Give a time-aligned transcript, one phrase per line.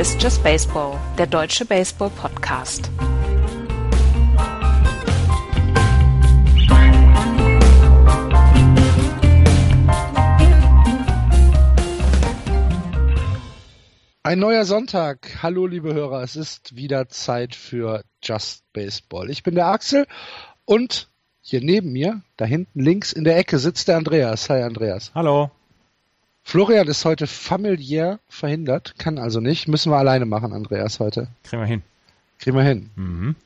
[0.00, 2.90] Ist Just Baseball, der deutsche Baseball-Podcast.
[14.22, 15.42] Ein neuer Sonntag.
[15.42, 16.22] Hallo, liebe Hörer.
[16.22, 19.28] Es ist wieder Zeit für Just Baseball.
[19.28, 20.06] Ich bin der Axel
[20.64, 21.10] und
[21.42, 24.48] hier neben mir, da hinten links in der Ecke, sitzt der Andreas.
[24.48, 25.12] Hi, Andreas.
[25.14, 25.50] Hallo.
[26.42, 29.68] Florian ist heute familiär verhindert, kann also nicht.
[29.68, 31.28] Müssen wir alleine machen, Andreas, heute.
[31.44, 31.82] Kriegen wir hin.
[32.38, 32.90] Kriegen wir hin.
[32.96, 33.36] Mhm.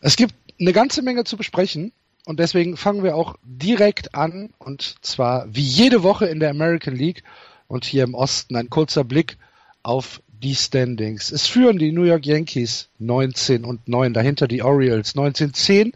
[0.00, 1.92] Es gibt eine ganze Menge zu besprechen
[2.24, 6.96] und deswegen fangen wir auch direkt an und zwar wie jede Woche in der American
[6.96, 7.22] League
[7.68, 9.36] und hier im Osten ein kurzer Blick
[9.82, 11.30] auf die Standings.
[11.30, 15.92] Es führen die New York Yankees 19 und 9, dahinter die Orioles 19-10,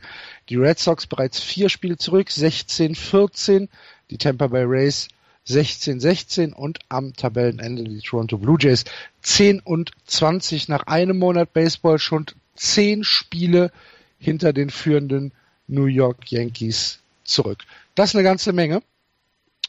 [0.48, 3.68] die Red Sox bereits vier Spiele zurück, 16-14,
[4.10, 5.08] die Tampa Bay Rays
[5.48, 8.84] 16-16 und am Tabellenende die Toronto Blue Jays
[9.22, 13.70] 10 und 20 nach einem Monat Baseball schon zehn Spiele
[14.18, 15.32] hinter den führenden
[15.66, 17.64] New York Yankees zurück.
[17.94, 18.82] Das ist eine ganze Menge.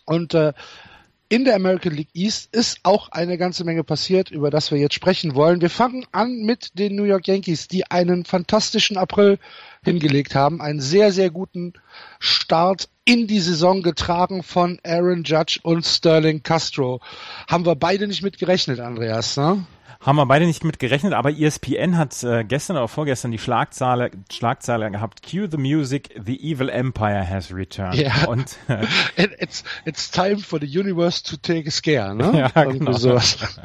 [0.06, 0.54] Und äh,
[1.36, 4.94] in der American League East ist auch eine ganze Menge passiert, über das wir jetzt
[4.94, 5.60] sprechen wollen.
[5.60, 9.38] Wir fangen an mit den New York Yankees, die einen fantastischen April
[9.84, 11.74] hingelegt haben, einen sehr, sehr guten
[12.20, 17.02] Start in die Saison getragen von Aaron Judge und Sterling Castro.
[17.50, 19.66] Haben wir beide nicht mit gerechnet, Andreas, ne?
[20.00, 24.12] Haben wir beide nicht mit gerechnet, aber ESPN hat äh, gestern oder vorgestern die Schlagzeile,
[24.32, 27.96] Schlagzeile gehabt, Cue the music, the evil empire has returned.
[27.96, 28.26] Ja.
[28.28, 28.86] Und, äh,
[29.40, 32.26] it's, it's time for the universe to take a scare, ne?
[32.56, 32.94] Ja, Irgendwie genau.
[32.94, 33.38] Sowas.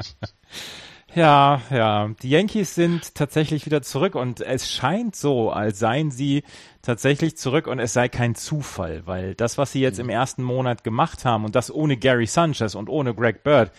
[1.14, 2.08] Ja, ja.
[2.22, 6.44] Die Yankees sind tatsächlich wieder zurück und es scheint so, als seien sie
[6.82, 10.84] tatsächlich zurück und es sei kein Zufall, weil das, was sie jetzt im ersten Monat
[10.84, 13.72] gemacht haben und das ohne Gary Sanchez und ohne Greg Bird,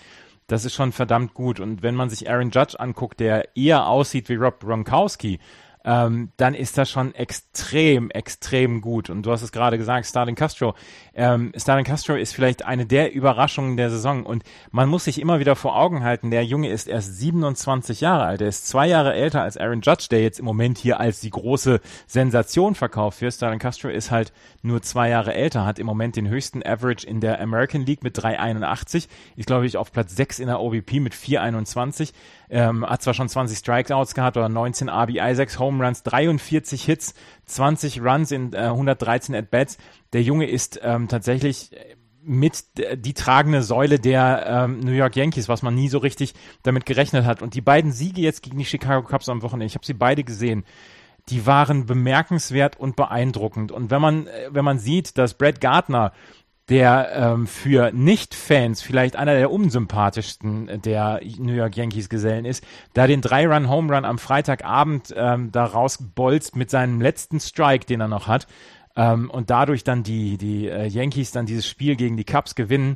[0.47, 1.59] das ist schon verdammt gut.
[1.59, 5.39] Und wenn man sich Aaron Judge anguckt, der eher aussieht wie Rob Gronkowski,
[5.83, 9.09] ähm, dann ist das schon extrem, extrem gut.
[9.09, 10.75] Und du hast es gerade gesagt, Starling Castro.
[11.13, 14.25] Ähm, Starling Castro ist vielleicht eine der Überraschungen der Saison.
[14.25, 18.25] Und man muss sich immer wieder vor Augen halten, der Junge ist erst 27 Jahre
[18.25, 18.41] alt.
[18.41, 21.29] Er ist zwei Jahre älter als Aaron Judge, der jetzt im Moment hier als die
[21.29, 23.33] große Sensation verkauft wird.
[23.33, 27.21] Starling Castro ist halt nur zwei Jahre älter, hat im Moment den höchsten Average in
[27.21, 29.07] der American League mit 3,81.
[29.35, 32.13] Ist, glaube ich, auf Platz 6 in der OBP mit 4,21.
[32.53, 37.13] Ähm, hat zwar schon 20 Strikeouts gehabt oder 19 RBI, 6 Home Runs, 43 Hits,
[37.45, 39.77] 20 Runs in äh, 113 At-Bats.
[40.11, 41.71] Der Junge ist ähm, tatsächlich
[42.23, 42.63] mit
[42.95, 47.25] die tragende Säule der ähm, New York Yankees, was man nie so richtig damit gerechnet
[47.25, 47.41] hat.
[47.41, 50.23] Und die beiden Siege jetzt gegen die Chicago Cubs am Wochenende, ich habe sie beide
[50.23, 50.63] gesehen,
[51.29, 53.71] die waren bemerkenswert und beeindruckend.
[53.71, 56.13] Und wenn man, äh, wenn man sieht, dass Brad Gardner
[56.71, 63.07] der ähm, für Nicht-Fans vielleicht einer der unsympathischsten der New York Yankees Gesellen ist, da
[63.07, 68.47] den Drei-Run-Home-Run am Freitagabend ähm, da rausbolzt mit seinem letzten Strike, den er noch hat,
[68.95, 72.95] ähm, und dadurch dann die, die äh, Yankees dann dieses Spiel gegen die Cubs gewinnen,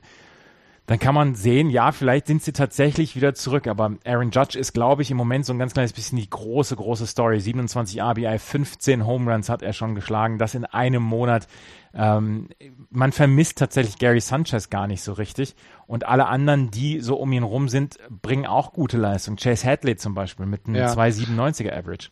[0.87, 3.67] dann kann man sehen, ja, vielleicht sind sie tatsächlich wieder zurück.
[3.67, 6.75] Aber Aaron Judge ist, glaube ich, im Moment so ein ganz kleines bisschen die große,
[6.75, 7.39] große Story.
[7.39, 10.37] 27 RBI, 15 Home Runs hat er schon geschlagen.
[10.37, 11.47] Das in einem Monat.
[11.95, 12.49] Ähm,
[12.91, 15.55] man vermisst tatsächlich Gary Sanchez gar nicht so richtig.
[15.87, 19.37] Und alle anderen, die so um ihn rum sind, bringen auch gute Leistung.
[19.37, 20.93] Chase Hadley zum Beispiel mit einem ja.
[20.93, 22.09] 2,97er Average.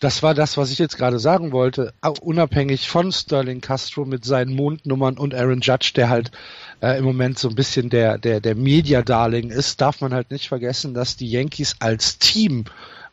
[0.00, 1.94] Das war das, was ich jetzt gerade sagen wollte.
[2.20, 6.30] Unabhängig von Sterling Castro mit seinen Mondnummern und Aaron Judge, der halt
[6.80, 10.48] äh, im Moment so ein bisschen der, der, der Media-Darling ist, darf man halt nicht
[10.48, 12.64] vergessen, dass die Yankees als Team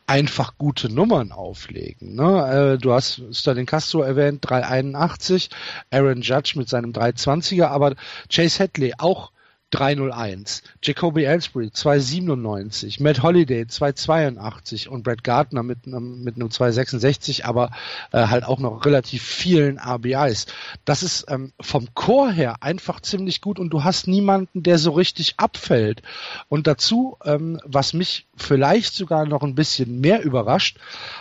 [0.06, 2.14] einfach gute Nummern auflegen.
[2.14, 2.74] Ne?
[2.74, 5.50] Äh, du hast Sterling Castro erwähnt, 381,
[5.90, 7.94] Aaron Judge mit seinem 320er, aber
[8.28, 9.30] Chase Hadley auch
[9.72, 17.46] 301, Jacoby Ellsbury 297, Matt Holiday 282 und Brad Gardner mit einem, mit einem 266,
[17.46, 17.70] aber
[18.12, 20.46] äh, halt auch noch relativ vielen RBIs.
[20.84, 24.92] Das ist ähm, vom Chor her einfach ziemlich gut und du hast niemanden, der so
[24.92, 26.02] richtig abfällt.
[26.48, 30.78] Und dazu, ähm, was mich vielleicht sogar noch ein bisschen mehr überrascht,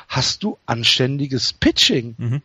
[0.09, 2.15] hast du anständiges Pitching.
[2.17, 2.41] Mhm.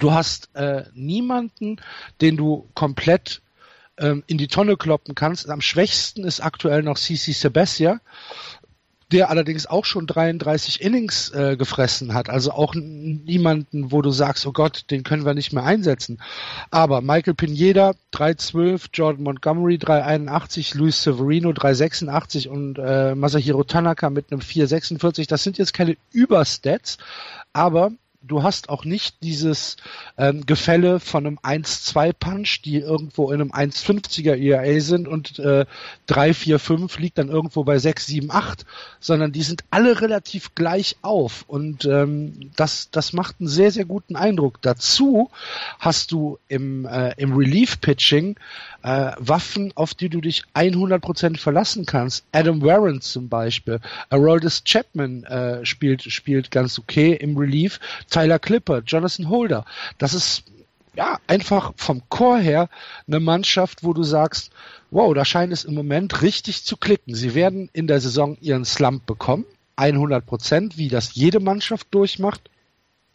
[0.00, 1.80] Du hast äh, niemanden,
[2.20, 3.42] den du komplett
[3.98, 5.48] ähm, in die Tonne kloppen kannst.
[5.50, 8.00] Am schwächsten ist aktuell noch CC Sebastia,
[9.10, 12.28] der allerdings auch schon 33 Innings äh, gefressen hat.
[12.28, 16.20] Also auch niemanden, wo du sagst, oh Gott, den können wir nicht mehr einsetzen.
[16.70, 24.30] Aber Michael Pineda 312, Jordan Montgomery 381, Luis Severino 386 und äh, Masahiro Tanaka mit
[24.30, 25.26] einem 446.
[25.26, 26.98] Das sind jetzt keine Überstats,
[27.54, 29.76] aber du hast auch nicht dieses
[30.16, 35.66] ähm, Gefälle von einem 1-2-Punch, die irgendwo in einem 1,50er ERA sind und äh,
[36.06, 38.66] 3, 4, 5 liegt dann irgendwo bei 6, 7, 8,
[39.00, 43.84] sondern die sind alle relativ gleich auf und ähm, das, das macht einen sehr, sehr
[43.84, 44.60] guten Eindruck.
[44.62, 45.30] Dazu
[45.78, 48.36] hast du im, äh, im Relief-Pitching
[48.82, 52.24] äh, Waffen, auf die du dich 100% verlassen kannst.
[52.32, 53.80] Adam Warren zum Beispiel.
[54.10, 57.80] Aroldis Chapman äh, spielt, spielt ganz okay im Relief.
[58.18, 59.64] Tyler Clipper, Jonathan Holder.
[59.98, 60.42] Das ist
[60.96, 62.68] ja einfach vom Chor her
[63.06, 64.50] eine Mannschaft, wo du sagst,
[64.90, 67.14] wow, da scheint es im Moment richtig zu klicken.
[67.14, 69.44] Sie werden in der Saison ihren Slump bekommen.
[69.76, 72.50] 100 Prozent, wie das jede Mannschaft durchmacht.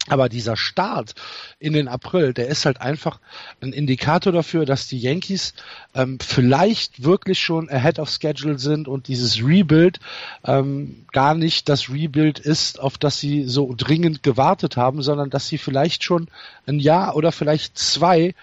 [0.08, 1.14] Aber dieser Start
[1.58, 3.20] in den April, der ist halt einfach
[3.62, 5.54] ein Indikator dafür, dass die Yankees
[5.94, 10.00] ähm, vielleicht wirklich schon ahead of schedule sind und dieses Rebuild
[10.44, 15.48] ähm, gar nicht das Rebuild ist, auf das sie so dringend gewartet haben, sondern dass
[15.48, 16.28] sie vielleicht schon
[16.66, 18.34] ein Jahr oder vielleicht zwei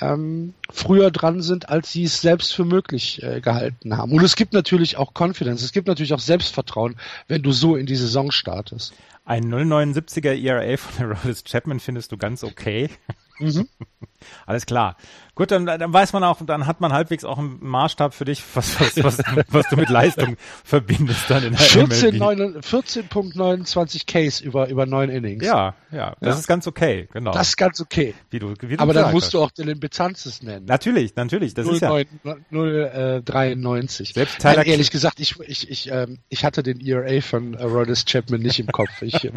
[0.00, 4.12] ähm, früher dran sind, als sie es selbst für möglich äh, gehalten haben.
[4.12, 6.96] Und es gibt natürlich auch Confidence, es gibt natürlich auch Selbstvertrauen,
[7.28, 8.94] wenn du so in die Saison startest.
[9.24, 12.90] Ein 079er ERA von Aroldis Chapman findest du ganz okay.
[13.38, 13.68] Mhm.
[14.46, 14.96] Alles klar.
[15.36, 18.40] Gut, dann, dann weiß man auch, dann hat man halbwegs auch einen Maßstab für dich,
[18.54, 24.68] was, was, was, was du mit Leistung verbindest dann in der 14, 14.29 Case über,
[24.68, 25.44] über neun Innings.
[25.44, 26.40] Ja, ja, das ja.
[26.40, 27.32] ist ganz okay, genau.
[27.32, 28.14] Das ist ganz okay.
[28.30, 29.34] Wie du, wie du Aber dann musst hast.
[29.34, 30.66] du auch den Bezanzes nennen.
[30.66, 33.20] Natürlich, natürlich, das 0, ist ja.
[33.20, 34.10] 093.
[34.10, 37.56] Äh, Selbst Tyler Nein, ehrlich gesagt, ich, ich, ich, ähm, ich hatte den ERA von
[37.56, 39.02] Aroldis Chapman nicht im Kopf.
[39.02, 39.14] Ich,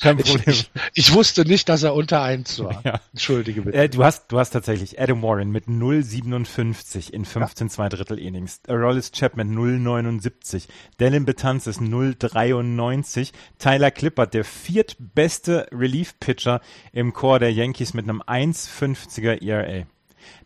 [0.00, 0.42] Kein Problem.
[0.46, 2.82] Ich, ich, ich, wusste nicht, dass er unter eins war.
[2.84, 3.00] Ja.
[3.12, 3.78] Entschuldige bitte.
[3.78, 7.72] Äh, du hast, du hast tatsächlich Adam Warren mit 0,57 in 15 ja.
[7.72, 8.60] zwei Drittel Innings.
[8.68, 10.68] Rollis Chapman 0,79.
[11.00, 13.32] Dylan Betances 0,93.
[13.58, 16.60] Tyler Clippert, der viertbeste Relief-Pitcher
[16.92, 19.86] im Chor der Yankees mit einem 1,50er ERA.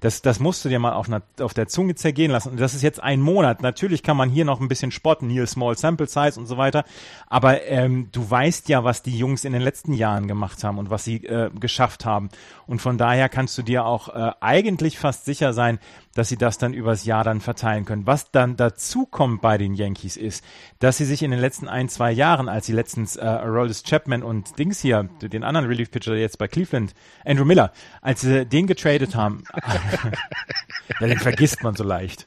[0.01, 2.51] Das, das musst du dir mal auf, einer, auf der Zunge zergehen lassen.
[2.51, 3.63] Und das ist jetzt ein Monat.
[3.63, 6.85] Natürlich kann man hier noch ein bisschen spotten, hier Small Sample Size und so weiter.
[7.27, 10.91] Aber ähm, du weißt ja, was die Jungs in den letzten Jahren gemacht haben und
[10.91, 12.31] was sie äh, geschafft haben.
[12.67, 15.79] Und von daher kannst du dir auch äh, eigentlich fast sicher sein,
[16.15, 18.07] dass sie das dann übers Jahr dann verteilen können.
[18.07, 20.45] Was dann dazu kommt bei den Yankees ist,
[20.79, 24.23] dass sie sich in den letzten ein, zwei Jahren, als sie letztens äh, Aroldis Chapman
[24.23, 26.95] und Dings hier, den anderen Relief Pitcher jetzt bei Cleveland,
[27.25, 27.73] Andrew Miller,
[28.03, 29.45] als sie den getradet haben,
[31.01, 32.27] ja, den vergisst man so leicht.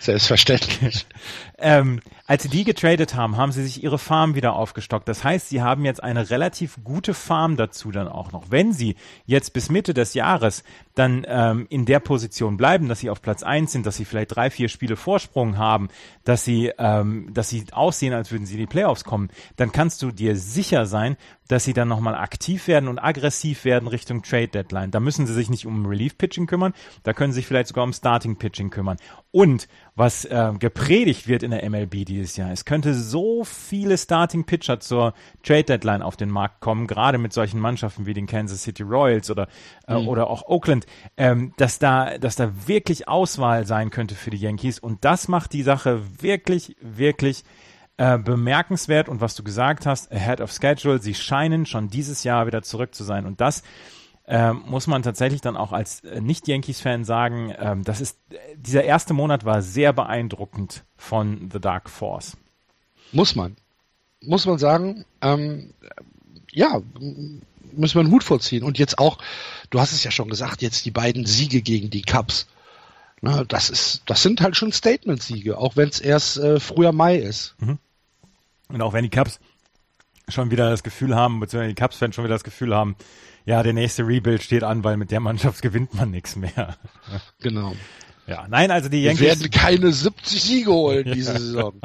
[0.00, 1.06] Selbstverständlich.
[1.60, 5.08] ähm, als sie die getradet haben, haben sie sich ihre Farm wieder aufgestockt.
[5.08, 8.50] Das heißt, sie haben jetzt eine relativ gute Farm dazu dann auch noch.
[8.50, 8.96] Wenn sie
[9.26, 10.62] jetzt bis Mitte des Jahres
[10.94, 14.36] dann ähm, in der Position bleiben, dass sie auf Platz eins sind, dass sie vielleicht
[14.36, 15.88] drei, vier Spiele Vorsprung haben,
[16.24, 20.02] dass sie, ähm, dass sie aussehen, als würden sie in die Playoffs kommen, dann kannst
[20.02, 21.16] du dir sicher sein,
[21.48, 24.92] dass sie dann nochmal aktiv werden und aggressiv werden Richtung Trade Deadline.
[24.92, 27.82] Da müssen sie sich nicht um Relief Pitching kümmern, da können sie sich vielleicht sogar
[27.82, 28.98] um Starting Pitching kümmern.
[29.32, 32.50] Und was äh, gepredigt wird in der MLB dieses Jahr.
[32.50, 37.32] Es könnte so viele Starting Pitcher zur Trade Deadline auf den Markt kommen, gerade mit
[37.32, 39.48] solchen Mannschaften wie den Kansas City Royals oder
[39.86, 40.08] äh, mhm.
[40.08, 44.78] oder auch Oakland, ähm, dass da dass da wirklich Auswahl sein könnte für die Yankees
[44.78, 47.44] und das macht die Sache wirklich wirklich
[47.96, 52.46] äh, bemerkenswert und was du gesagt hast, ahead of schedule, sie scheinen schon dieses Jahr
[52.46, 53.62] wieder zurück zu sein und das
[54.32, 58.16] ähm, muss man tatsächlich dann auch als äh, Nicht-Yankees-Fan sagen, ähm, das ist,
[58.54, 62.36] dieser erste Monat war sehr beeindruckend von The Dark Force.
[63.10, 63.56] Muss man.
[64.22, 65.74] Muss man sagen, ähm,
[66.52, 66.80] ja,
[67.72, 68.62] müssen wir einen Hut vorziehen.
[68.62, 69.18] Und jetzt auch,
[69.70, 72.46] du hast es ja schon gesagt, jetzt die beiden Siege gegen die Cubs.
[73.22, 77.16] Na, das ist, das sind halt schon Statement-Siege, auch wenn es erst äh, früher Mai
[77.16, 77.56] ist.
[77.58, 77.78] Mhm.
[78.68, 79.40] Und auch wenn die Cubs
[80.28, 82.94] schon wieder das Gefühl haben, beziehungsweise die Cubs-Fans schon wieder das Gefühl haben,
[83.50, 86.76] ja, der nächste Rebuild steht an, weil mit der Mannschaft gewinnt man nichts mehr.
[87.40, 87.74] Genau.
[88.28, 89.20] Ja, nein, also die Yankees.
[89.20, 91.80] Wir werden keine 70 Siege holen diese Saison.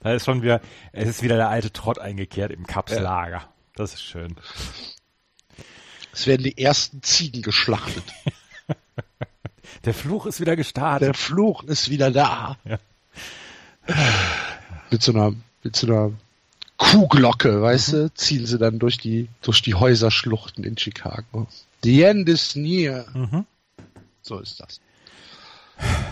[0.00, 0.60] da ist schon wieder,
[0.92, 3.36] es ist wieder der alte Trott eingekehrt im Cups-Lager.
[3.36, 3.48] Ja.
[3.74, 4.36] Das ist schön.
[6.12, 8.04] Es werden die ersten Ziegen geschlachtet.
[9.86, 11.06] der Fluch ist wieder gestartet.
[11.06, 12.58] Der Fluch ist wieder da.
[12.64, 12.78] Ja.
[14.90, 16.12] Mit so einer, mit so einer
[16.80, 17.96] Kuhglocke, weißt mhm.
[17.96, 21.46] du, ziehen sie dann durch die, durch die Häuserschluchten in Chicago.
[21.84, 23.04] The end is near.
[23.12, 23.44] Mhm.
[24.22, 24.80] So ist das.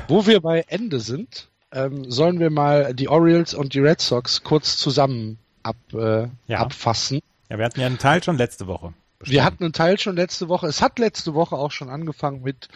[0.08, 4.42] Wo wir bei Ende sind, ähm, sollen wir mal die Orioles und die Red Sox
[4.42, 6.58] kurz zusammen ab, äh, ja.
[6.58, 7.20] abfassen.
[7.48, 8.92] Ja, wir hatten ja einen Teil schon letzte Woche.
[9.18, 9.34] Bestimmt.
[9.34, 10.68] Wir hatten einen Teil schon letzte Woche.
[10.68, 12.68] Es hat letzte Woche auch schon angefangen mit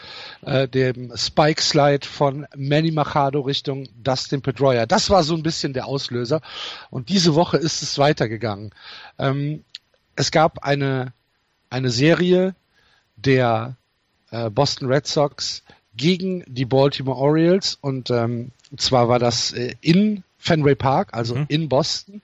[0.43, 4.87] äh, dem Spike Slide von Manny Machado Richtung Dustin Pedroia.
[4.87, 6.41] Das war so ein bisschen der Auslöser.
[6.91, 8.75] Und diese Woche ist es weitergegangen.
[9.19, 9.65] Ähm,
[10.17, 11.13] es gab eine,
[11.71, 12.57] eine Serie
[13.17, 13.77] der
[14.33, 15.63] äh, Boston Red Sox
[15.95, 21.45] gegen die Baltimore Orioles und ähm, zwar war das äh, in Fenway Park, also mhm.
[21.47, 22.21] in Boston.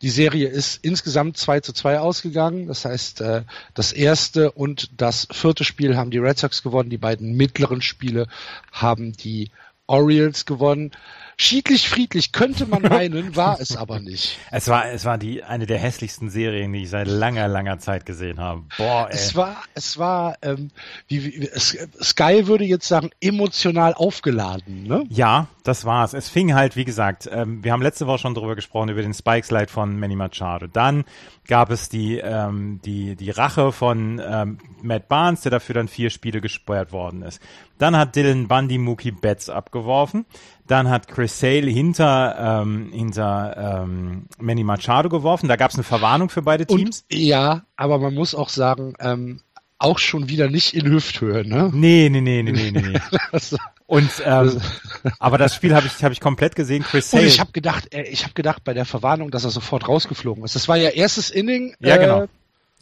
[0.00, 2.66] Die Serie ist insgesamt 2 zu 2 ausgegangen.
[2.66, 3.42] Das heißt, äh,
[3.74, 6.88] das erste und das vierte Spiel haben die Red Sox gewonnen.
[6.88, 8.26] Die beiden mittleren Spiele
[8.72, 9.50] haben die
[9.88, 10.92] Orioles gewonnen.
[11.40, 14.38] Schiedlich friedlich könnte man meinen, war es aber nicht.
[14.50, 18.04] Es war, es war die, eine der hässlichsten Serien, die ich seit langer, langer Zeit
[18.06, 18.64] gesehen habe.
[18.76, 19.14] Boah, ey.
[19.14, 20.70] Es war, es war, ähm,
[21.06, 25.04] wie, wie, Sky würde jetzt sagen, emotional aufgeladen, ne?
[25.10, 26.12] Ja, das war's.
[26.12, 29.14] Es fing halt, wie gesagt, ähm, wir haben letzte Woche schon drüber gesprochen, über den
[29.14, 30.66] Spike-Slide von Manny Machado.
[30.66, 31.04] Dann
[31.46, 36.10] gab es die, ähm, die, die Rache von ähm, Matt Barnes, der dafür dann vier
[36.10, 37.40] Spiele gesperrt worden ist.
[37.78, 39.48] Dann hat Dylan Bundy Mookie Betts
[39.78, 40.26] abgeworfen.
[40.66, 45.48] Dann hat Chris Sale hinter, ähm, hinter ähm, Manny Machado geworfen.
[45.48, 47.04] Da gab es eine Verwarnung für beide Teams.
[47.10, 49.40] Und, ja, aber man muss auch sagen, ähm,
[49.78, 51.70] auch schon wieder nicht in Hüfthöhe, ne?
[51.72, 53.00] Nee, nee, nee, nee, nee, nee.
[53.86, 54.60] Und ähm,
[55.18, 56.82] aber das Spiel habe ich hab ich komplett gesehen.
[56.82, 57.22] Chris Sale.
[57.22, 60.44] Und ich habe gedacht, äh, ich habe gedacht bei der Verwarnung, dass er sofort rausgeflogen
[60.44, 60.54] ist.
[60.54, 61.74] Das war ja erstes Inning.
[61.80, 62.24] Ja, genau.
[62.24, 62.28] Äh,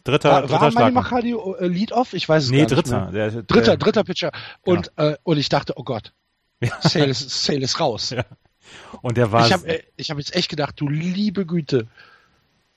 [0.03, 2.13] dritter, war, dritter war Manny Machado äh, Lead Off?
[2.13, 3.15] Ich weiß es nee, gar dritter, nicht.
[3.15, 4.31] Der, dritter, der, dritter Pitcher.
[4.63, 5.11] Und genau.
[5.11, 6.11] äh, und ich dachte, oh Gott,
[6.81, 8.11] Sale ist, Sale ist raus.
[8.11, 8.23] Ja.
[9.01, 9.45] Und der war.
[9.45, 11.87] Ich habe ich hab jetzt echt gedacht, du liebe Güte.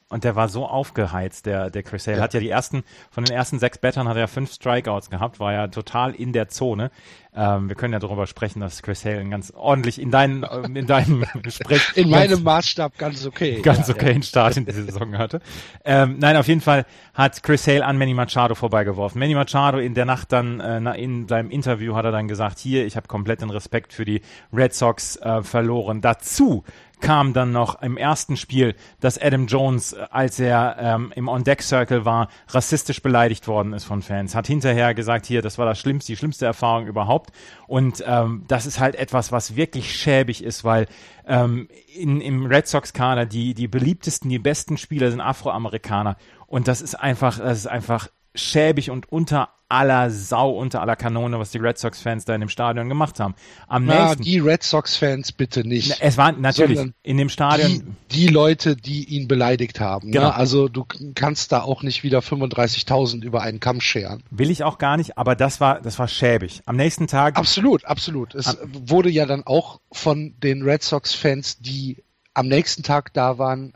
[0.09, 2.17] Und der war so aufgeheizt, der, der Chris Hale.
[2.17, 2.23] Ja.
[2.25, 2.83] Hat ja die ersten,
[3.13, 6.49] von den ersten sechs Battern hat er fünf Strikeouts gehabt, war ja total in der
[6.49, 6.91] Zone.
[7.35, 10.45] Ähm, wir können ja darüber sprechen, dass Chris Hale ganz ordentlich in deinem,
[10.75, 11.93] in deinem Gespräch.
[11.95, 13.61] In meinem Maßstab ganz okay.
[13.63, 14.23] Ganz ja, okay ja.
[14.23, 15.41] Start in diese Saison hatte.
[15.85, 19.19] Ähm, nein, auf jeden Fall hat Chris Hale an Manny Machado vorbeigeworfen.
[19.19, 22.85] Manny Machado in der Nacht dann, äh, in seinem Interview hat er dann gesagt, hier,
[22.85, 24.23] ich habe komplett den Respekt für die
[24.53, 26.01] Red Sox äh, verloren.
[26.01, 26.65] Dazu
[27.01, 32.05] kam dann noch im ersten Spiel, dass Adam Jones, äh, als er ähm, im On-Deck-Circle
[32.05, 34.35] war, rassistisch beleidigt worden ist von Fans.
[34.35, 37.20] Hat hinterher gesagt, hier, das war das schlimmste, die schlimmste Erfahrung überhaupt.
[37.67, 40.87] Und ähm, das ist halt etwas, was wirklich schäbig ist, weil
[41.27, 46.17] ähm, in, im Red Sox-Kader die, die beliebtesten, die besten Spieler sind Afroamerikaner.
[46.47, 51.39] Und das ist einfach, das ist einfach schäbig und unter aller Sau, unter aller Kanone,
[51.39, 53.35] was die Red Sox-Fans da in dem Stadion gemacht haben.
[53.69, 55.97] Am Na, nächsten, die Red Sox-Fans bitte nicht.
[56.01, 57.97] Es waren natürlich in dem Stadion.
[58.11, 60.09] Die, die, Leute, die ihn beleidigt haben.
[60.09, 60.15] Ne?
[60.15, 60.29] Genau.
[60.29, 60.35] Ne?
[60.35, 60.85] Also du
[61.15, 64.23] kannst da auch nicht wieder 35.000 über einen Kamm scheren.
[64.31, 66.63] Will ich auch gar nicht, aber das war, das war schäbig.
[66.67, 67.37] Am nächsten Tag.
[67.37, 68.35] Absolut, absolut.
[68.35, 72.03] Es wurde ja dann auch von den Red Sox-Fans, die
[72.35, 73.75] am nächsten Tag da waren,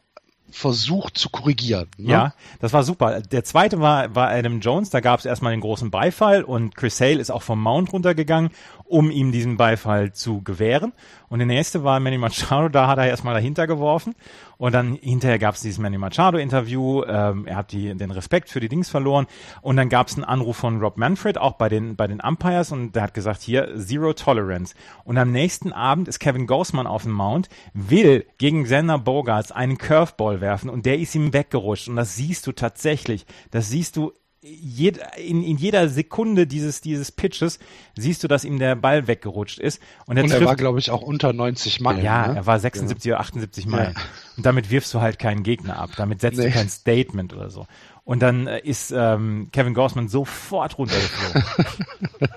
[0.50, 1.88] versucht zu korrigieren.
[1.96, 2.12] Ne?
[2.12, 3.20] Ja, das war super.
[3.20, 7.00] Der zweite war, war Adam Jones, da gab es erstmal den großen Beifall und Chris
[7.00, 8.50] Hale ist auch vom Mount runtergegangen,
[8.84, 10.92] um ihm diesen Beifall zu gewähren.
[11.28, 14.14] Und der nächste war Manny Machado, da hat er erstmal dahinter geworfen.
[14.56, 17.02] Und dann hinterher gab es dieses Manny Machado-Interview.
[17.04, 19.26] Ähm, er hat die, den Respekt für die Dings verloren.
[19.62, 22.70] Und dann gab es einen Anruf von Rob Manfred, auch bei den, bei den Umpires.
[22.70, 24.74] Und der hat gesagt, hier, Zero Tolerance.
[25.02, 29.78] Und am nächsten Abend ist Kevin Gausman auf dem Mount, will gegen Xander Bogarts einen
[29.78, 30.70] Curveball werfen.
[30.70, 31.88] Und der ist ihm weggerutscht.
[31.88, 33.26] Und das siehst du tatsächlich.
[33.50, 34.12] Das siehst du
[34.44, 37.58] jed, in, in jeder Sekunde dieses, dieses Pitches
[37.96, 39.80] siehst du, dass ihm der Ball weggerutscht ist.
[40.06, 42.04] Und, er, und er war, glaube ich, auch unter 90 Meilen.
[42.04, 42.36] Ja, ne?
[42.36, 43.14] er war 76 ja.
[43.14, 43.94] oder 78 Meilen.
[43.96, 44.02] Ja.
[44.36, 45.90] Und damit wirfst du halt keinen Gegner ab.
[45.96, 46.46] Damit setzt nee.
[46.46, 47.66] du kein Statement oder so.
[48.04, 51.44] Und dann äh, ist ähm, Kevin Gorsman sofort runtergeflogen.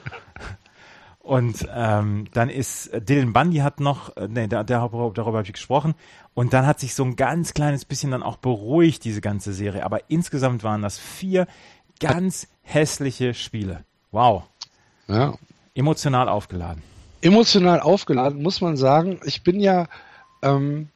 [1.28, 5.42] Und ähm, dann ist äh, Dylan Bundy hat noch, äh, nee, der, der, darüber habe
[5.42, 5.94] ich gesprochen.
[6.34, 9.84] Und dann hat sich so ein ganz kleines bisschen dann auch beruhigt, diese ganze Serie.
[9.84, 11.46] Aber insgesamt waren das vier
[12.00, 13.84] ganz hässliche Spiele.
[14.12, 14.44] Wow.
[15.08, 15.36] Ja.
[15.76, 16.82] Emotional aufgeladen.
[17.22, 19.20] Emotional aufgeladen, muss man sagen.
[19.26, 19.88] Ich bin ja,
[20.42, 20.90] ähm,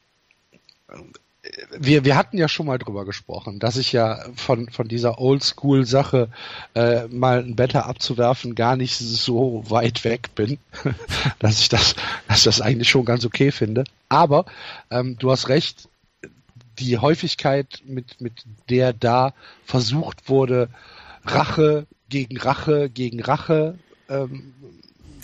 [1.76, 6.28] wir, wir hatten ja schon mal drüber gesprochen, dass ich ja von, von dieser Oldschool-Sache
[6.74, 10.58] äh, mal ein Better abzuwerfen gar nicht so weit weg bin,
[11.40, 11.96] dass ich das,
[12.28, 13.84] dass das eigentlich schon ganz okay finde.
[14.08, 14.44] Aber
[14.90, 15.88] ähm, du hast recht,
[16.78, 20.68] die Häufigkeit, mit, mit der da versucht wurde,
[21.24, 24.52] Rache gegen Rache gegen Rache ähm,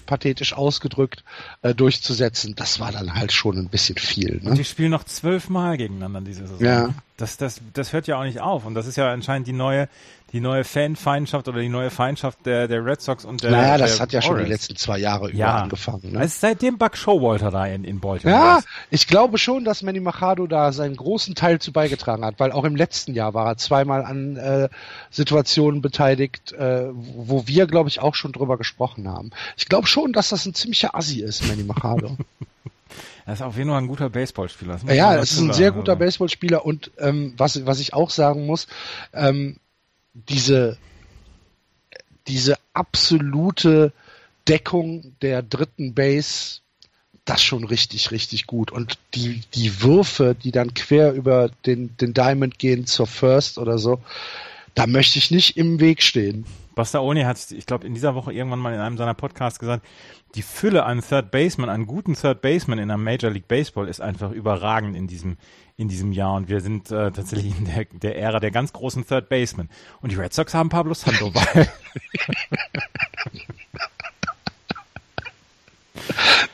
[0.08, 1.22] pathetisch ausgedrückt,
[1.62, 4.40] äh, durchzusetzen, das war dann halt schon ein bisschen viel.
[4.42, 4.50] Ne?
[4.50, 6.64] Und die spielen noch zwölfmal gegeneinander diese Saison.
[6.64, 6.94] Ja.
[7.18, 8.64] Das, das, das hört ja auch nicht auf.
[8.64, 9.88] Und das ist ja anscheinend die neue,
[10.32, 13.92] die neue Fanfeindschaft oder die neue Feindschaft der, der Red Sox und der Naja, das
[13.92, 15.56] der hat ja schon die letzten zwei Jahre über ja.
[15.62, 16.12] angefangen.
[16.12, 16.18] Ne?
[16.18, 18.68] Also seitdem Buck Showalter da in, in Baltimore Ja, ist.
[18.90, 22.64] ich glaube schon, dass Manny Machado da seinen großen Teil zu beigetragen hat, weil auch
[22.64, 24.68] im letzten Jahr war er zweimal an äh,
[25.11, 29.30] Situationen beteiligt, äh, wo wir, glaube ich, auch schon drüber gesprochen haben.
[29.56, 32.18] Ich glaube schon, dass das ein ziemlicher Assi ist, Manny Machado.
[33.25, 34.78] Das ist auf jeden Fall ein guter Baseballspieler.
[34.92, 35.97] Ja, es ist ein sehr guter.
[35.97, 38.66] Baseballspieler und ähm, was, was ich auch sagen muss,
[39.14, 39.56] ähm,
[40.28, 40.78] diese,
[42.26, 43.92] diese absolute
[44.48, 46.60] Deckung der dritten Base,
[47.25, 48.70] das schon richtig, richtig gut.
[48.72, 53.78] Und die, die Würfe, die dann quer über den, den Diamond gehen zur First oder
[53.78, 54.00] so,
[54.75, 56.46] da möchte ich nicht im Weg stehen.
[56.75, 59.84] Bastaoni hat, ich glaube, in dieser Woche irgendwann mal in einem seiner Podcasts gesagt,
[60.37, 64.00] die Fülle an Third Baseman, an guten Third Baseman in der Major League Baseball ist
[64.00, 65.38] einfach überragend in diesem,
[65.76, 66.34] in diesem Jahr.
[66.34, 69.68] Und wir sind äh, tatsächlich in der, der Ära der ganz großen Third Baseman.
[70.00, 71.44] Und die Red Sox haben Pablo Sandoval.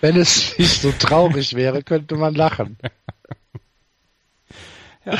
[0.00, 2.78] Wenn es nicht so traurig wäre, könnte man lachen.
[5.04, 5.18] Ja.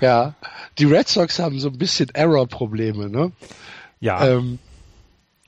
[0.00, 0.34] Ja.
[0.78, 3.32] Die Red Sox haben so ein bisschen Error-Probleme, ne?
[4.00, 4.26] Ja.
[4.26, 4.58] Ähm,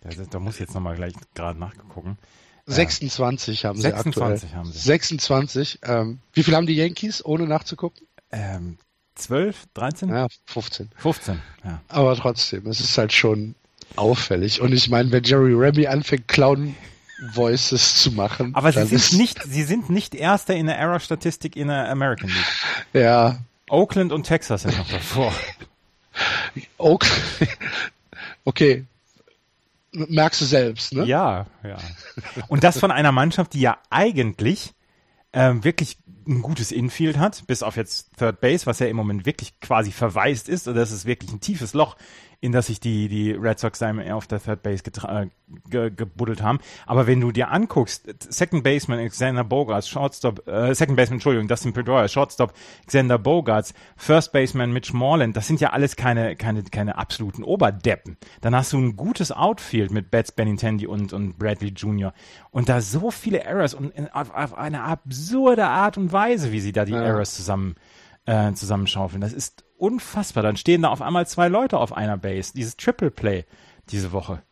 [0.03, 2.19] da, da muss ich jetzt nochmal gleich gerade nachgucken.
[2.67, 4.59] 26 haben 26 sie aktuell.
[4.59, 4.79] haben sie.
[4.79, 5.79] 26.
[5.85, 8.07] Ähm, wie viel haben die Yankees, ohne nachzugucken?
[8.31, 8.79] Ähm,
[9.17, 10.09] 12, 13?
[10.09, 10.91] Ja, 15.
[10.97, 11.81] 15, ja.
[11.89, 13.55] Aber trotzdem, es ist halt schon
[13.97, 14.61] auffällig.
[14.61, 16.75] Und ich meine, wenn Jerry Remy anfängt, Clown
[17.35, 18.55] Voices zu machen.
[18.55, 22.67] Aber sie sind nicht, sie sind nicht Erster in der Error-Statistik in der American League.
[22.95, 23.39] Ja.
[23.73, 25.33] Oakland und Texas sind noch davor.
[26.79, 27.23] Oakland.
[28.45, 28.85] Okay,
[29.93, 31.05] merkst du selbst, ne?
[31.05, 31.79] Ja, ja.
[32.49, 34.75] Und das von einer Mannschaft, die ja eigentlich
[35.33, 39.27] ähm, wirklich ein gutes Infield hat, bis auf jetzt Third Base, was ja im Moment
[39.27, 41.97] wirklich quasi verwaist ist, und das ist wirklich ein tiefes Loch
[42.43, 45.27] in das sich die, die Red Sox auf der Third Base äh,
[45.71, 46.59] ge gebuddelt haben.
[46.87, 51.73] Aber wenn du dir anguckst, Second Baseman Xander Bogarts, Shortstop, äh, Second Baseman, Entschuldigung, Dustin
[51.73, 52.53] Pedroia, Shortstop
[52.87, 58.17] Xander Bogarts, First Baseman Mitch Morland, das sind ja alles keine, keine, keine absoluten Oberdeppen.
[58.41, 62.13] Dann hast du ein gutes Outfield mit Betts Benintendi und, und Bradley Jr.
[62.51, 66.73] Und da so viele Errors und auf, auf eine absurde Art und Weise, wie sie
[66.73, 67.03] da die ja.
[67.03, 67.77] Errors zusammen
[68.27, 69.21] äh, zusammenschaufeln.
[69.21, 70.43] Das ist unfassbar.
[70.43, 72.53] Dann stehen da auf einmal zwei Leute auf einer Base.
[72.55, 73.45] Dieses Triple Play
[73.91, 74.43] diese Woche.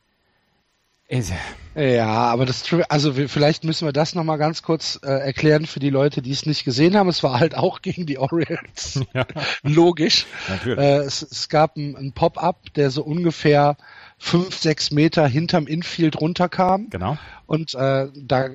[1.74, 5.90] Ja, aber das, also vielleicht müssen wir das nochmal ganz kurz äh, erklären für die
[5.90, 7.08] Leute, die es nicht gesehen haben.
[7.08, 9.00] Es war halt auch gegen die Orioles.
[9.12, 9.26] Ja.
[9.64, 10.26] Logisch.
[10.64, 13.76] Äh, es, es, gab ein Pop-up, der so ungefähr
[14.22, 16.90] fünf, sechs Meter hinterm Infield runterkam.
[16.90, 17.16] Genau.
[17.46, 18.50] Und äh, da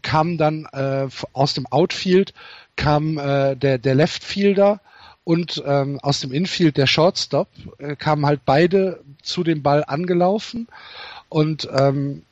[0.00, 2.32] kam dann äh, aus dem Outfield
[2.76, 4.80] kam äh, der, der Left Fielder
[5.22, 7.48] und ähm, aus dem Infield der Shortstop
[7.78, 10.66] äh, kamen halt beide zu dem Ball angelaufen
[11.28, 12.22] und ähm,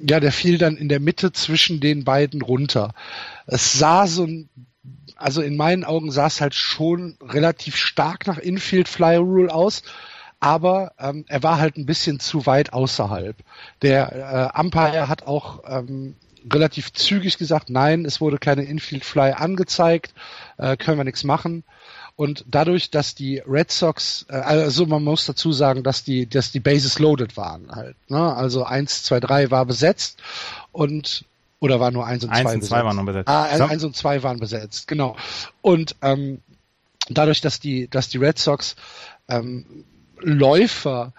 [0.00, 2.92] ja, der fiel dann in der Mitte zwischen den beiden runter.
[3.46, 4.48] Es sah so ein,
[5.16, 9.84] also in meinen Augen sah es halt schon relativ stark nach Infield Fly Rule aus,
[10.44, 13.34] aber ähm, er war halt ein bisschen zu weit außerhalb.
[13.80, 16.16] Der äh, Umpire hat auch ähm,
[16.52, 20.12] relativ zügig gesagt, nein, es wurde keine Infield Fly angezeigt,
[20.58, 21.64] äh, können wir nichts machen.
[22.16, 26.52] Und dadurch, dass die Red Sox, äh, also man muss dazu sagen, dass die, dass
[26.52, 27.96] die Bases loaded waren halt.
[28.10, 28.36] Ne?
[28.36, 30.22] Also eins, zwei, drei war besetzt
[30.72, 31.24] und
[31.58, 32.68] oder war nur eins und eins zwei und besetzt?
[32.68, 33.28] zwei waren noch besetzt.
[33.30, 33.64] Ah, so.
[33.64, 35.16] eins und zwei waren besetzt, genau.
[35.62, 36.42] Und ähm,
[37.08, 38.76] dadurch, dass die, dass die Red Sox
[39.28, 39.64] ähm,
[40.24, 41.12] Läufer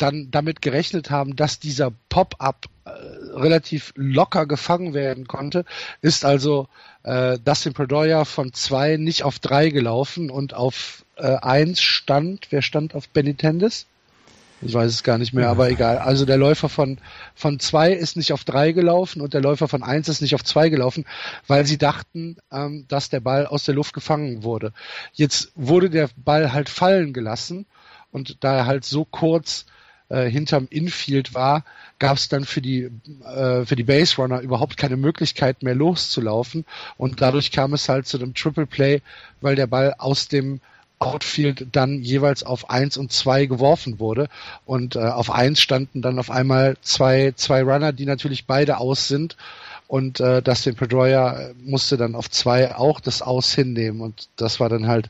[0.00, 2.90] dann damit gerechnet haben, dass dieser Pop-up äh,
[3.34, 5.64] relativ locker gefangen werden konnte,
[6.00, 6.68] ist also
[7.02, 12.62] äh, Dustin Pedroia von zwei nicht auf drei gelaufen und auf äh, eins stand, wer
[12.62, 13.86] stand auf Benitendis?
[14.62, 15.98] Ich weiß es gar nicht mehr, aber egal.
[15.98, 16.98] Also der Läufer von,
[17.34, 20.44] von zwei ist nicht auf drei gelaufen und der Läufer von eins ist nicht auf
[20.44, 21.06] zwei gelaufen,
[21.46, 24.74] weil sie dachten, ähm, dass der Ball aus der Luft gefangen wurde.
[25.14, 27.64] Jetzt wurde der Ball halt fallen gelassen
[28.12, 29.66] und da er halt so kurz
[30.10, 31.64] äh, hinterm Infield war,
[31.98, 32.90] gab es dann für die
[33.24, 36.64] äh, für die Base Runner überhaupt keine Möglichkeit mehr loszulaufen.
[36.96, 39.02] Und dadurch kam es halt zu dem Triple Play,
[39.40, 40.60] weil der Ball aus dem
[40.98, 44.28] Outfield dann jeweils auf eins und zwei geworfen wurde.
[44.66, 49.08] Und äh, auf eins standen dann auf einmal zwei zwei Runner, die natürlich beide aus
[49.08, 49.36] sind.
[49.86, 54.00] Und äh, Dustin Pedroia musste dann auf zwei auch das Aus hinnehmen.
[54.00, 55.08] Und das war dann halt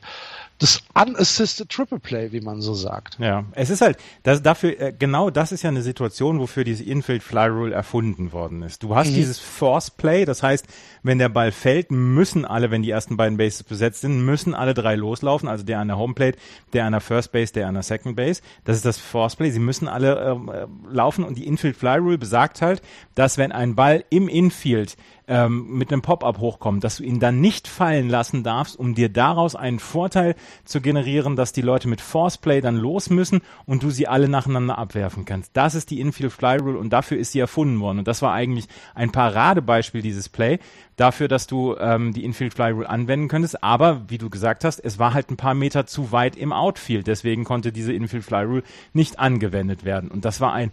[0.61, 3.17] das unassisted Triple Play, wie man so sagt.
[3.19, 6.83] Ja, es ist halt, das, dafür, äh, genau das ist ja eine Situation, wofür diese
[6.83, 8.83] Infield Fly Rule erfunden worden ist.
[8.83, 9.15] Du hast mhm.
[9.15, 10.67] dieses Force Play, das heißt,
[11.01, 14.75] wenn der Ball fällt, müssen alle, wenn die ersten beiden Bases besetzt sind, müssen alle
[14.75, 16.37] drei loslaufen, also der an der Homeplate,
[16.73, 18.43] der an der First Base, der an der Second Base.
[18.63, 19.49] Das ist das Force Play.
[19.49, 22.83] Sie müssen alle äh, laufen und die Infield Fly Rule besagt halt,
[23.15, 24.95] dass wenn ein Ball im Infield
[25.27, 29.09] ähm, mit einem Pop-up hochkommt, dass du ihn dann nicht fallen lassen darfst, um dir
[29.09, 33.89] daraus einen Vorteil zu generieren, dass die Leute mit Forceplay dann los müssen und du
[33.89, 35.51] sie alle nacheinander abwerfen kannst.
[35.53, 37.99] Das ist die Infield Fly Rule und dafür ist sie erfunden worden.
[37.99, 40.59] Und das war eigentlich ein Paradebeispiel dieses Play
[40.95, 43.63] dafür, dass du ähm, die Infield Fly Rule anwenden könntest.
[43.63, 47.07] Aber wie du gesagt hast, es war halt ein paar Meter zu weit im Outfield.
[47.07, 50.11] Deswegen konnte diese Infield Fly Rule nicht angewendet werden.
[50.11, 50.71] Und das war ein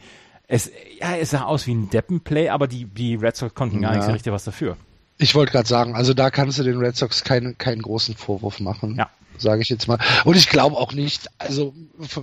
[0.49, 3.93] es, ja, es sah aus wie ein Deppenplay, aber die, die Red Sox konnten gar
[3.93, 3.99] ja.
[3.99, 4.77] nicht so richtig was dafür.
[5.19, 8.59] Ich wollte gerade sagen, also da kannst du den Red Sox keinen, keinen großen Vorwurf
[8.59, 8.97] machen.
[8.97, 9.11] Ja.
[9.37, 9.99] Sage ich jetzt mal.
[10.25, 11.73] Und ich glaube auch nicht, also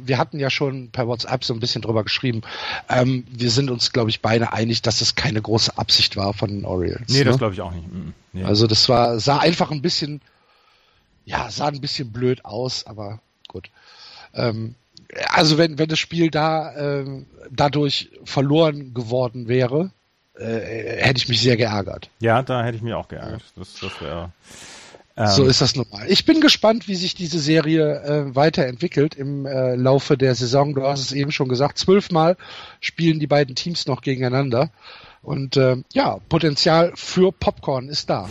[0.03, 2.41] wir hatten ja schon per WhatsApp so ein bisschen drüber geschrieben.
[2.89, 6.49] Ähm, wir sind uns, glaube ich, beide einig, dass es keine große Absicht war von
[6.49, 7.07] den Orioles.
[7.07, 7.25] Nee, ne?
[7.25, 7.87] das glaube ich auch nicht.
[8.33, 8.43] Nee.
[8.43, 10.19] Also das war, sah einfach ein bisschen,
[11.23, 13.69] ja, sah ein bisschen blöd aus, aber gut.
[14.33, 14.75] Ähm,
[15.29, 17.05] also wenn, wenn das Spiel da äh,
[17.51, 19.91] dadurch verloren geworden wäre,
[20.37, 22.09] äh, hätte ich mich sehr geärgert.
[22.19, 23.43] Ja, da hätte ich mich auch geärgert.
[23.55, 24.31] Das, das wäre.
[25.17, 26.05] Ähm, so ist das normal.
[26.09, 30.75] Ich bin gespannt, wie sich diese Serie äh, weiterentwickelt im äh, Laufe der Saison.
[30.75, 32.35] Du hast es eben schon gesagt, zwölfmal
[32.81, 34.71] spielen die beiden Teams noch gegeneinander.
[35.21, 38.29] Und äh, ja, Potenzial für Popcorn ist da.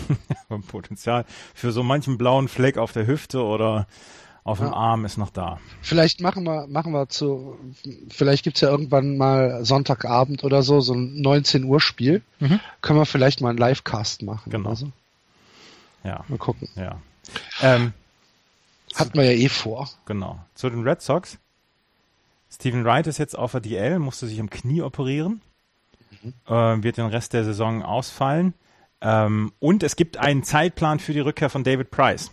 [0.68, 3.86] Potenzial für so manchen blauen Fleck auf der Hüfte oder
[4.44, 4.74] auf dem ja.
[4.74, 5.58] Arm ist noch da.
[5.80, 7.58] Vielleicht machen wir, machen wir zu,
[8.10, 12.22] vielleicht gibt's ja irgendwann mal Sonntagabend oder so, so ein 19 Uhr Spiel.
[12.40, 12.60] Mhm.
[12.82, 14.50] Können wir vielleicht mal einen Livecast machen.
[14.50, 14.68] Genau.
[14.68, 14.92] Also.
[16.04, 16.24] Ja.
[16.28, 16.68] Mal gucken.
[16.76, 17.00] Ja.
[17.62, 17.94] Ähm,
[18.94, 19.88] Hatten wir ja eh vor.
[20.04, 20.38] Genau.
[20.54, 21.38] Zu den Red Sox.
[22.52, 25.40] Steven Wright ist jetzt auf der DL, musste sich am Knie operieren,
[26.22, 26.34] mhm.
[26.46, 28.54] äh, wird den Rest der Saison ausfallen.
[29.00, 32.30] Ähm, und es gibt einen Zeitplan für die Rückkehr von David Price.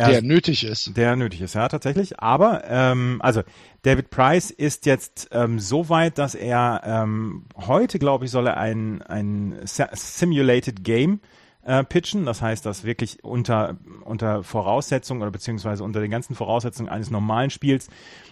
[0.00, 0.96] Er, der nötig ist.
[0.96, 2.20] Der nötig ist, ja, tatsächlich.
[2.20, 3.42] Aber, ähm, also,
[3.82, 8.56] David Price ist jetzt ähm, so weit, dass er ähm, heute, glaube ich, soll er
[8.56, 11.20] ein, ein Simulated Game
[11.64, 12.26] äh, pitchen.
[12.26, 17.50] Das heißt, dass wirklich unter, unter Voraussetzungen oder beziehungsweise unter den ganzen Voraussetzungen eines normalen
[17.50, 17.88] Spiels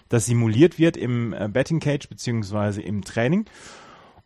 [0.09, 3.45] das simuliert wird im äh, Betting Cage beziehungsweise im Training.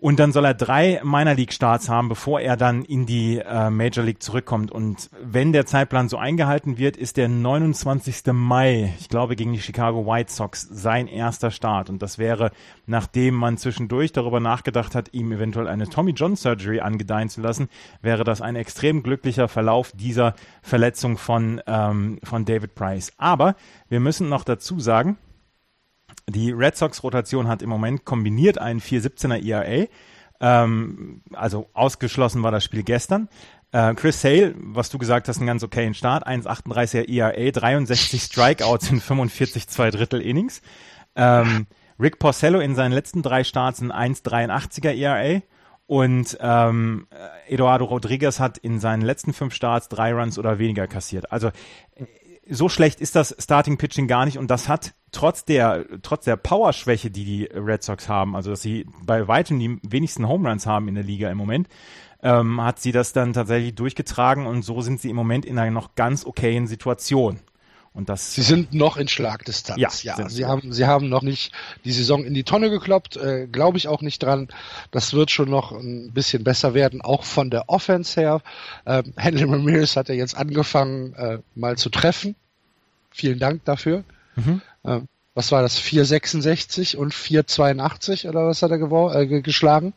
[0.04, 3.70] Und dann soll er drei Minor League Starts haben, bevor er dann in die äh,
[3.70, 4.70] Major League zurückkommt.
[4.70, 8.34] Und wenn der Zeitplan so eingehalten wird, ist der 29.
[8.34, 11.90] Mai, ich glaube, gegen die Chicago White Sox sein erster Start.
[11.90, 12.52] Und das wäre,
[12.86, 17.70] nachdem man zwischendurch darüber nachgedacht hat, ihm eventuell eine Tommy John Surgery angedeihen zu lassen,
[18.02, 23.14] wäre das ein extrem glücklicher Verlauf dieser Verletzung von, ähm, von David Price.
[23.20, 23.56] Aber
[23.88, 25.18] wir müssen noch dazu sagen,
[26.30, 29.88] die Red Sox-Rotation hat im Moment kombiniert einen 4,17er ERA.
[30.40, 33.30] Ähm, also ausgeschlossen war das Spiel gestern.
[33.72, 36.28] Äh, Chris Sale, was du gesagt hast, einen ganz okayen Start.
[36.28, 40.62] 1,38er ERA, 63 Strikeouts in 45 zwei Drittel Innings.
[41.16, 41.68] Ähm,
[42.00, 45.42] Rick Porcello in seinen letzten drei Starts ein 1,83er ERA.
[45.86, 47.08] Und ähm,
[47.48, 51.32] Eduardo Rodriguez hat in seinen letzten fünf Starts drei Runs oder weniger kassiert.
[51.32, 51.52] Also
[52.50, 56.36] so schlecht ist das Starting Pitching gar nicht und das hat trotz der trotz der
[56.36, 60.66] Powerschwäche, die die Red Sox haben, also dass sie bei weitem die wenigsten Home Runs
[60.66, 61.70] haben in der Liga im Moment,
[62.22, 65.72] ähm, hat sie das dann tatsächlich durchgetragen und so sind sie im Moment in einer
[65.72, 67.40] noch ganz okayen Situation.
[67.94, 70.02] Und das, sie sind noch in Schlagdistanz.
[70.02, 71.52] Ja, ja sie haben, sie haben noch nicht
[71.86, 74.48] die Saison in die Tonne gekloppt, äh, glaube ich auch nicht dran.
[74.90, 78.42] Das wird schon noch ein bisschen besser werden, auch von der Offense her.
[78.88, 82.36] Ähm, Henry Ramirez hat ja jetzt angefangen, äh, mal zu treffen.
[83.12, 84.04] Vielen Dank dafür.
[84.36, 84.62] Mhm.
[84.86, 85.80] Ähm, was war das?
[85.80, 89.94] 4,66 und 4,82 oder was hat er äh, geschlagen?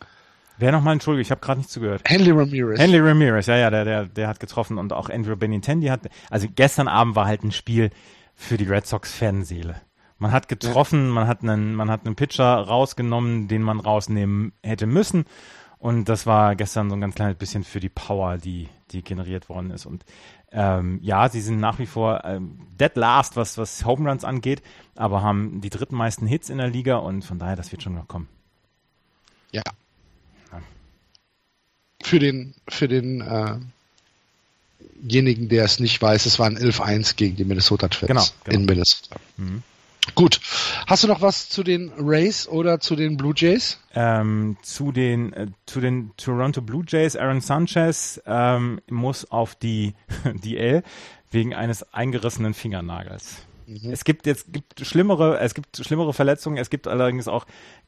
[0.59, 2.03] Wer nochmal, Entschuldigung, ich habe gerade nicht zugehört.
[2.07, 2.79] Henry Ramirez.
[2.79, 6.47] Henry Ramirez, ja, ja, der, der, der hat getroffen und auch Andrew Benintendi hat, also
[6.55, 7.91] gestern Abend war halt ein Spiel
[8.35, 9.83] für die Red Sox Fanseele.
[10.19, 11.13] Man hat getroffen, ja.
[11.13, 15.27] man hat einen, man hat einen Pitcher rausgenommen, den man rausnehmen hätte müssen.
[15.79, 19.49] Und das war gestern so ein ganz kleines bisschen für die Power, die, die generiert
[19.49, 19.87] worden ist.
[19.87, 20.05] Und
[20.53, 24.63] ähm, ja, sie sind nach wie vor ähm, dead last, was, was Home Runs angeht,
[24.95, 27.95] aber haben die dritten meisten Hits in der Liga und von daher, das wird schon
[27.95, 28.29] noch kommen.
[29.53, 29.63] Ja,
[32.07, 33.57] für den, für den, äh,
[34.79, 38.59] denjenigen, der es nicht weiß, es waren 11-1 gegen die Minnesota Twins genau, genau.
[38.59, 39.17] in Minnesota.
[39.37, 39.63] Mhm.
[40.15, 40.41] Gut.
[40.87, 43.81] Hast du noch was zu den Rays oder zu den Blue Jays?
[43.95, 47.17] Ähm, zu den äh, zu den Toronto Blue Jays.
[47.17, 49.95] Aaron Sanchez ähm, muss auf die
[50.45, 50.83] DL
[51.31, 53.47] wegen eines eingerissenen Fingernagels.
[53.67, 53.91] Mhm.
[53.91, 56.57] Es gibt jetzt gibt schlimmere, es gibt schlimmere Verletzungen.
[56.57, 57.47] Es gibt allerdings auch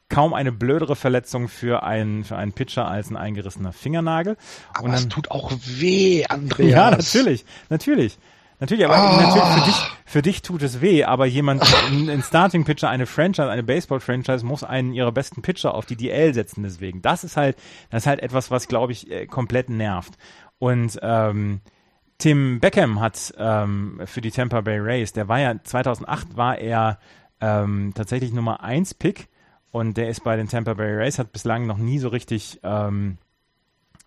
[0.09, 4.37] kaum eine blödere Verletzung für einen, für einen Pitcher als ein eingerissener Fingernagel.
[4.73, 6.71] Aber und dann, es tut auch weh, Andreas.
[6.71, 8.17] Ja, natürlich, natürlich.
[8.59, 9.21] Natürlich, aber oh.
[9.21, 13.49] natürlich für dich, für dich tut es weh, aber jemand, ein Starting Pitcher, eine Franchise,
[13.49, 17.01] eine Baseball Franchise muss einen ihrer besten Pitcher auf die DL setzen deswegen.
[17.01, 17.57] Das ist halt,
[17.89, 20.17] das ist halt etwas, was glaube ich äh, komplett nervt.
[20.57, 21.61] Und ähm,
[22.17, 26.99] Tim Beckham hat ähm, für die Tampa Bay Rays, der war ja 2008 war er
[27.39, 29.29] ähm, tatsächlich Nummer 1 Pick
[29.71, 33.19] und der ist bei den Tampa Bay Rays, hat bislang noch nie so richtig ähm,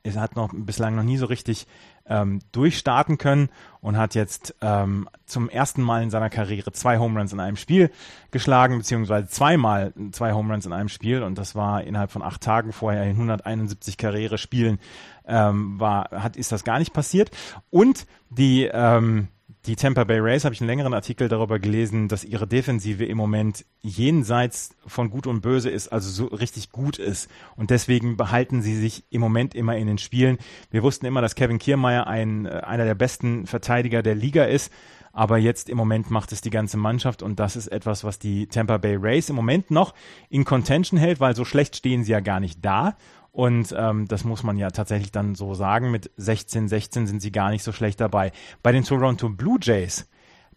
[0.03, 1.67] er hat noch bislang noch nie so richtig
[2.07, 3.49] ähm, durchstarten können
[3.81, 7.57] und hat jetzt ähm, zum ersten Mal in seiner Karriere zwei Home Runs in einem
[7.57, 7.91] Spiel
[8.31, 12.43] geschlagen, beziehungsweise zweimal zwei Home Runs in einem Spiel und das war innerhalb von acht
[12.43, 14.79] Tagen vorher in 171 Karrierespielen
[15.27, 17.31] ähm, war, hat, ist das gar nicht passiert.
[17.71, 19.29] Und die ähm,
[19.67, 23.17] die Tampa Bay Rays habe ich einen längeren Artikel darüber gelesen, dass ihre Defensive im
[23.17, 27.31] Moment jenseits von Gut und Böse ist, also so richtig gut ist.
[27.57, 30.39] Und deswegen behalten sie sich im Moment immer in den Spielen.
[30.71, 34.73] Wir wussten immer, dass Kevin Kiermeier ein, äh, einer der besten Verteidiger der Liga ist.
[35.13, 38.47] Aber jetzt im Moment macht es die ganze Mannschaft und das ist etwas, was die
[38.47, 39.95] Tampa Bay Rays im Moment noch
[40.31, 42.97] in Contention hält, weil so schlecht stehen sie ja gar nicht da.
[43.33, 45.91] Und ähm, das muss man ja tatsächlich dann so sagen.
[45.91, 48.31] Mit 16, 16 sind sie gar nicht so schlecht dabei.
[48.63, 50.07] Bei den Toronto Blue Jays,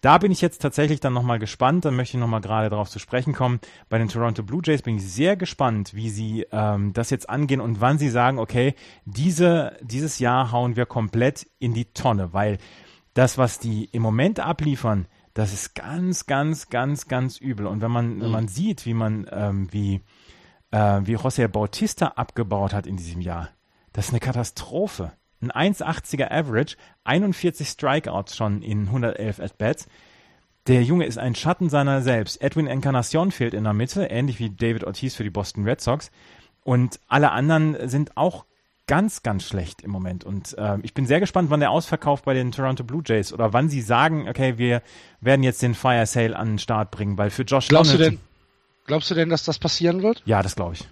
[0.02, 1.86] da bin ich jetzt tatsächlich dann nochmal gespannt.
[1.86, 3.62] Dann möchte ich nochmal gerade darauf zu sprechen kommen.
[3.88, 7.62] Bei den Toronto Blue Jays bin ich sehr gespannt, wie sie ähm, das jetzt angehen
[7.62, 12.58] und wann sie sagen, okay, diese, dieses Jahr hauen wir komplett in die Tonne, weil
[13.14, 17.68] das, was die im Moment abliefern, das ist ganz, ganz, ganz, ganz übel.
[17.68, 18.22] Und wenn man, mhm.
[18.22, 20.02] wenn man sieht, wie man, ähm, wie
[20.76, 23.50] äh, wie José Bautista abgebaut hat in diesem Jahr.
[23.94, 25.14] Das ist eine Katastrophe.
[25.42, 29.88] Ein 1,80er Average, 41 Strikeouts schon in 111 At-Bats.
[30.68, 32.42] Der Junge ist ein Schatten seiner selbst.
[32.42, 36.12] Edwin Encarnacion fehlt in der Mitte, ähnlich wie David Ortiz für die Boston Red Sox.
[36.64, 38.46] Und alle anderen sind auch
[38.88, 40.24] ganz, ganz schlecht im Moment.
[40.24, 43.54] Und äh, ich bin sehr gespannt, wann der Ausverkauf bei den Toronto Blue Jays oder
[43.54, 44.82] wann sie sagen, okay, wir
[45.22, 48.18] werden jetzt den Fire Sale an den Start bringen, weil für Josh Glaubst Donaldson, du
[48.18, 48.25] denn,
[48.86, 50.22] Glaubst du denn, dass das passieren wird?
[50.26, 50.88] Ja, das glaube ich.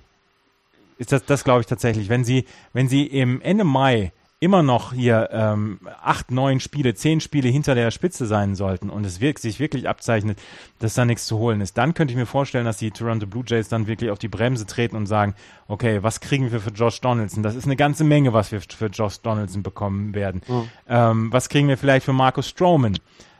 [0.98, 2.10] Ist das, das glaube ich tatsächlich.
[2.10, 4.12] Wenn sie, wenn sie im Ende Mai
[4.44, 9.06] immer noch hier ähm, acht, neun Spiele, zehn Spiele hinter der Spitze sein sollten und
[9.06, 10.38] es wirkt, sich wirklich abzeichnet,
[10.80, 13.46] dass da nichts zu holen ist, dann könnte ich mir vorstellen, dass die Toronto Blue
[13.48, 15.34] Jays dann wirklich auf die Bremse treten und sagen,
[15.70, 17.42] okay, was kriegen wir für Josh Donaldson?
[17.42, 20.42] Das ist eine ganze Menge, was wir für Josh Donaldson bekommen werden.
[20.46, 20.70] Mhm.
[20.90, 22.98] Ähm, was kriegen wir vielleicht für Markus Stroman?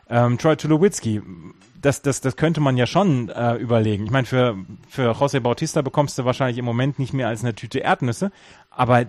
[0.10, 1.22] Ähm, Troy Tulowitzki,
[1.82, 4.06] das, das, das könnte man ja schon äh, überlegen.
[4.06, 7.56] Ich meine, für, für José Bautista bekommst du wahrscheinlich im Moment nicht mehr als eine
[7.56, 8.32] Tüte Erdnüsse,
[8.70, 9.06] aber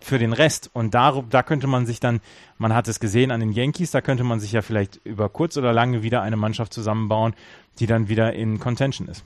[0.00, 0.70] für den Rest.
[0.72, 2.20] Und da, da könnte man sich dann,
[2.58, 5.56] man hat es gesehen an den Yankees, da könnte man sich ja vielleicht über kurz
[5.56, 7.34] oder lange wieder eine Mannschaft zusammenbauen,
[7.78, 9.24] die dann wieder in Contention ist.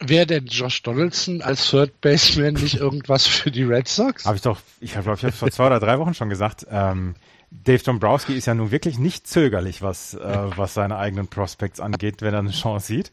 [0.00, 4.26] Wäre denn Josh Donaldson als Third Baseman nicht irgendwas für die Red Sox?
[4.26, 6.66] Habe ich doch, ich glaube, ich habe vor zwei oder drei Wochen schon gesagt.
[6.70, 7.16] Ähm,
[7.50, 12.20] Dave Dombrowski ist ja nun wirklich nicht zögerlich, was, äh, was seine eigenen Prospects angeht,
[12.20, 13.10] wenn er eine Chance sieht.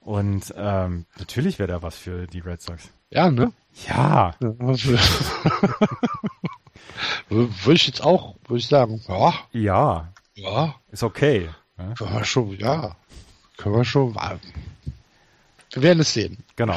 [0.00, 2.90] Und ähm, natürlich wäre da was für die Red Sox.
[3.10, 3.52] Ja, ne?
[3.88, 4.34] Ja.
[7.28, 9.34] würde ich jetzt auch, würde ich sagen, ja.
[9.52, 10.12] Ja.
[10.34, 10.74] Ja.
[10.90, 11.48] Ist okay.
[11.78, 11.94] Ja?
[11.94, 12.96] Können wir schon, ja.
[13.56, 14.14] Können wir schon.
[14.14, 16.38] Wir werden es sehen.
[16.56, 16.76] Genau.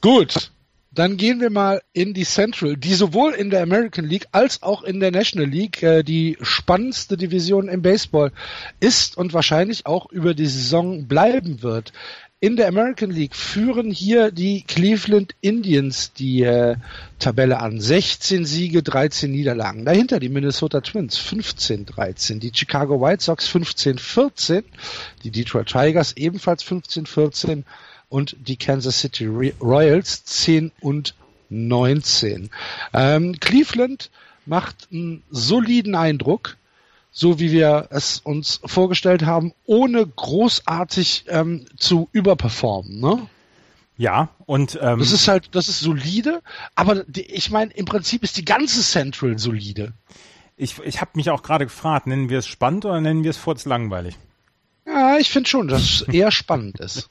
[0.00, 0.50] Gut.
[0.96, 4.82] Dann gehen wir mal in die Central, die sowohl in der American League als auch
[4.82, 8.32] in der National League äh, die spannendste Division im Baseball
[8.80, 11.92] ist und wahrscheinlich auch über die Saison bleiben wird.
[12.40, 16.76] In der American League führen hier die Cleveland Indians die äh,
[17.18, 17.78] Tabelle an.
[17.78, 19.84] 16 Siege, 13 Niederlagen.
[19.84, 24.64] Dahinter die Minnesota Twins 15-13, die Chicago White Sox 15-14,
[25.24, 27.64] die Detroit Tigers ebenfalls 15-14
[28.08, 29.26] und die Kansas City
[29.60, 31.14] Royals 10 und
[31.48, 32.50] 19.
[32.92, 34.10] Ähm, Cleveland
[34.44, 36.56] macht einen soliden Eindruck,
[37.10, 43.00] so wie wir es uns vorgestellt haben, ohne großartig ähm, zu überperformen.
[43.00, 43.26] Ne?
[43.96, 46.42] Ja, und ähm, das ist halt, das ist solide,
[46.74, 49.94] aber die, ich meine, im Prinzip ist die ganze Central solide.
[50.56, 53.36] Ich, ich habe mich auch gerade gefragt, nennen wir es spannend oder nennen wir es
[53.36, 54.16] furzlangweilig?
[54.86, 57.10] Ja, ich finde schon, dass es eher spannend ist.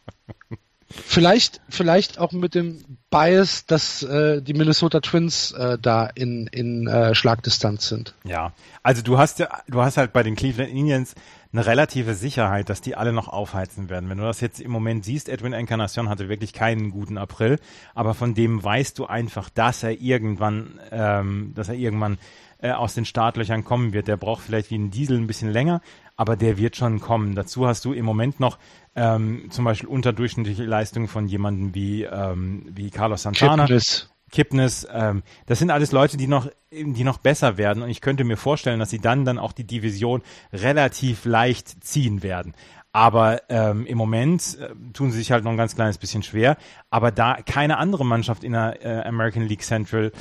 [0.88, 6.88] Vielleicht, vielleicht auch mit dem Bias, dass äh, die Minnesota Twins äh, da in, in
[6.88, 8.14] äh, Schlagdistanz sind.
[8.24, 11.16] Ja, also du hast ja, du hast halt bei den Cleveland Indians
[11.52, 14.10] eine relative Sicherheit, dass die alle noch aufheizen werden.
[14.10, 17.60] Wenn du das jetzt im Moment siehst, Edwin Encarnacion hatte wirklich keinen guten April,
[17.96, 22.18] aber von dem weißt du einfach, dass er irgendwann, ähm, dass er irgendwann
[22.60, 24.08] äh, aus den Startlöchern kommen wird.
[24.08, 25.82] Der braucht vielleicht wie ein Diesel ein bisschen länger,
[26.16, 27.36] aber der wird schon kommen.
[27.36, 28.58] Dazu hast du im Moment noch
[28.96, 33.66] ähm, zum Beispiel unterdurchschnittliche Leistungen von jemandem wie, ähm, wie Carlos Santana.
[33.66, 34.10] Kipnis.
[34.32, 38.24] Kipnis, ähm, das sind alles Leute, die noch, die noch besser werden und ich könnte
[38.24, 42.54] mir vorstellen, dass sie dann dann auch die Division relativ leicht ziehen werden.
[42.92, 46.56] Aber ähm, im Moment äh, tun sie sich halt noch ein ganz kleines bisschen schwer.
[46.90, 50.14] Aber da keine andere Mannschaft in der äh, American League Central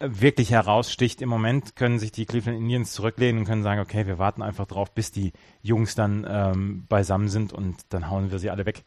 [0.00, 1.20] wirklich heraussticht.
[1.20, 4.66] Im Moment können sich die Cleveland Indians zurücklehnen und können sagen, okay, wir warten einfach
[4.66, 5.32] drauf, bis die
[5.62, 8.84] Jungs dann ähm, beisammen sind und dann hauen wir sie alle weg.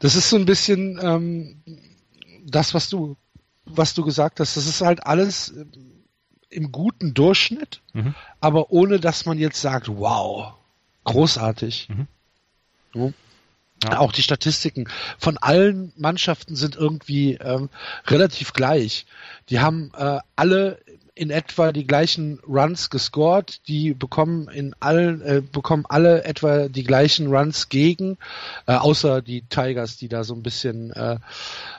[0.00, 1.62] Das ist so ein bisschen ähm,
[2.44, 3.16] das, was du,
[3.64, 4.56] was du gesagt hast.
[4.56, 5.64] Das ist halt alles äh,
[6.50, 8.14] im guten Durchschnitt, mhm.
[8.40, 10.54] aber ohne dass man jetzt sagt, wow,
[11.04, 11.88] großartig.
[11.90, 12.06] Mhm.
[12.94, 13.12] Ja.
[13.84, 13.98] Ja.
[13.98, 14.88] Auch die Statistiken
[15.18, 17.68] von allen Mannschaften sind irgendwie ähm,
[18.06, 19.06] relativ gleich.
[19.50, 20.78] Die haben äh, alle
[21.18, 26.84] in etwa die gleichen Runs gescored, die bekommen in allen äh, bekommen alle etwa die
[26.84, 28.18] gleichen Runs gegen,
[28.66, 31.18] äh, außer die Tigers, die da so ein bisschen äh,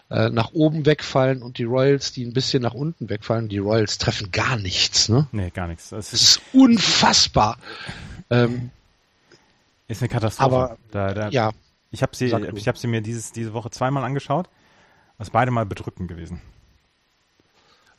[0.10, 3.48] äh, nach oben wegfallen und die Royals, die ein bisschen nach unten wegfallen.
[3.48, 5.28] Die Royals treffen gar nichts, ne?
[5.32, 5.90] Nee, gar nichts.
[5.90, 7.58] Das ist, das ist unfassbar.
[8.30, 8.72] Ähm,
[9.88, 10.56] ist eine Katastrophe.
[10.56, 11.52] Aber da, da, ja.
[11.92, 14.50] Ich habe sie, ich habe sie mir dieses, diese Woche zweimal angeschaut.
[15.18, 16.42] Was beide mal bedrückend gewesen.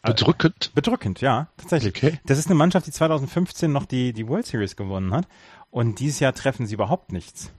[0.03, 0.55] Bedrückend?
[0.59, 1.95] Also, bedrückend, ja, tatsächlich.
[1.95, 2.21] Okay.
[2.25, 5.29] Das ist eine Mannschaft, die 2015 noch die, die World Series gewonnen hat.
[5.71, 7.53] Und dieses Jahr treffen sie überhaupt nichts.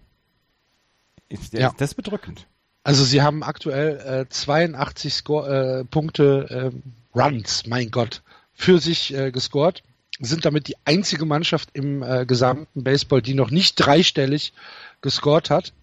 [1.29, 1.71] Ich, ja.
[1.77, 2.47] Das ist bedrückend.
[2.83, 9.13] Also sie haben aktuell äh, 82 Score, äh, Punkte äh, Runs, mein Gott, für sich
[9.13, 9.83] äh, gescored.
[10.19, 14.53] Sind damit die einzige Mannschaft im äh, gesamten Baseball, die noch nicht dreistellig
[15.01, 15.73] gescored hat.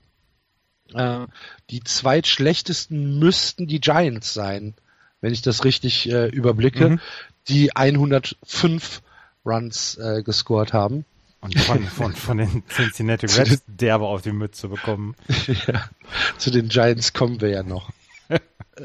[0.94, 1.26] Äh,
[1.70, 4.74] die zweitschlechtesten müssten die Giants sein,
[5.20, 7.00] wenn ich das richtig äh, überblicke, mhm.
[7.48, 9.02] die 105
[9.44, 11.04] Runs äh, gescored haben.
[11.40, 15.14] Und von, von, von den Cincinnati Reds derbe auf die Mütze bekommen.
[15.66, 15.88] ja,
[16.36, 17.90] zu den Giants kommen wir ja noch.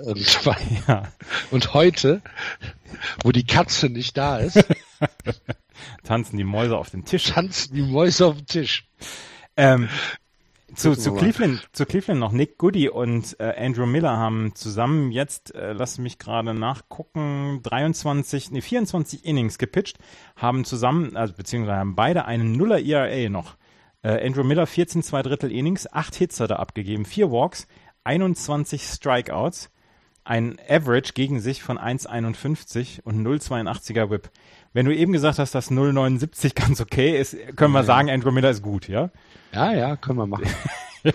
[0.06, 0.40] Und,
[0.88, 1.04] ja.
[1.52, 2.24] und heute,
[3.24, 4.66] wo die Katze nicht da ist,
[6.04, 7.26] tanzen die Mäuse auf den Tisch.
[7.26, 8.88] Tanzen die Mäuse auf den Tisch.
[9.56, 9.90] Ähm,
[10.76, 15.54] zu, zu Cleveland, zu Cleveland noch Nick Goody und äh, Andrew Miller haben zusammen jetzt,
[15.56, 19.98] äh, lass mich gerade nachgucken, 23, nee, 24 Innings gepitcht,
[20.36, 23.56] haben zusammen, also beziehungsweise haben beide einen Nuller ERA noch.
[24.02, 27.68] Äh, Andrew Miller 14 zwei Drittel Innings, 8 Hits hat er abgegeben, 4 Walks,
[28.04, 29.70] 21 Strikeouts,
[30.26, 34.30] ein Average gegen sich von 1,51 und 0,82er Whip.
[34.74, 38.50] Wenn du eben gesagt hast, dass 0,79 ganz okay ist, können wir sagen, Andrew Miller
[38.50, 39.10] ist gut, ja?
[39.54, 40.46] Ja, ja, können wir machen.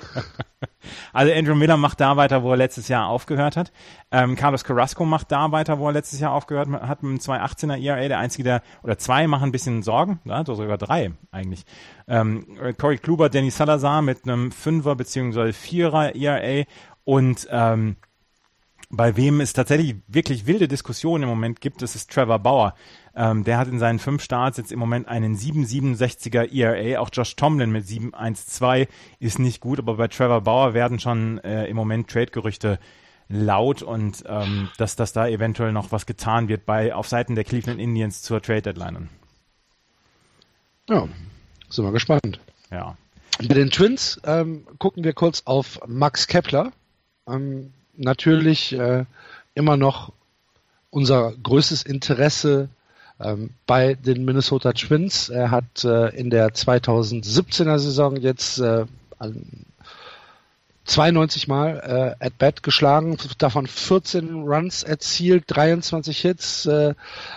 [1.13, 3.73] also Andrew Miller macht da weiter, wo er letztes Jahr aufgehört hat.
[4.11, 7.83] Ähm, Carlos Carrasco macht da weiter, wo er letztes Jahr aufgehört hat mit einem 2,18er
[7.83, 8.09] ERA.
[8.09, 11.65] Der einzige, der, oder zwei machen ein bisschen Sorgen, ja, sogar drei eigentlich.
[12.07, 12.47] Ähm,
[12.79, 16.65] Corey Kluber, Danny Salazar mit einem Fünfer beziehungsweise Vierer ERA
[17.05, 17.97] und ähm,
[18.91, 22.75] bei wem es tatsächlich wirklich wilde Diskussionen im Moment gibt, das ist Trevor Bauer.
[23.15, 27.01] Ähm, der hat in seinen fünf Starts jetzt im Moment einen 7,67er ERA.
[27.01, 31.67] Auch Josh Tomlin mit 7,12 ist nicht gut, aber bei Trevor Bauer werden schon äh,
[31.67, 32.79] im Moment Trade-Gerüchte
[33.29, 37.45] laut und ähm, dass, dass da eventuell noch was getan wird bei auf Seiten der
[37.45, 39.11] Cleveland Indians zur Trade Deadline.
[40.89, 41.07] Ja,
[41.69, 42.41] sind wir gespannt.
[42.71, 42.97] Ja.
[43.39, 46.73] Bei den Twins ähm, gucken wir kurz auf Max Kepler.
[47.29, 49.05] Ähm, natürlich äh,
[49.55, 50.13] immer noch
[50.91, 52.69] unser größtes Interesse
[53.21, 55.29] ähm, bei den Minnesota Twins.
[55.29, 58.87] Er hat äh, in der 2017er Saison jetzt äh,
[60.89, 66.95] 92 Mal äh, at bat geschlagen, davon 14 Runs erzielt, 23 Hits, äh,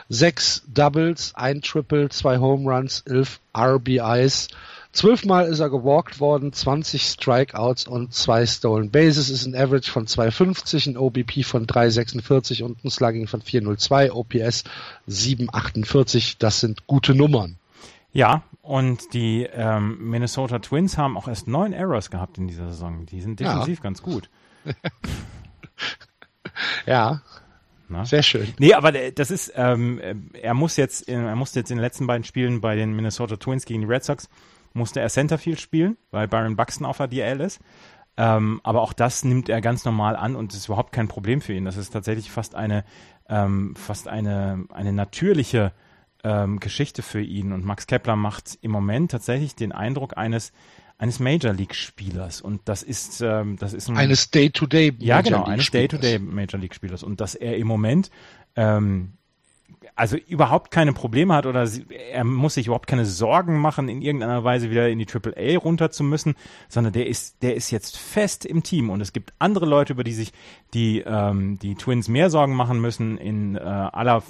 [0.08, 4.48] 6 Doubles, ein Triple, 2 Home Runs, 11 RBIs.
[4.94, 10.08] Zwölfmal ist er gewalkt worden, 20 Strikeouts und zwei Stolen Bases ist ein Average von
[10.08, 14.64] 250, ein OBP von 346 und ein Slugging von 402, OPS
[15.08, 16.38] 748.
[16.40, 17.58] Das sind gute Nummern.
[18.14, 23.06] Ja, und die ähm, Minnesota Twins haben auch erst neun Errors gehabt in dieser Saison.
[23.06, 23.84] Die sind defensiv ja.
[23.84, 24.30] ganz gut.
[26.86, 27.22] ja.
[27.88, 28.06] Na?
[28.06, 28.54] Sehr schön.
[28.60, 30.00] Nee, aber das ist, ähm,
[30.34, 33.66] er muss jetzt, er musste jetzt in den letzten beiden Spielen bei den Minnesota Twins
[33.66, 34.30] gegen die Red Sox
[34.74, 37.60] musste er Centerfield spielen, weil Byron Buxton auf der DL ist.
[38.18, 41.54] Ähm, aber auch das nimmt er ganz normal an und ist überhaupt kein Problem für
[41.54, 41.66] ihn.
[41.66, 42.84] Das ist tatsächlich fast eine,
[43.30, 45.74] ähm, fast eine, eine natürliche
[46.24, 47.52] ähm, Geschichte für ihn.
[47.52, 50.52] Und Max Kepler macht im Moment tatsächlich den Eindruck eines
[50.98, 52.42] eines Major League Spielers.
[52.42, 55.72] Und das ist ähm, das ist ein, eines Day to Day Major ja genau eines
[55.72, 57.02] Day to Day Major League Spielers.
[57.04, 58.12] Und dass er im Moment
[58.56, 59.14] ähm,
[59.96, 64.02] also überhaupt keine Probleme hat oder sie, er muss sich überhaupt keine Sorgen machen, in
[64.02, 66.36] irgendeiner Weise wieder in die Triple A runter zu müssen,
[66.70, 70.04] sondern der ist, der ist jetzt fest im Team und es gibt andere Leute, über
[70.04, 70.34] die sich
[70.74, 74.24] die, ähm, die Twins mehr Sorgen machen müssen, in äh, aller,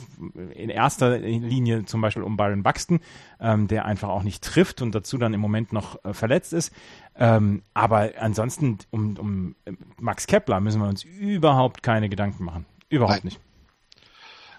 [0.55, 2.99] in erster Linie zum Beispiel um Byron Buxton,
[3.39, 6.73] ähm, der einfach auch nicht trifft und dazu dann im Moment noch äh, verletzt ist.
[7.15, 9.55] Ähm, aber ansonsten um, um
[9.99, 12.65] Max Kepler müssen wir uns überhaupt keine Gedanken machen.
[12.89, 13.25] Überhaupt Nein.
[13.25, 13.50] nicht.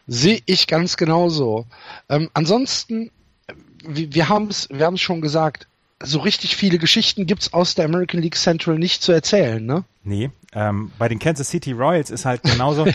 [0.07, 1.67] Sehe ich ganz genauso.
[2.09, 3.11] Ähm, ansonsten,
[3.87, 5.67] wir, wir haben es wir schon gesagt,
[6.03, 9.85] so richtig viele Geschichten gibt's aus der American League Central nicht zu erzählen, ne?
[10.05, 12.87] Nee, ähm, bei den Kansas City Royals ist halt genauso,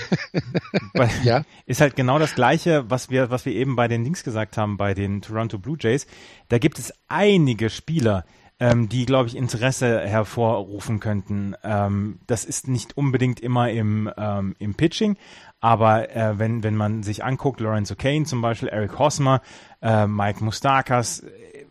[0.93, 1.43] bei, ja.
[1.65, 4.75] ist halt genau das gleiche, was wir, was wir eben bei den Links gesagt haben,
[4.75, 6.05] bei den Toronto Blue Jays.
[6.49, 8.25] Da gibt es einige Spieler,
[8.59, 11.55] ähm, die, glaube ich, Interesse hervorrufen könnten.
[11.63, 15.15] Ähm, das ist nicht unbedingt immer im, ähm, im Pitching,
[15.59, 19.41] aber äh, wenn, wenn man sich anguckt, Lorenzo Kane zum Beispiel, Eric Hosmer,
[19.81, 21.65] äh, Mike Mustakas, äh,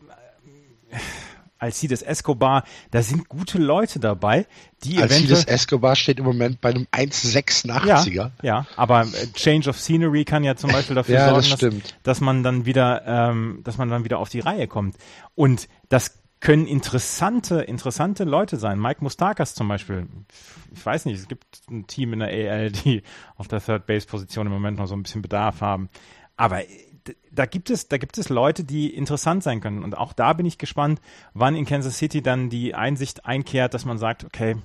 [1.58, 4.46] Alcides Escobar, da sind gute Leute dabei,
[4.84, 8.10] die Alcides Escobar steht im Moment bei einem 1,86er.
[8.10, 11.58] Ja, ja, aber äh, Change of Scenery kann ja zum Beispiel dafür ja, sorgen, das
[11.58, 14.96] dass, dass, man dann wieder, ähm, dass man dann wieder auf die Reihe kommt.
[15.34, 18.78] Und das können interessante, interessante Leute sein.
[18.78, 20.06] Mike Mustakas zum Beispiel.
[20.74, 23.02] Ich weiß nicht, es gibt ein Team in der AL, die
[23.36, 25.88] auf der Third Base Position im Moment noch so ein bisschen Bedarf haben.
[26.36, 26.62] Aber
[27.30, 29.82] da gibt es, da gibt es Leute, die interessant sein können.
[29.82, 31.00] Und auch da bin ich gespannt,
[31.34, 34.56] wann in Kansas City dann die Einsicht einkehrt, dass man sagt, okay,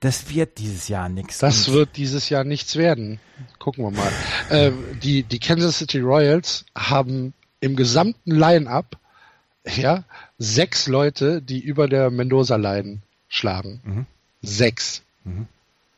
[0.00, 1.38] das wird dieses Jahr nichts.
[1.38, 3.20] Das Und wird dieses Jahr nichts werden.
[3.58, 4.10] Gucken wir mal.
[4.50, 8.98] äh, die, die Kansas City Royals haben im gesamten Line-Up
[9.66, 10.04] ja,
[10.38, 12.98] sechs Leute, die über der Mendoza-Line
[13.28, 13.80] schlagen.
[13.84, 14.06] Mhm.
[14.42, 15.02] Sechs.
[15.24, 15.46] Mhm.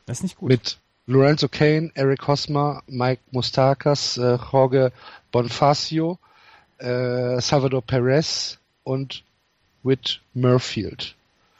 [0.05, 0.49] Das ist nicht gut.
[0.49, 4.91] Mit Lorenzo Kane, Eric Hosmer, Mike Mustakas, äh, Jorge
[5.31, 6.17] Bonfacio,
[6.77, 9.23] äh, Salvador Perez und
[9.83, 11.15] Whit Murfield.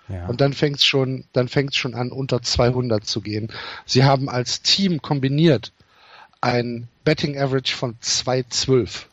[0.07, 0.27] Ja.
[0.27, 3.51] Und dann fängt es schon, dann fängt's schon an, unter 200 zu gehen.
[3.85, 5.71] Sie haben als Team kombiniert
[6.41, 9.07] ein Betting Average von 212.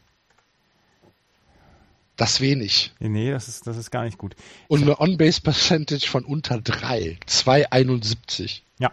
[2.23, 2.93] Das wenig.
[3.01, 4.37] Nee, das ist, das ist gar nicht gut.
[4.69, 7.19] Und eine On-Base Percentage von unter 3.
[7.27, 8.63] 271.
[8.79, 8.93] Ja.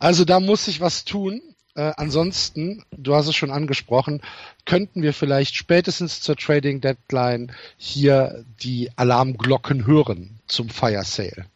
[0.00, 1.40] Also da muss sich was tun.
[1.76, 4.20] Äh, ansonsten, du hast es schon angesprochen,
[4.64, 11.46] könnten wir vielleicht spätestens zur Trading Deadline hier die Alarmglocken hören zum Fire Sale.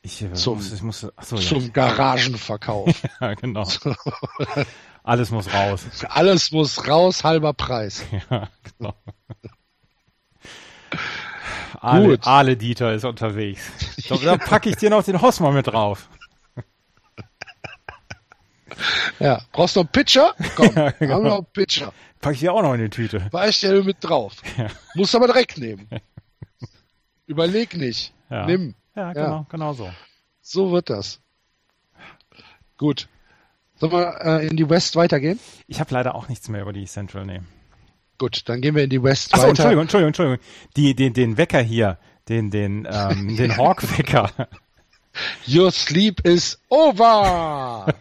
[0.00, 1.68] Ich, äh, zum, muss, ich muss, achso, zum ja.
[1.68, 3.02] Garagenverkauf.
[3.20, 3.68] ja, genau.
[5.04, 5.84] Alles muss raus.
[6.08, 8.04] Alles muss raus, halber Preis.
[8.30, 8.48] Ja,
[8.78, 8.94] genau.
[11.80, 13.72] Ale, Ale Dieter ist unterwegs.
[14.06, 16.08] So, da packe ich dir noch den Hosmer mit drauf.
[19.18, 20.34] Ja, brauchst du einen Pitcher?
[20.54, 21.14] Komm, ja, genau.
[21.14, 21.92] haben wir noch einen Pitcher.
[22.20, 23.20] Pack ich dir auch noch in die Tüte.
[23.30, 24.34] Pack ich dir mit drauf.
[24.56, 24.68] Ja.
[24.94, 25.88] Musst aber direkt nehmen.
[27.26, 28.12] Überleg nicht.
[28.30, 28.46] Ja.
[28.46, 28.74] Nimm.
[28.94, 29.46] Ja, genau, ja.
[29.48, 29.92] genau so.
[30.40, 31.20] So wird das.
[32.76, 33.08] Gut.
[33.82, 35.40] Sollen wir äh, in die West weitergehen?
[35.66, 37.40] Ich habe leider auch nichts mehr über die Central, nee.
[38.16, 39.48] Gut, dann gehen wir in die West Achso, weiter.
[39.48, 40.46] Entschuldigung, Entschuldigung, Entschuldigung.
[40.76, 44.30] Die, den, den Wecker hier, den, den, ähm, den Hawk-Wecker.
[45.48, 47.92] Your sleep is over!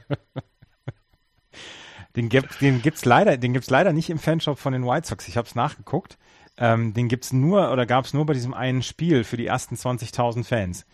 [2.15, 5.27] den, gibt, den gibt's leider, den gibt's leider nicht im Fanshop von den White Sox.
[5.27, 6.19] Ich habe es nachgeguckt.
[6.59, 10.43] Ähm, den gibt's nur oder gab's nur bei diesem einen Spiel für die ersten 20.000
[10.43, 10.85] Fans.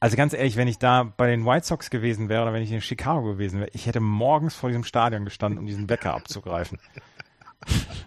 [0.00, 2.70] Also ganz ehrlich, wenn ich da bei den White Sox gewesen wäre oder wenn ich
[2.70, 6.78] in Chicago gewesen wäre, ich hätte morgens vor diesem Stadion gestanden, um diesen Wecker abzugreifen.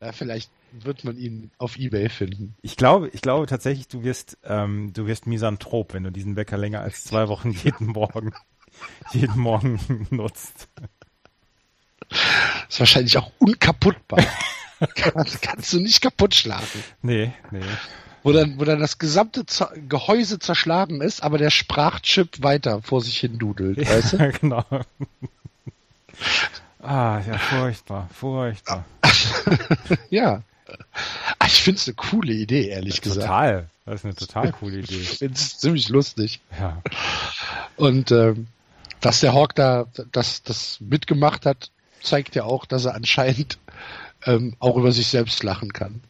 [0.00, 2.54] Ja, vielleicht wird man ihn auf Ebay finden.
[2.62, 6.56] Ich glaube, ich glaube tatsächlich, du wirst, ähm, du wirst Misanthrop, wenn du diesen Wecker
[6.56, 8.32] länger als zwei Wochen jeden Morgen,
[9.12, 10.68] jeden Morgen nutzt.
[12.08, 12.20] Das
[12.68, 14.24] ist wahrscheinlich auch unkaputtbar.
[14.94, 16.84] kannst, kannst du nicht kaputt schlagen.
[17.02, 17.60] Nee, nee
[18.28, 23.00] wo dann, wo dann das gesamte Z Gehäuse zerschlagen ist, aber der Sprachchip weiter vor
[23.00, 24.32] sich hin dudelt, ja, weißt du?
[24.40, 24.64] genau.
[26.82, 28.84] Ah, ja, furchtbar, furchtbar.
[30.10, 30.42] ja.
[31.38, 33.26] Ah, ich finde es eine coole Idee, ehrlich ja, gesagt.
[33.26, 33.70] Total.
[33.86, 35.00] Das ist eine total coole Idee.
[35.00, 36.40] Ich finde es ziemlich lustig.
[36.60, 36.82] Ja.
[37.76, 38.48] Und ähm,
[39.00, 41.70] dass der Hawk da das, das mitgemacht hat,
[42.02, 43.58] zeigt ja auch, dass er anscheinend
[44.26, 46.02] ähm, auch über sich selbst lachen kann.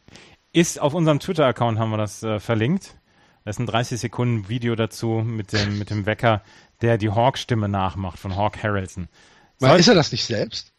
[0.51, 2.95] Ist auf unserem Twitter-Account haben wir das äh, verlinkt.
[3.45, 6.43] Das ist ein 30 Sekunden Video dazu mit dem, mit dem Wecker,
[6.81, 9.07] der die Hawk-Stimme nachmacht von Hawk Harrelson.
[9.57, 10.73] Soll, ist er das nicht selbst?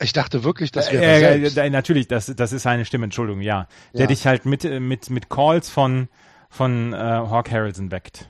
[0.00, 1.56] Ich dachte wirklich, das wäre äh, selbst.
[1.56, 3.68] Äh, natürlich, das, das ist seine Stimme, Entschuldigung, ja.
[3.92, 4.06] Der ja.
[4.06, 6.08] dich halt mit, mit, mit Calls von,
[6.50, 8.28] von äh, Hawk Harrelson weckt.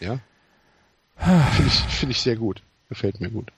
[0.00, 0.18] Ja.
[1.16, 2.62] Finde ich, find ich sehr gut.
[2.88, 3.52] Gefällt mir gut.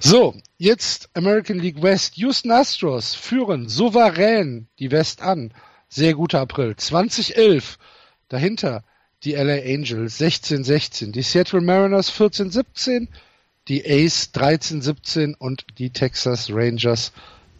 [0.00, 2.16] So, jetzt American League West.
[2.16, 5.52] Houston Astros führen souverän die West an.
[5.88, 6.76] Sehr guter April.
[6.76, 7.78] 2011.
[8.28, 8.84] Dahinter
[9.24, 13.08] die LA Angels 16-16, die Seattle Mariners 14-17,
[13.66, 17.12] die Ace 13-17 und die Texas Rangers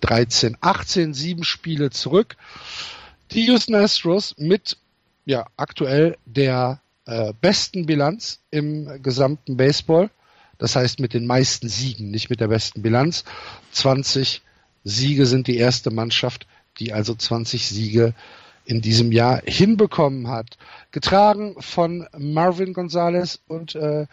[0.03, 1.15] 13-18.
[1.15, 2.37] Sieben Spiele zurück.
[3.33, 4.77] Die Houston Astros mit
[5.25, 10.11] ja aktuell der äh, besten Bilanz im gesamten Baseball
[10.59, 13.25] Das heißt mit den meisten Siegen, nicht mit der besten Bilanz.
[13.73, 14.43] 20
[14.85, 16.47] Siege sind die erste Mannschaft,
[16.81, 18.15] die also 20 Siege
[18.65, 20.59] in diesem Jahr hinbekommen hat.
[20.91, 24.07] Getragen von Marvin Gonzalez und äh,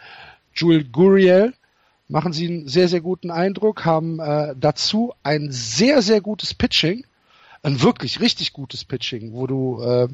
[0.54, 1.52] Jules Guriel
[2.08, 7.04] machen sie einen sehr, sehr guten Eindruck, haben äh, dazu ein sehr, sehr gutes Pitching,
[7.66, 10.08] ein wirklich richtig gutes Pitching, wo du, äh,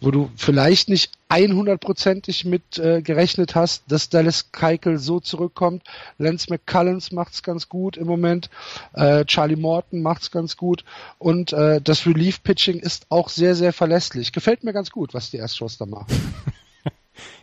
[0.00, 5.82] wo du vielleicht nicht 100%ig mit äh, gerechnet hast, dass Dallas Keikel so zurückkommt.
[6.18, 8.48] Lance McCullens macht's ganz gut im Moment,
[8.92, 10.84] äh, Charlie Morton macht's ganz gut
[11.18, 14.30] und äh, das Relief Pitching ist auch sehr, sehr verlässlich.
[14.32, 16.06] Gefällt mir ganz gut, was die Astros da machen.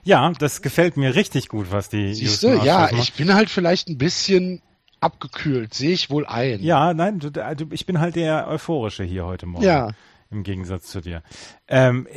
[0.05, 3.89] Ja, das gefällt mir richtig gut, was die Siehst du, ja, ich bin halt vielleicht
[3.89, 4.61] ein bisschen
[5.05, 6.61] abgekühlt, sehe ich wohl ein.
[6.61, 9.63] Ja, nein, du, du, ich bin halt der Euphorische hier heute Morgen.
[9.63, 9.89] Ja.
[10.31, 11.21] Im Gegensatz zu dir.
[11.67, 12.07] Ähm,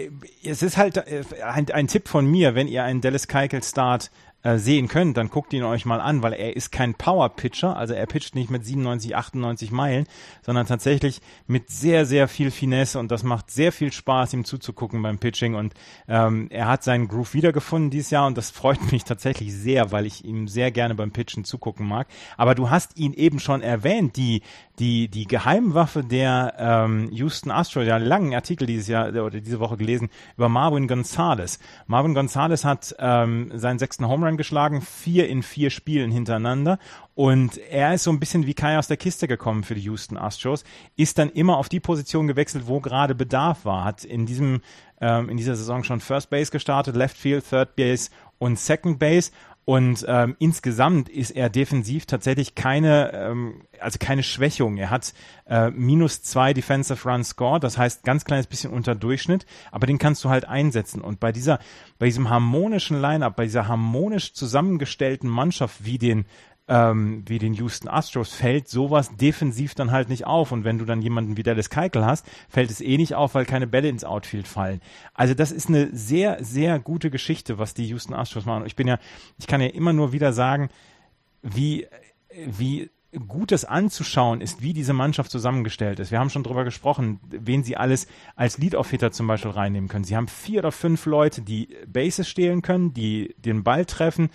[0.42, 4.10] es ist halt äh, ein, ein Tipp von mir, wenn ihr einen Dallas Keuchel Start
[4.42, 7.94] äh, sehen könnt, dann guckt ihn euch mal an, weil er ist kein Power-Pitcher, also
[7.94, 10.06] er pitcht nicht mit 97, 98 Meilen,
[10.42, 15.02] sondern tatsächlich mit sehr, sehr viel Finesse und das macht sehr viel Spaß, ihm zuzugucken
[15.02, 15.74] beim Pitching und
[16.06, 20.06] ähm, er hat seinen Groove wiedergefunden dieses Jahr und das freut mich tatsächlich sehr, weil
[20.06, 22.06] ich ihm sehr gerne beim Pitchen zugucken mag.
[22.36, 24.42] Aber du hast ihn eben schon erwähnt, die
[24.78, 29.76] die, die Geheimwaffe der ähm, Houston Astros, ja, langen Artikel dieses Jahr oder diese Woche
[29.76, 31.58] gelesen über Marvin Gonzalez.
[31.86, 36.78] Marvin Gonzalez hat ähm, seinen sechsten Home Run geschlagen, vier in vier Spielen hintereinander.
[37.14, 40.16] Und er ist so ein bisschen wie Kai aus der Kiste gekommen für die Houston
[40.16, 40.64] Astros,
[40.96, 44.60] ist dann immer auf die Position gewechselt, wo gerade Bedarf war, hat in diesem
[45.00, 49.30] ähm, in dieser Saison schon First Base gestartet, Left Field, Third Base und Second Base
[49.68, 54.78] und ähm, insgesamt ist er defensiv tatsächlich keine, ähm, also keine Schwächung.
[54.78, 55.12] Er hat
[55.44, 59.98] äh, minus zwei Defensive Run Score, das heißt ganz kleines bisschen unter Durchschnitt, aber den
[59.98, 61.02] kannst du halt einsetzen.
[61.02, 61.58] Und bei dieser,
[61.98, 66.24] bei diesem harmonischen Lineup, bei dieser harmonisch zusammengestellten Mannschaft wie den
[66.68, 70.52] ähm, wie den Houston Astros fällt sowas defensiv dann halt nicht auf.
[70.52, 73.46] Und wenn du dann jemanden wie Dallas Keuchel hast, fällt es eh nicht auf, weil
[73.46, 74.80] keine Bälle ins Outfield fallen.
[75.14, 78.66] Also das ist eine sehr, sehr gute Geschichte, was die Houston Astros machen.
[78.66, 78.98] Ich bin ja,
[79.38, 80.68] ich kann ja immer nur wieder sagen,
[81.42, 81.86] wie,
[82.30, 82.90] wie
[83.26, 86.10] gut es anzuschauen ist, wie diese Mannschaft zusammengestellt ist.
[86.10, 88.06] Wir haben schon drüber gesprochen, wen sie alles
[88.36, 90.04] als Lead-Off-Hitter zum Beispiel reinnehmen können.
[90.04, 94.28] Sie haben vier oder fünf Leute, die Bases stehlen können, die den Ball treffen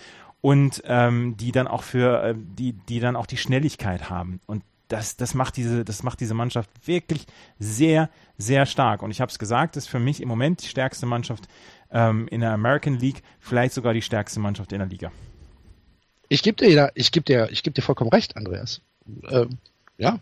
[0.43, 4.41] und ähm, die dann auch für äh, die die dann auch die Schnelligkeit haben.
[4.45, 7.25] Und das das macht diese das macht diese Mannschaft wirklich
[7.59, 9.03] sehr sehr stark.
[9.03, 11.47] Und ich habe es gesagt ist für mich im Moment die stärkste Mannschaft
[11.91, 15.13] ähm, in der American League vielleicht sogar die stärkste Mannschaft in der Liga.
[16.27, 18.81] Ich gebe dir ich dir ich dir vollkommen recht Andreas.
[19.29, 19.57] Ähm,
[19.97, 20.19] ja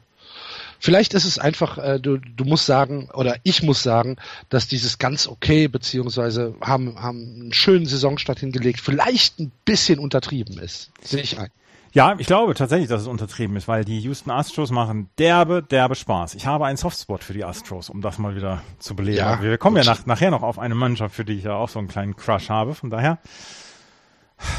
[0.83, 4.15] Vielleicht ist es einfach, äh, du, du musst sagen, oder ich muss sagen,
[4.49, 10.57] dass dieses ganz okay, beziehungsweise haben, haben einen schönen Saisonstart hingelegt, vielleicht ein bisschen untertrieben
[10.57, 10.91] ist.
[11.03, 11.51] Sehe ich ein.
[11.93, 15.93] Ja, ich glaube tatsächlich, dass es untertrieben ist, weil die Houston Astros machen derbe, derbe
[15.93, 16.33] Spaß.
[16.33, 19.19] Ich habe einen Softspot für die Astros, um das mal wieder zu belegen.
[19.19, 19.85] Ja, Wir kommen gut.
[19.85, 22.15] ja nach, nachher noch auf eine Mannschaft, für die ich ja auch so einen kleinen
[22.15, 22.73] Crush habe.
[22.73, 23.19] Von daher,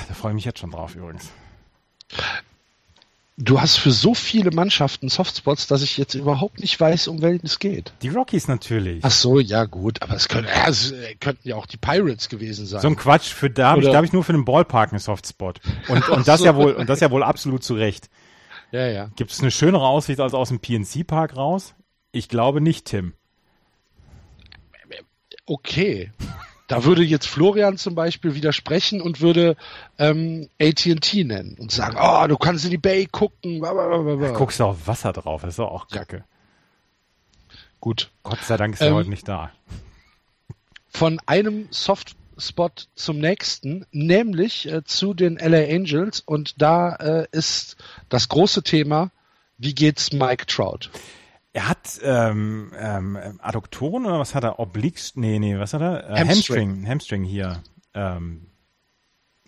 [0.06, 1.32] da freue ich mich jetzt schon drauf übrigens
[3.42, 7.46] du hast für so viele Mannschaften Softspots, dass ich jetzt überhaupt nicht weiß, um welchen
[7.46, 7.92] es geht.
[8.02, 9.04] Die Rockies natürlich.
[9.04, 12.66] Ach so, ja gut, aber es, können, ja, es könnten ja auch die Pirates gewesen
[12.66, 12.80] sein.
[12.80, 15.60] So ein Quatsch, für da habe ich, hab ich nur für den Ballpark einen Softspot.
[15.88, 16.46] Und, und das so.
[16.46, 18.08] ja wohl, und das ja wohl absolut zu Recht.
[18.70, 19.10] Ja, ja.
[19.16, 21.74] Gibt es eine schönere Aussicht als aus dem PNC-Park raus?
[22.12, 23.14] Ich glaube nicht, Tim.
[25.44, 26.12] Okay.
[26.72, 29.56] Da würde jetzt Florian zum Beispiel widersprechen und würde
[29.98, 33.60] ähm, AT&T nennen und sagen, oh, du kannst in die Bay gucken.
[33.60, 34.30] Blablabla.
[34.30, 36.16] Guckst du auf Wasser drauf, das ist doch auch kacke.
[36.16, 37.56] Ja.
[37.78, 38.10] Gut.
[38.22, 39.50] Gott sei Dank ist er ähm, heute nicht da.
[40.88, 47.76] Von einem Softspot zum nächsten, nämlich äh, zu den LA Angels und da äh, ist
[48.08, 49.10] das große Thema,
[49.58, 50.88] wie geht's Mike Trout?
[51.54, 54.58] Er hat ähm, ähm, Adduktoren oder was hat er?
[54.58, 55.16] Obliques?
[55.16, 56.08] Nee, nee, was hat er?
[56.08, 56.28] Äh, Hamstring.
[56.28, 57.62] Hamstring, Hamstring hier.
[57.94, 58.46] Ähm,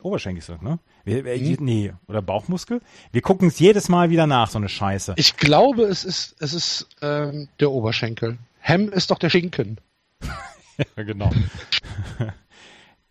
[0.03, 0.79] Oberschenkel ist das, ne?
[1.07, 1.57] Mhm.
[1.61, 2.83] Nee, oder Bauchmuskel?
[3.11, 5.15] Wir gucken es jedes Mal wieder nach, so eine Scheiße.
[5.17, 8.37] Ich glaube, es ist, es ist ähm, der Oberschenkel.
[8.59, 9.79] Hem ist doch der Schinken.
[10.77, 11.31] ja, genau.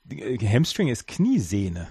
[0.44, 1.88] Hamstring ist Kniesehne.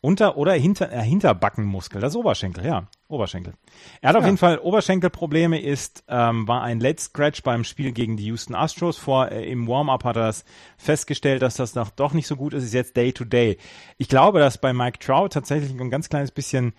[0.00, 3.54] Unter- oder hinter, äh, Hinterbackenmuskel, das Oberschenkel, ja, Oberschenkel.
[4.02, 4.20] Er hat ja.
[4.20, 8.54] auf jeden Fall Oberschenkelprobleme, ist, ähm, war ein Late Scratch beim Spiel gegen die Houston
[8.54, 8.98] Astros.
[8.98, 10.44] Vor, äh, im Warm-Up hat er das
[10.76, 13.56] festgestellt, dass das noch doch nicht so gut ist, ist jetzt Day to Day.
[13.96, 16.74] Ich glaube, dass bei Mike Trout tatsächlich ein ganz kleines bisschen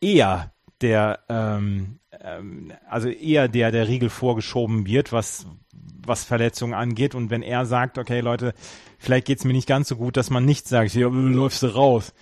[0.00, 0.52] eher
[0.82, 7.14] der, ähm, ähm, also eher der, der Riegel vorgeschoben wird, was, was Verletzungen angeht.
[7.14, 8.52] Und wenn er sagt, okay, Leute,
[8.98, 12.12] vielleicht geht's mir nicht ganz so gut, dass man nicht sagt, hier läufst du raus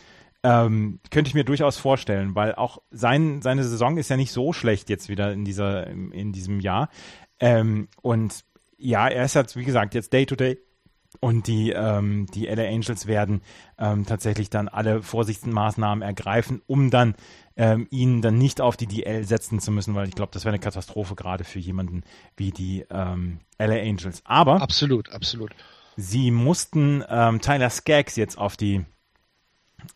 [0.42, 4.52] Ähm, könnte ich mir durchaus vorstellen, weil auch sein, seine Saison ist ja nicht so
[4.52, 6.88] schlecht jetzt wieder in dieser, in diesem Jahr.
[7.40, 8.44] Ähm, und
[8.78, 10.58] ja, er ist jetzt, wie gesagt, jetzt Day-to-Day
[11.18, 13.42] und die, ähm, die LA Angels werden
[13.78, 17.14] ähm, tatsächlich dann alle Vorsichtsmaßnahmen ergreifen, um dann
[17.56, 20.54] ähm, ihn dann nicht auf die DL setzen zu müssen, weil ich glaube, das wäre
[20.54, 22.04] eine Katastrophe gerade für jemanden
[22.36, 24.22] wie die ähm, LA Angels.
[24.24, 25.50] Aber absolut, absolut.
[25.96, 28.84] Sie mussten ähm, Tyler Skaggs jetzt auf die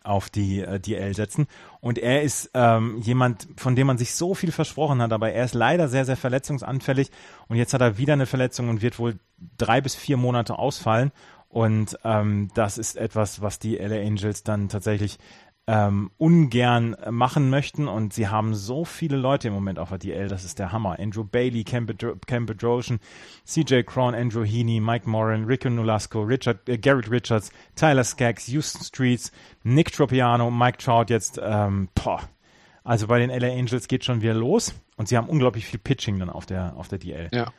[0.02, 1.46] auf die äh, DL setzen.
[1.80, 5.44] Und er ist ähm, jemand, von dem man sich so viel versprochen hat, aber er
[5.44, 7.10] ist leider sehr, sehr verletzungsanfällig.
[7.48, 9.18] Und jetzt hat er wieder eine Verletzung und wird wohl
[9.58, 11.12] drei bis vier Monate ausfallen.
[11.48, 15.18] Und ähm, das ist etwas, was die LA Angels dann tatsächlich
[15.66, 17.88] ähm, ungern machen möchten.
[17.88, 20.98] Und sie haben so viele Leute im Moment auf der DL, das ist der Hammer.
[20.98, 23.00] Andrew Bailey, Cam, Bedrosian,
[23.46, 28.84] CJ Cron, Andrew Heaney, Mike Moran, Rico Nolasco, Richard, äh, Garrett Richards, Tyler Skaggs, Houston
[28.84, 32.20] Streets, Nick Tropiano, Mike Trout jetzt, ähm, boah.
[32.82, 36.18] Also bei den LA Angels geht schon wieder los und sie haben unglaublich viel Pitching
[36.18, 37.30] dann auf der, auf der DL.
[37.32, 37.50] Ja.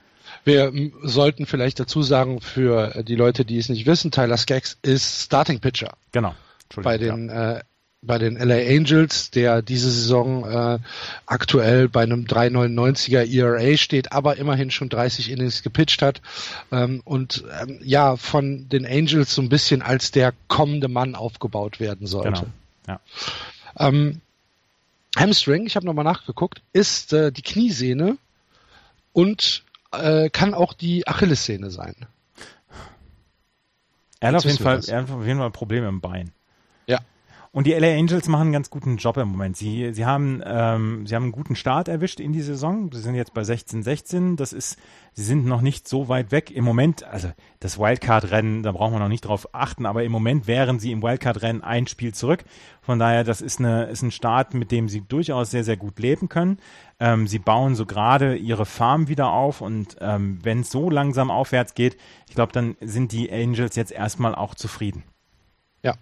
[0.44, 0.72] Wir
[1.04, 5.60] sollten vielleicht dazu sagen, für die Leute, die es nicht wissen, Tyler Skaggs ist Starting
[5.60, 5.98] Pitcher.
[6.12, 6.36] Genau.
[6.76, 7.58] Bei den ja.
[7.58, 7.62] äh,
[8.06, 10.80] bei den LA Angels, der diese Saison äh,
[11.26, 16.22] aktuell bei einem 3,99er ERA steht, aber immerhin schon 30 Innings gepitcht hat
[16.72, 21.80] ähm, und ähm, ja von den Angels so ein bisschen als der kommende Mann aufgebaut
[21.80, 22.32] werden sollte.
[22.32, 22.48] Genau.
[22.88, 23.00] Ja.
[23.78, 24.22] Ähm,
[25.18, 28.18] Hamstring, ich habe nochmal nachgeguckt, ist äh, die Kniesehne
[29.14, 31.96] und äh, kann auch die Achillessehne sein.
[34.20, 36.32] Er hat, auf jeden Fall, er hat auf jeden Fall Probleme im Bein.
[37.56, 39.56] Und die LA Angels machen einen ganz guten Job im Moment.
[39.56, 42.92] Sie, sie, haben, ähm, sie haben einen guten Start erwischt in die Saison.
[42.92, 44.36] Sie sind jetzt bei 16-16.
[44.36, 44.78] Das ist,
[45.14, 46.52] sie sind noch nicht so weit weg.
[46.52, 47.32] Im Moment, also
[47.62, 51.02] das Wildcard-Rennen, da brauchen wir noch nicht drauf achten, aber im Moment wären sie im
[51.02, 52.44] Wildcard-Rennen ein Spiel zurück.
[52.82, 55.98] Von daher, das ist, eine, ist ein Start, mit dem sie durchaus sehr, sehr gut
[55.98, 56.58] leben können.
[57.00, 61.32] Ähm, sie bauen so gerade ihre Farm wieder auf und ähm, wenn es so langsam
[61.32, 61.96] aufwärts geht,
[62.28, 65.04] ich glaube, dann sind die Angels jetzt erstmal auch zufrieden.
[65.84, 65.94] Ja.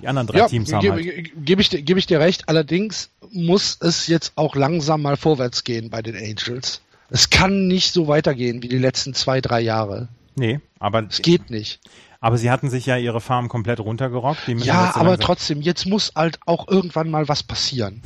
[0.00, 1.32] Die anderen drei ja, Teams haben gebe halt.
[1.44, 2.48] geb ich, geb ich dir recht.
[2.48, 6.82] Allerdings muss es jetzt auch langsam mal vorwärts gehen bei den Angels.
[7.10, 10.08] Es kann nicht so weitergehen wie die letzten zwei, drei Jahre.
[10.34, 11.06] Nee, aber.
[11.08, 11.80] Es geht nicht.
[12.20, 14.48] Aber sie hatten sich ja ihre Farm komplett runtergerockt.
[14.48, 18.00] ja, aber trotzdem, jetzt muss halt auch irgendwann mal was passieren.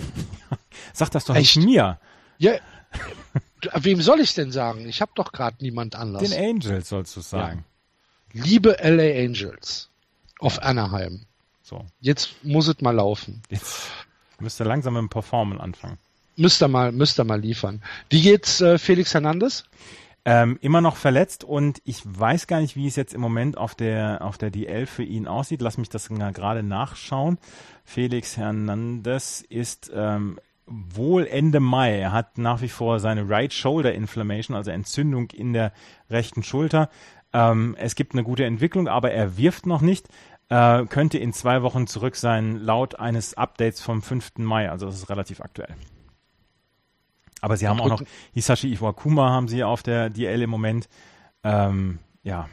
[0.93, 1.57] Sag das doch Echt?
[1.57, 2.01] nicht mir.
[2.39, 2.55] Ja,
[3.75, 4.89] wem soll ich denn sagen?
[4.89, 6.29] Ich habe doch gerade niemand anders.
[6.29, 7.65] Den Angels sollst du sagen.
[8.33, 8.45] Ja.
[8.45, 9.89] Liebe LA Angels
[10.41, 11.28] of Anaheim.
[11.69, 11.85] So.
[12.01, 13.43] Jetzt muss es mal laufen.
[13.51, 13.91] Jetzt
[14.41, 15.99] müsste langsam mit dem Performen anfangen.
[16.35, 17.83] Müsste mal, müsste mal liefern.
[18.09, 19.65] Wie geht's äh, Felix Hernandez?
[20.25, 23.75] Ähm, immer noch verletzt und ich weiß gar nicht, wie es jetzt im Moment auf
[23.75, 25.61] der auf der DL für ihn aussieht.
[25.61, 27.37] Lass mich das gerade nachschauen.
[27.85, 31.99] Felix Hernandez ist ähm, wohl Ende Mai.
[31.99, 35.73] Er hat nach wie vor seine Right Shoulder Inflammation, also Entzündung in der
[36.09, 36.89] rechten Schulter.
[37.33, 40.09] Ähm, es gibt eine gute Entwicklung, aber er wirft noch nicht
[40.49, 44.39] äh, könnte in zwei Wochen zurück sein, laut eines Updates vom 5.
[44.39, 44.71] Mai.
[44.71, 45.75] Also das ist relativ aktuell.
[47.41, 50.89] Aber sie haben auch noch Hisashi Iwakuma haben sie auf der DL im Moment.
[51.45, 52.49] Ähm, ja,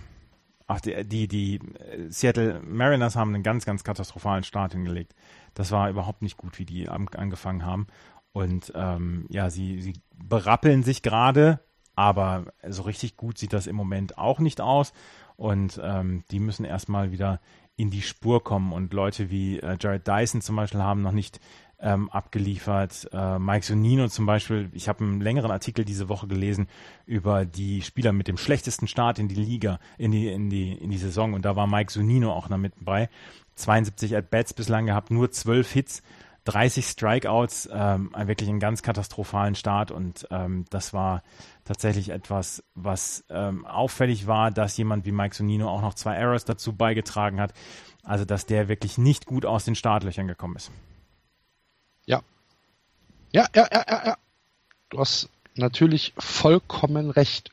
[0.68, 5.16] ach, die, die, die äh, Seattle Mariners haben einen ganz, ganz katastrophalen Start hingelegt.
[5.54, 7.88] Das war überhaupt nicht gut, wie die angefangen haben.
[8.32, 11.62] Und ähm, ja, sie, sie berappeln sich gerade,
[11.96, 14.92] aber so richtig gut sieht das im Moment auch nicht aus.
[15.38, 17.40] Und ähm, die müssen erstmal wieder
[17.78, 18.72] in die Spur kommen.
[18.74, 21.40] Und Leute wie äh, Jared Dyson zum Beispiel haben noch nicht
[21.80, 23.10] ähm, abgeliefert.
[23.12, 26.68] Äh, Mike Sonino zum Beispiel, ich habe einen längeren Artikel diese Woche gelesen
[27.06, 30.90] über die Spieler mit dem schlechtesten Start in die Liga, in die, in die, in
[30.90, 31.34] die Saison.
[31.34, 33.10] Und da war Mike Sonino auch noch mit dabei.
[33.56, 36.04] 72 At-Bats bislang gehabt, nur 12 Hits.
[36.46, 41.24] 30 Strikeouts, ähm, wirklich einen ganz katastrophalen Start und ähm, das war
[41.66, 46.46] tatsächlich etwas, was ähm, auffällig war, dass jemand wie Mike Sonino auch noch zwei Errors
[46.46, 47.54] dazu beigetragen hat.
[48.04, 50.72] Also, dass der wirklich nicht gut aus den Startlöchern gekommen ist.
[52.06, 52.22] Ja.
[53.32, 54.18] Ja, ja, ja, ja, ja.
[54.90, 57.50] Du hast natürlich vollkommen recht.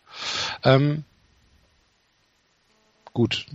[0.62, 1.04] Ähm,
[3.14, 3.46] gut.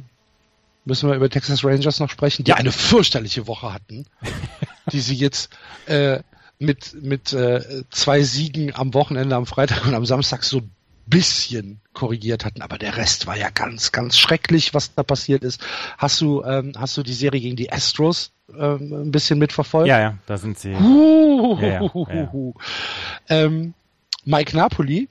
[0.86, 4.08] Müssen wir über Texas Rangers noch sprechen, die eine fürchterliche Woche hatten.
[4.92, 5.50] die sie jetzt
[5.86, 6.20] äh,
[6.60, 10.62] mit, mit äh, zwei Siegen am Wochenende, am Freitag und am Samstag so
[11.08, 15.62] bisschen korrigiert hatten, aber der Rest war ja ganz, ganz schrecklich, was da passiert ist.
[15.98, 19.88] Hast du, ähm, hast du die Serie gegen die Astros ähm, ein bisschen mitverfolgt?
[19.88, 20.74] Ja, ja, da sind sie.
[20.74, 22.54] Uh, ja, ja, ja.
[23.30, 23.74] Ähm,
[24.26, 25.08] Mike Napoli,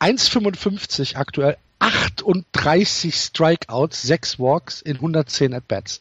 [0.00, 6.00] 1,55 aktuell, 38 Strikeouts, 6 Walks in 110 At-Bats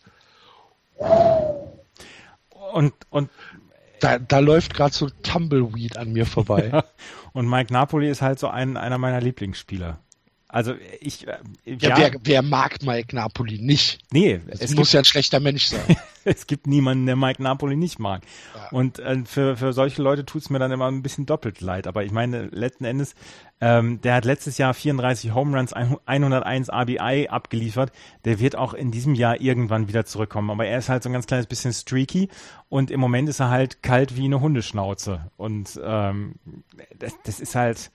[2.73, 3.29] Und, und
[3.99, 6.83] da, da läuft gerade so Tumbleweed an mir vorbei.
[7.33, 9.99] und Mike Napoli ist halt so ein, einer meiner Lieblingsspieler.
[10.53, 11.27] Also ich.
[11.27, 11.97] Äh, ja, ja.
[11.97, 13.97] Wer, wer, mag Mike Napoli nicht?
[14.11, 15.97] Nee, es, es muss gibt, ja ein schlechter Mensch sein.
[16.25, 18.21] es gibt niemanden, der Mike Napoli nicht mag.
[18.55, 18.69] Ja.
[18.69, 21.87] Und äh, für, für solche Leute tut es mir dann immer ein bisschen doppelt leid.
[21.87, 23.15] Aber ich meine, letzten Endes,
[23.61, 27.91] ähm, der hat letztes Jahr 34 Home Runs, 101 RBI abgeliefert.
[28.23, 30.51] Der wird auch in diesem Jahr irgendwann wieder zurückkommen.
[30.51, 32.29] Aber er ist halt so ein ganz kleines bisschen streaky
[32.69, 35.31] und im Moment ist er halt kalt wie eine Hundeschnauze.
[35.35, 36.35] Und ähm,
[36.99, 37.89] das, das ist halt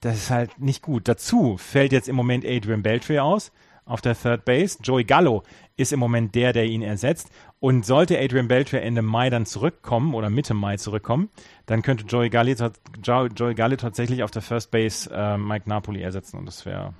[0.00, 1.08] das ist halt nicht gut.
[1.08, 3.52] Dazu fällt jetzt im Moment Adrian Beltre aus
[3.84, 4.78] auf der Third Base.
[4.82, 5.42] Joey Gallo
[5.76, 7.30] ist im Moment der, der ihn ersetzt.
[7.58, 11.28] Und sollte Adrian Beltre Ende Mai dann zurückkommen oder Mitte Mai zurückkommen,
[11.66, 12.56] dann könnte Joey Galli,
[13.02, 16.38] Joey Galli tatsächlich auf der First Base äh, Mike Napoli ersetzen.
[16.38, 16.94] Und das wäre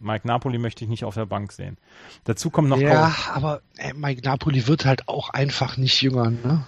[0.00, 1.76] Mike Napoli möchte ich nicht auf der Bank sehen.
[2.22, 2.78] Dazu kommt noch.
[2.78, 3.34] Ja, Cole.
[3.34, 6.64] aber ey, Mike Napoli wird halt auch einfach nicht jünger, ne?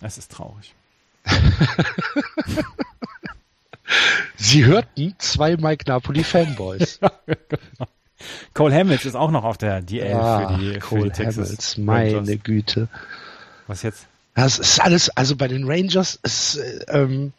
[0.00, 0.74] Es ist traurig.
[4.36, 6.98] Sie hörten zwei Mike Napoli Fanboys.
[7.26, 7.88] genau.
[8.54, 11.48] Cole Hamels ist auch noch auf der DL ah, für die, Cole für die Texas.
[11.48, 12.42] Hamels, meine Rangers.
[12.42, 12.88] Güte.
[13.66, 14.06] Was jetzt?
[14.34, 17.32] Das ist alles, also bei den Rangers, es, ähm,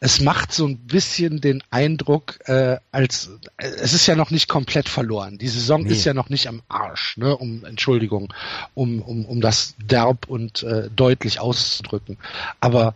[0.00, 4.88] es macht so ein bisschen den Eindruck, äh, als es ist ja noch nicht komplett
[4.88, 5.38] verloren.
[5.38, 5.92] Die Saison nee.
[5.92, 7.36] ist ja noch nicht am Arsch, ne?
[7.36, 8.32] Um Entschuldigung,
[8.74, 12.18] um um um das derb und äh, deutlich auszudrücken.
[12.60, 12.94] Aber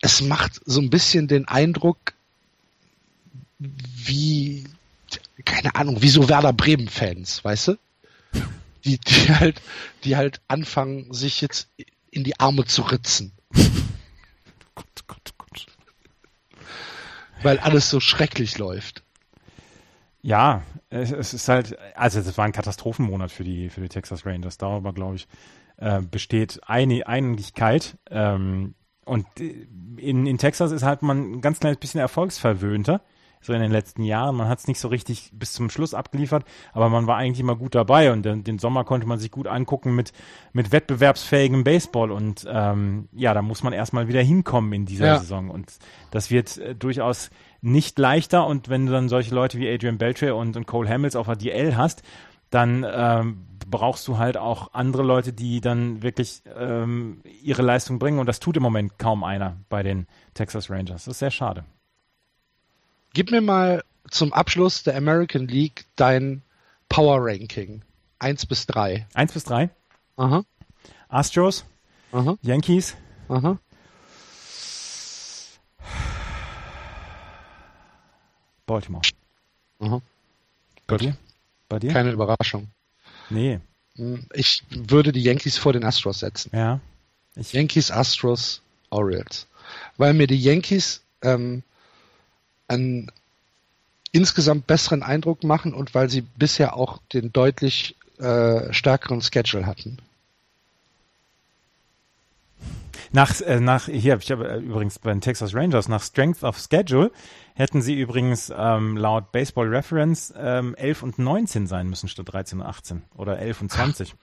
[0.00, 1.98] es macht so ein bisschen den Eindruck,
[3.58, 4.64] wie,
[5.44, 7.78] keine Ahnung, wie so Werder Bremen-Fans, weißt du?
[8.84, 9.60] Die, die halt,
[10.04, 11.68] die halt anfangen, sich jetzt
[12.10, 13.32] in die Arme zu ritzen.
[14.74, 15.66] Gott, Gott, Gott.
[17.42, 19.02] Weil alles so schrecklich läuft.
[20.22, 24.24] Ja, es, es, ist halt, also es war ein Katastrophenmonat für die, für die Texas
[24.24, 24.58] Rangers.
[24.58, 25.28] Darüber, glaube ich,
[25.76, 27.96] äh, besteht eine Einigkeit.
[28.10, 33.00] Ähm, und in, in Texas ist halt man ein ganz kleines bisschen erfolgsverwöhnter
[33.40, 34.36] so in den letzten Jahren.
[34.36, 37.56] Man hat es nicht so richtig bis zum Schluss abgeliefert, aber man war eigentlich immer
[37.56, 40.12] gut dabei und den, den Sommer konnte man sich gut angucken mit,
[40.52, 45.18] mit wettbewerbsfähigem Baseball und ähm, ja, da muss man erstmal wieder hinkommen in dieser ja.
[45.18, 45.78] Saison und
[46.10, 47.30] das wird äh, durchaus
[47.60, 51.16] nicht leichter und wenn du dann solche Leute wie Adrian Beltre und, und Cole Hamels
[51.16, 52.02] auf der DL hast,
[52.50, 58.18] dann ähm, brauchst du halt auch andere Leute, die dann wirklich ähm, ihre Leistung bringen
[58.18, 61.04] und das tut im Moment kaum einer bei den Texas Rangers.
[61.04, 61.64] Das ist sehr schade.
[63.14, 66.42] Gib mir mal zum Abschluss der American League dein
[66.88, 67.82] Power Ranking.
[68.18, 69.06] Eins bis drei.
[69.14, 69.70] Eins bis drei?
[70.16, 70.44] Aha.
[71.08, 71.64] Astros?
[72.12, 72.36] Aha.
[72.42, 72.96] Yankees?
[73.28, 73.58] Aha.
[78.66, 79.02] Baltimore.
[79.80, 80.02] Aha.
[80.86, 81.16] Bei dir?
[81.68, 81.92] Bei dir?
[81.92, 82.68] Keine Überraschung.
[83.30, 83.60] Nee.
[83.96, 86.50] Hm, ich würde die Yankees vor den Astros setzen.
[86.54, 86.80] Ja.
[87.36, 89.46] Ich Yankees, Astros, Orioles.
[89.96, 91.62] Weil mir die Yankees ähm,
[92.68, 93.10] einen
[94.12, 99.98] insgesamt besseren Eindruck machen und weil sie bisher auch den deutlich äh, stärkeren Schedule hatten.
[103.10, 106.58] Nach, äh, nach hier ich habe äh, übrigens bei den Texas Rangers nach Strength of
[106.58, 107.10] Schedule
[107.54, 112.60] hätten sie übrigens ähm, laut Baseball Reference ähm, 11 und 19 sein müssen statt 13
[112.60, 114.14] und 18 oder 11 und 20.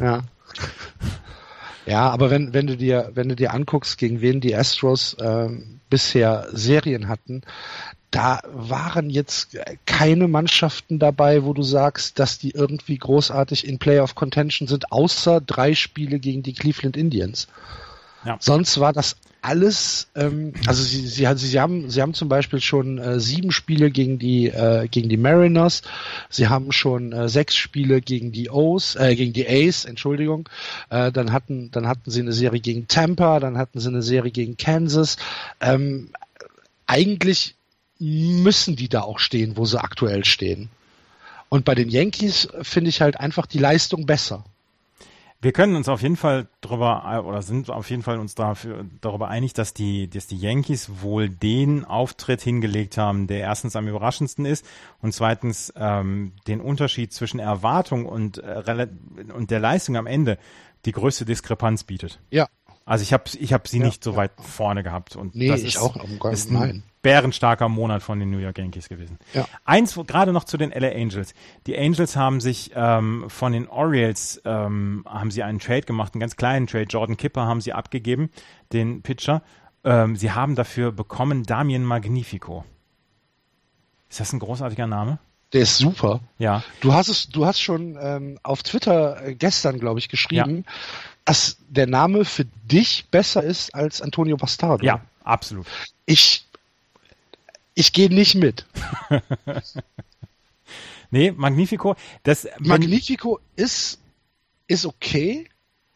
[0.00, 0.22] Ja.
[1.86, 5.80] Ja, aber wenn, wenn du dir, wenn du dir anguckst, gegen wen die Astros ähm,
[5.88, 7.42] bisher Serien hatten,
[8.10, 14.14] da waren jetzt keine Mannschaften dabei, wo du sagst, dass die irgendwie großartig in Playoff
[14.14, 17.46] Contention sind, außer drei Spiele gegen die Cleveland Indians.
[18.26, 18.36] Ja.
[18.40, 22.98] Sonst war das alles, ähm, also sie, sie, sie, haben, sie haben zum Beispiel schon
[22.98, 25.82] äh, sieben Spiele gegen die, äh, gegen die Mariners,
[26.28, 30.48] sie haben schon äh, sechs Spiele gegen die O's, äh, gegen die A's, Entschuldigung,
[30.90, 34.32] äh, dann hatten, dann hatten sie eine Serie gegen Tampa, dann hatten sie eine Serie
[34.32, 35.16] gegen Kansas.
[35.60, 36.10] Ähm,
[36.86, 37.54] eigentlich
[38.00, 40.68] müssen die da auch stehen, wo sie aktuell stehen.
[41.48, 44.44] Und bei den Yankees finde ich halt einfach die Leistung besser.
[45.40, 49.28] Wir können uns auf jeden Fall darüber oder sind auf jeden Fall uns dafür, darüber
[49.28, 54.46] einig, dass die, dass die Yankees wohl den Auftritt hingelegt haben, der erstens am überraschendsten
[54.46, 54.66] ist
[55.02, 58.88] und zweitens ähm, den Unterschied zwischen Erwartung und, äh,
[59.34, 60.38] und der Leistung am Ende
[60.86, 62.20] die größte Diskrepanz bietet.
[62.30, 62.48] Ja,
[62.86, 65.16] also ich habe ich hab sie ja, nicht so weit vorne gehabt.
[65.16, 65.96] Und nee, das ist, auch.
[65.96, 69.18] Um ist ein bärenstarker Monat von den New York Yankees gewesen.
[69.34, 69.46] Ja.
[69.64, 71.34] Eins gerade noch zu den LA Angels.
[71.66, 76.20] Die Angels haben sich ähm, von den Orioles ähm, haben sie einen Trade gemacht, einen
[76.20, 76.86] ganz kleinen Trade.
[76.88, 78.30] Jordan Kipper haben sie abgegeben,
[78.72, 79.42] den Pitcher.
[79.82, 82.64] Ähm, sie haben dafür bekommen Damien Magnifico.
[84.08, 85.18] Ist das ein großartiger Name?
[85.52, 86.20] Der ist super.
[86.38, 86.62] Ja.
[86.80, 90.72] Du hast es, du hast schon ähm, auf Twitter äh, gestern, glaube ich, geschrieben, ja.
[91.26, 94.84] Dass der Name für dich besser ist als Antonio Bastardo.
[94.84, 95.66] Ja, absolut.
[96.06, 96.46] Ich,
[97.74, 98.64] ich gehe nicht mit.
[101.10, 102.48] nee, Magnifico, das.
[102.60, 103.98] Magnifico ist,
[104.68, 105.48] ist okay,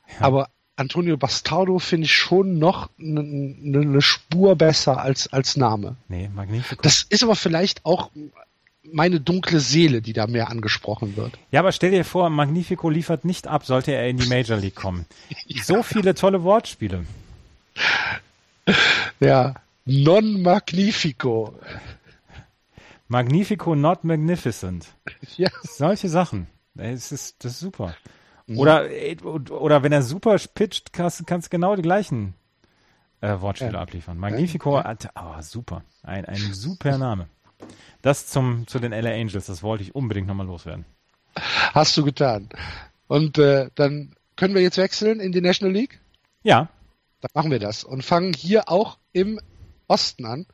[0.08, 0.26] ja.
[0.26, 5.94] aber Antonio Bastardo finde ich schon noch eine ne, ne Spur besser als, als Name.
[6.08, 6.82] Nee, Magnifico.
[6.82, 8.10] Das ist aber vielleicht auch
[8.82, 11.38] meine dunkle Seele, die da mehr angesprochen wird.
[11.50, 14.74] Ja, aber stell dir vor, Magnifico liefert nicht ab, sollte er in die Major League
[14.74, 15.06] kommen.
[15.46, 15.62] ja.
[15.62, 17.04] So viele tolle Wortspiele.
[19.20, 19.54] Ja,
[19.84, 21.54] non magnifico.
[23.08, 24.88] Magnifico, not magnificent.
[25.36, 25.50] Ja.
[25.62, 26.46] Solche Sachen.
[26.74, 27.94] Das ist, das ist super.
[28.46, 28.58] Mhm.
[28.58, 28.88] Oder,
[29.50, 32.34] oder wenn er super pitcht, kannst du genau die gleichen
[33.20, 33.80] äh, Wortspiele ja.
[33.80, 34.16] abliefern.
[34.16, 34.96] Magnifico, ja.
[35.16, 35.82] oh, super.
[36.02, 37.28] Ein, ein super Name.
[38.02, 40.84] Das zum, zu den LA Angels, das wollte ich unbedingt nochmal loswerden.
[41.34, 42.48] Hast du getan.
[43.08, 46.00] Und äh, dann können wir jetzt wechseln in die National League?
[46.42, 46.68] Ja.
[47.20, 49.40] Dann machen wir das und fangen hier auch im
[49.86, 50.46] Osten an.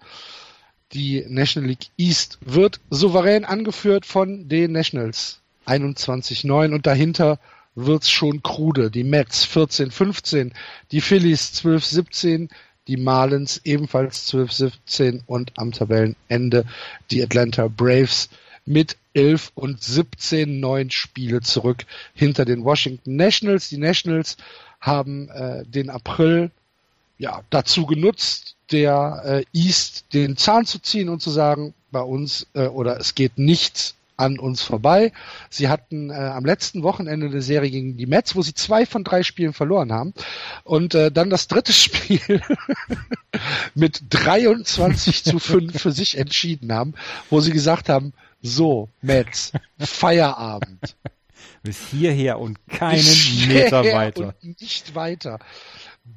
[0.93, 7.39] Die National League East wird souverän angeführt von den Nationals 21-9 und dahinter
[7.75, 8.91] wird's schon krude.
[8.91, 10.53] Die Mets 14-15,
[10.91, 12.49] die Phillies 12-17,
[12.87, 16.65] die Marlins ebenfalls 12-17 und am Tabellenende
[17.11, 18.29] die Atlanta Braves
[18.65, 21.85] mit 11 und 17 neun Spiele zurück
[22.15, 23.69] hinter den Washington Nationals.
[23.69, 24.37] Die Nationals
[24.81, 26.51] haben äh, den April
[27.19, 32.47] ja dazu genutzt, der äh, East den Zahn zu ziehen und zu sagen, bei uns
[32.55, 35.13] äh, oder es geht nichts an uns vorbei.
[35.51, 39.05] Sie hatten äh, am letzten Wochenende eine Serie gegen die Mets, wo sie zwei von
[39.05, 40.15] drei Spielen verloren haben.
[40.65, 42.43] Und äh, dann das dritte Spiel
[43.75, 46.95] mit 23 zu 5 für sich entschieden haben,
[47.31, 48.13] wo sie gesagt haben,
[48.43, 50.97] so, Mets, Feierabend.
[51.63, 54.35] Bis hierher und keinen Bis Meter weiter.
[54.43, 55.39] Nicht weiter.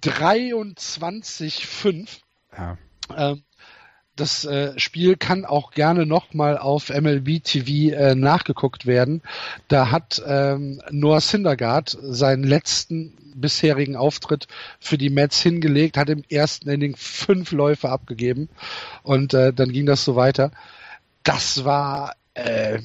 [0.03, 2.07] 23-5.
[2.55, 2.77] Ja.
[3.15, 3.41] Ähm,
[4.19, 9.21] das äh, Spiel kann auch gerne nochmal auf MLB TV äh, nachgeguckt werden.
[9.67, 14.47] Da hat ähm, Noah Syndergaard seinen letzten bisherigen Auftritt
[14.79, 18.49] für die Mets hingelegt, hat im ersten Inning fünf Läufe abgegeben
[19.03, 20.51] und äh, dann ging das so weiter.
[21.23, 22.79] Das war äh,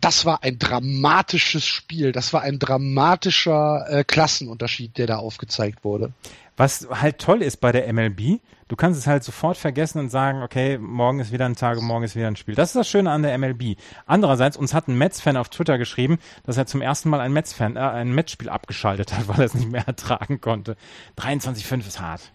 [0.00, 2.12] das war ein dramatisches Spiel.
[2.12, 6.12] Das war ein dramatischer äh, Klassenunterschied, der da aufgezeigt wurde.
[6.56, 10.42] Was halt toll ist bei der MLB, du kannst es halt sofort vergessen und sagen,
[10.42, 12.54] okay, morgen ist wieder ein Tag, morgen ist wieder ein Spiel.
[12.54, 13.76] Das ist das Schöne an der MLB.
[14.06, 17.76] Andererseits, uns hat ein Mets-Fan auf Twitter geschrieben, dass er zum ersten Mal ein Mets-Fan,
[17.76, 20.76] äh, ein Mets-Spiel abgeschaltet hat, weil er es nicht mehr ertragen konnte.
[21.18, 22.30] 23,5 ist hart.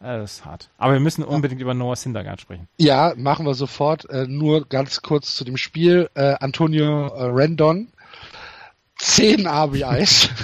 [0.00, 0.70] Das ist hart.
[0.78, 2.68] Aber wir müssen unbedingt über Noah Syndergaard sprechen.
[2.78, 4.08] Ja, machen wir sofort.
[4.08, 6.08] Äh, nur ganz kurz zu dem Spiel.
[6.14, 7.88] Äh, Antonio äh, Rendon,
[8.98, 10.30] 10 RBIs.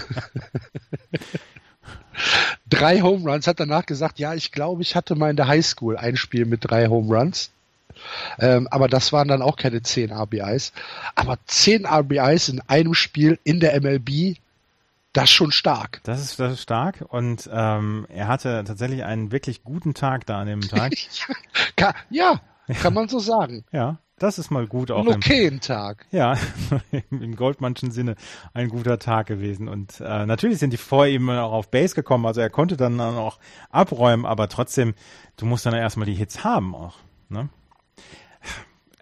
[2.68, 5.96] drei Home Runs, hat danach gesagt, ja, ich glaube, ich hatte mal in der Highschool
[5.96, 7.50] ein Spiel mit drei Home Runs.
[8.38, 10.72] Ähm, aber das waren dann auch keine 10 RBIs.
[11.14, 14.36] Aber 10 RBIs in einem Spiel in der MLB,
[15.12, 16.00] das ist schon stark.
[16.02, 20.40] Das ist, das ist stark und ähm, er hatte tatsächlich einen wirklich guten Tag da
[20.40, 20.92] an dem Tag.
[22.10, 22.40] ja,
[22.82, 23.64] kann man so sagen.
[23.70, 23.98] Ja.
[24.18, 25.00] Das ist mal gut auch.
[25.00, 26.06] Ein okayen Tag.
[26.12, 26.38] Ja,
[27.10, 28.14] im Goldmannschen Sinne
[28.52, 29.68] ein guter Tag gewesen.
[29.68, 33.00] Und äh, natürlich sind die vor ihm auch auf Base gekommen, also er konnte dann
[33.00, 33.38] auch
[33.70, 34.94] abräumen, aber trotzdem,
[35.36, 36.94] du musst dann erstmal die Hits haben auch.
[37.28, 37.48] Ne?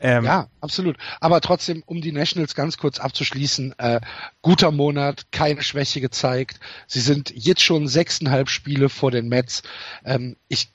[0.00, 0.96] Ähm, ja, absolut.
[1.20, 4.00] Aber trotzdem, um die Nationals ganz kurz abzuschließen, äh,
[4.42, 6.58] guter Monat, keine Schwäche gezeigt.
[6.88, 9.62] Sie sind jetzt schon sechseinhalb Spiele vor den Mets.
[10.04, 10.72] Ähm, ich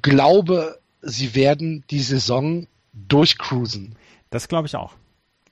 [0.00, 3.96] glaube, sie werden die Saison durchcruisen.
[4.30, 4.94] Das glaube ich auch.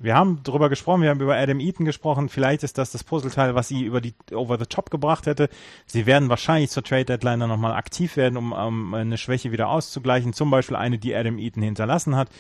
[0.03, 2.31] Wir haben darüber gesprochen, wir haben über Adam Eaton gesprochen.
[2.31, 5.51] Vielleicht ist das das Puzzleteil, was sie über die Over the Top gebracht hätte.
[5.85, 9.69] Sie werden wahrscheinlich zur Trade Deadline dann nochmal aktiv werden, um, um eine Schwäche wieder
[9.69, 10.33] auszugleichen.
[10.33, 12.31] Zum Beispiel eine, die Adam Eaton hinterlassen hat.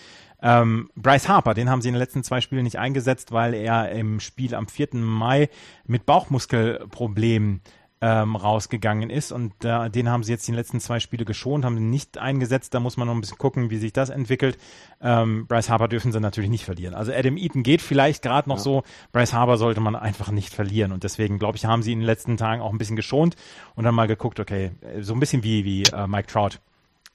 [0.42, 3.90] Ähm, Bryce Harper, den haben sie in den letzten zwei Spielen nicht eingesetzt, weil er
[3.90, 4.94] im Spiel am 4.
[4.94, 5.50] Mai
[5.86, 7.60] mit Bauchmuskelproblemen
[8.00, 11.76] ähm, rausgegangen ist und äh, den haben sie jetzt die letzten zwei Spiele geschont, haben
[11.76, 12.72] ihn nicht eingesetzt.
[12.72, 14.58] Da muss man noch ein bisschen gucken, wie sich das entwickelt.
[15.02, 16.94] Ähm, Bryce Harper dürfen sie natürlich nicht verlieren.
[16.94, 18.62] Also Adam Eaton geht vielleicht gerade noch ja.
[18.62, 18.82] so.
[19.12, 22.06] Bryce Harper sollte man einfach nicht verlieren und deswegen glaube ich, haben sie in den
[22.06, 23.36] letzten Tagen auch ein bisschen geschont
[23.74, 24.70] und dann mal geguckt, okay,
[25.00, 26.58] so ein bisschen wie wie äh, Mike Trout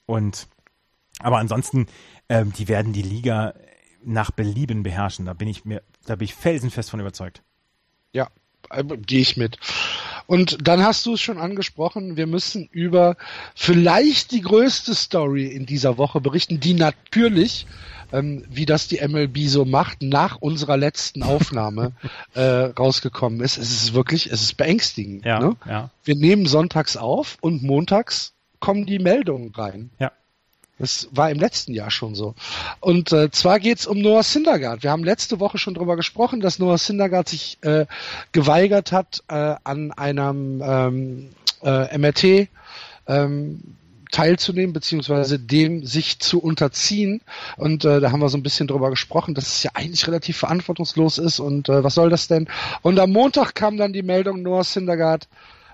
[0.06, 0.48] und
[1.20, 1.86] aber ansonsten,
[2.28, 3.54] ähm, die werden die Liga
[4.04, 5.26] nach Belieben beherrschen.
[5.26, 7.42] Da bin ich mir, da bin ich felsenfest von überzeugt.
[8.12, 8.28] Ja,
[8.70, 9.58] äh, gehe ich mit.
[10.26, 13.16] Und dann hast du es schon angesprochen, wir müssen über
[13.54, 17.66] vielleicht die größte Story in dieser Woche berichten, die natürlich
[18.12, 21.92] ähm, wie das die MLB so macht, nach unserer letzten Aufnahme
[22.34, 23.58] äh, rausgekommen ist.
[23.58, 25.24] Es ist wirklich, es ist beängstigend.
[25.24, 25.56] Ja, ne?
[25.66, 25.90] ja.
[26.04, 29.90] Wir nehmen sonntags auf und montags kommen die Meldungen rein.
[29.98, 30.12] Ja.
[30.78, 32.34] Das war im letzten Jahr schon so.
[32.80, 34.82] Und äh, zwar geht's um Noah Syndergaard.
[34.82, 37.86] Wir haben letzte Woche schon drüber gesprochen, dass Noah Syndergaard sich äh,
[38.32, 41.30] geweigert hat, äh, an einem ähm,
[41.62, 42.48] äh, MRT
[43.06, 43.62] ähm,
[44.12, 47.22] teilzunehmen, beziehungsweise dem sich zu unterziehen.
[47.56, 50.36] Und äh, da haben wir so ein bisschen drüber gesprochen, dass es ja eigentlich relativ
[50.36, 52.48] verantwortungslos ist und äh, was soll das denn?
[52.82, 55.28] Und am Montag kam dann die Meldung, Noah Syndergaard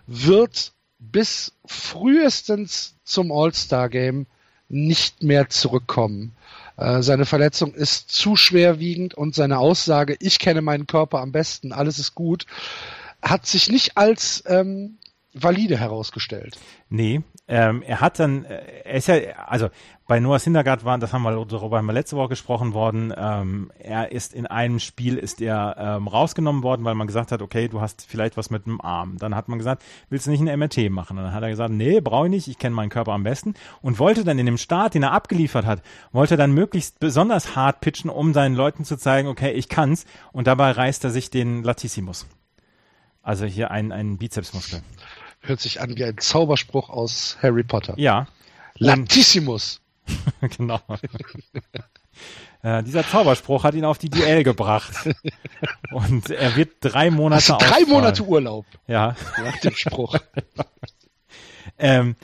[0.06, 4.26] wird bis frühestens zum All-Star-Game
[4.72, 6.32] nicht mehr zurückkommen.
[6.76, 11.72] Äh, seine Verletzung ist zu schwerwiegend und seine Aussage, ich kenne meinen Körper am besten,
[11.72, 12.46] alles ist gut,
[13.22, 14.98] hat sich nicht als ähm,
[15.34, 16.58] valide herausgestellt.
[16.88, 17.22] Nee,
[17.52, 19.68] ähm, er hat dann, äh, er ist ja, also
[20.06, 23.70] bei Noah Syndergaard waren, das haben wir darüber haben wir letzte Woche gesprochen worden, ähm,
[23.78, 27.68] er ist in einem Spiel ist er ähm, rausgenommen worden, weil man gesagt hat, okay,
[27.68, 29.18] du hast vielleicht was mit dem Arm.
[29.18, 31.18] Dann hat man gesagt, willst du nicht ein MRT machen?
[31.18, 33.52] Und dann hat er gesagt, nee, brauche ich nicht, ich kenne meinen Körper am besten
[33.82, 37.82] und wollte dann in dem Start, den er abgeliefert hat, wollte dann möglichst besonders hart
[37.82, 41.62] pitchen, um seinen Leuten zu zeigen, okay, ich kann's und dabei reißt er sich den
[41.62, 42.26] Latissimus.
[43.22, 44.80] Also hier ein, ein Bizepsmuskel.
[45.42, 47.94] Hört sich an wie ein Zauberspruch aus Harry Potter.
[47.96, 48.26] Ja.
[48.76, 49.80] Latissimus.
[50.56, 50.80] genau.
[52.62, 54.92] äh, dieser Zauberspruch hat ihn auf die DL gebracht.
[55.90, 57.88] Und er wird drei Monate Hast drei ausfallen.
[57.88, 59.16] Monate Urlaub Ja.
[59.42, 60.16] nach dem Spruch.
[61.78, 62.16] Ähm,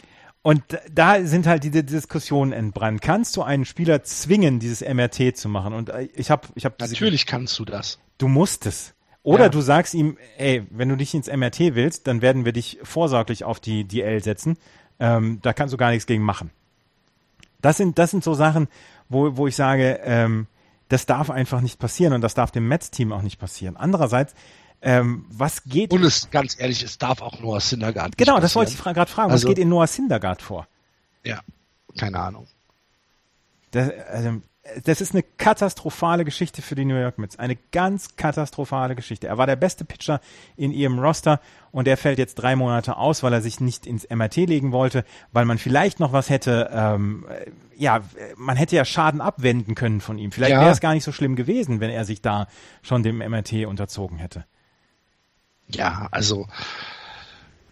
[0.43, 3.03] und da sind halt diese Diskussionen entbrannt.
[3.03, 5.73] Kannst du einen Spieler zwingen, dieses MRT zu machen?
[5.75, 7.99] Und äh, ich habe, ich habe Natürlich kannst du das.
[8.19, 8.95] Du musst es.
[9.23, 9.49] Oder Ja.
[9.49, 13.45] du sagst ihm, ey, wenn du dich ins MRT willst, dann werden wir dich vorsorglich
[13.45, 14.57] auf die DL setzen.
[15.01, 16.51] Ähm, da kannst du gar nichts gegen machen.
[17.61, 18.69] Das sind, das sind so Sachen,
[19.09, 20.47] wo, wo ich sage, ähm,
[20.89, 23.77] das darf einfach nicht passieren und das darf dem Mets-Team auch nicht passieren.
[23.77, 24.35] Andererseits,
[24.81, 28.17] ähm, was geht Und es, ganz ehrlich, es darf auch aus Syndergaard.
[28.17, 29.31] Genau, das wollte ich fra gerade fragen.
[29.31, 30.67] Also- was geht in Noah Syndergaard vor?
[31.25, 31.41] Ja,
[31.99, 32.47] keine Ahnung.
[33.73, 34.41] Das, also,
[34.85, 37.39] das ist eine katastrophale Geschichte für die New York Mets.
[37.39, 39.27] Eine ganz katastrophale Geschichte.
[39.27, 40.21] Er war der beste Pitcher
[40.57, 41.41] in ihrem Roster
[41.73, 45.05] und er fällt jetzt drei Monate aus, weil er sich nicht ins MRT legen wollte,
[45.33, 48.01] weil man vielleicht noch was hätte, ähm, äh, ja,
[48.37, 50.33] man hätte ja Schaden abwenden können von ihm.
[50.33, 50.61] Vielleicht Ja.
[50.61, 52.47] wäre es gar nicht so schlimm gewesen, wenn er sich da
[52.83, 54.45] schon dem MRT unterzogen hätte.
[55.69, 56.49] Ja, also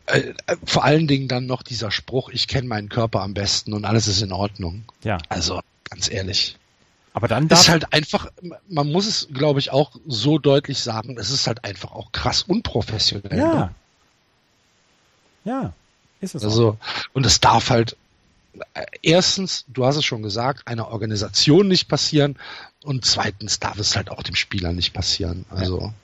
[0.06, 3.72] äh, äh, vor allen Dingen dann noch dieser Spruch, ich kenne meinen Körper am besten
[3.72, 4.84] und alles ist in Ordnung.
[5.02, 5.18] Ja.
[5.28, 6.56] Also ganz ehrlich.
[7.16, 8.30] Aber dann Das darf, ist halt einfach,
[8.68, 12.42] man muss es, glaube ich, auch so deutlich sagen, es ist halt einfach auch krass
[12.42, 13.38] unprofessionell.
[13.38, 13.54] ja.
[13.54, 13.74] Ne?
[15.44, 15.72] Ja,
[16.20, 16.42] ist es.
[16.42, 16.48] auch.
[16.48, 16.78] Also,
[17.14, 17.96] und es darf halt
[18.74, 22.38] äh, erstens, du hast es schon gesagt, einer Organisation nicht passieren
[22.84, 25.46] und zweitens darf es halt auch dem Spieler nicht passieren.
[25.48, 25.94] Also.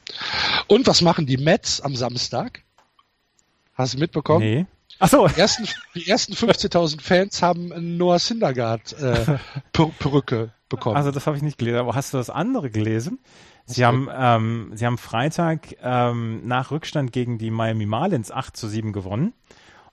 [0.66, 2.62] Und was machen die Mets am Samstag?
[3.74, 4.42] Hast du mitbekommen?
[4.42, 4.66] Nee.
[5.04, 5.26] Ach so.
[5.26, 9.36] Die ersten, die ersten 15.000 Fans haben eine Noah Syndergaard äh,
[9.72, 10.96] Per- Perücke bekommen.
[10.96, 11.78] Also das habe ich nicht gelesen.
[11.80, 13.18] Aber hast du das andere gelesen?
[13.66, 18.56] Sie Was haben, ähm, sie haben Freitag ähm, nach Rückstand gegen die Miami Marlins 8
[18.56, 19.32] zu 7 gewonnen.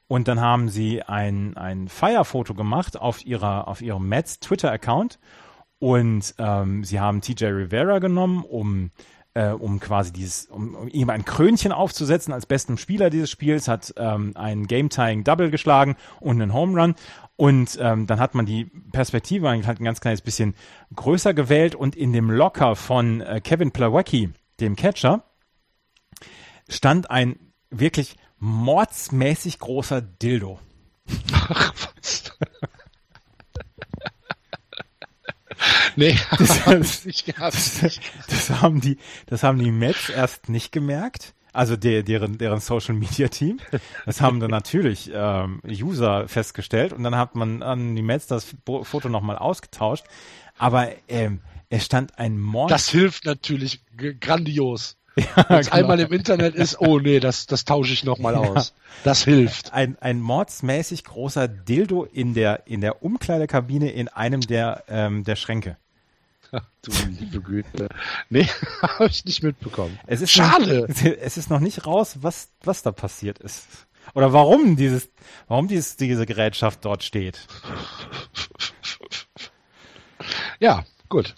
[0.08, 5.18] Und dann haben sie ein, ein Feierfoto gemacht auf ihrer, auf ihrem Mets Twitter-Account.
[5.80, 8.92] Und ähm, sie haben TJ Rivera genommen, um,
[9.40, 13.70] äh, um quasi dieses, um, um ihm ein Krönchen aufzusetzen als besten Spieler dieses Spiels,
[13.70, 16.96] hat ähm, ein Game-Tying-Double geschlagen und einen Home Run.
[17.38, 20.56] Und ähm, dann hat man die Perspektive halt ein ganz kleines bisschen
[20.94, 25.24] größer gewählt und in dem Locker von äh, Kevin Plawecki, dem Catcher,
[26.68, 27.38] stand ein
[27.70, 30.60] wirklich mordsmäßig großer Dildo.
[31.32, 32.38] Ach, was?
[35.96, 37.56] Nee, Das- hab ich nicht gehabt.
[38.28, 41.34] Das haben die, das haben die Mets erst nicht gemerkt.
[41.52, 43.60] Also der, deren, deren Social Media Team.
[44.06, 48.56] Das haben dann natürlich ähm, User festgestellt und dann hat man an die Mets das
[48.84, 50.06] Foto nochmal ausgetauscht.
[50.60, 52.70] Aber ähm, es stand ein Mord.
[52.70, 53.84] Das hilft natürlich
[54.20, 54.99] grandios.
[55.16, 55.78] Ja, Wenn es genau.
[55.78, 58.74] einmal im Internet ist, oh nee, das, das tausche ich nochmal aus.
[59.04, 59.74] Das hilft.
[59.74, 65.36] ein, ein mordsmäßig großer Dildo in der, in der Umkleidekabine in einem der, ähm, der
[65.36, 65.78] Schränke.
[66.82, 67.90] Du liebe Güte.
[68.30, 68.48] Nee,
[68.82, 70.00] habe ich nicht mitbekommen.
[70.08, 70.88] Es ist Schade.
[70.88, 73.68] Noch, es ist noch nicht raus, was, was da passiert ist.
[74.16, 75.10] Oder warum dieses,
[75.48, 77.48] warum dieses, diese Gerätschaft dort steht.
[80.60, 81.36] Ja, gut.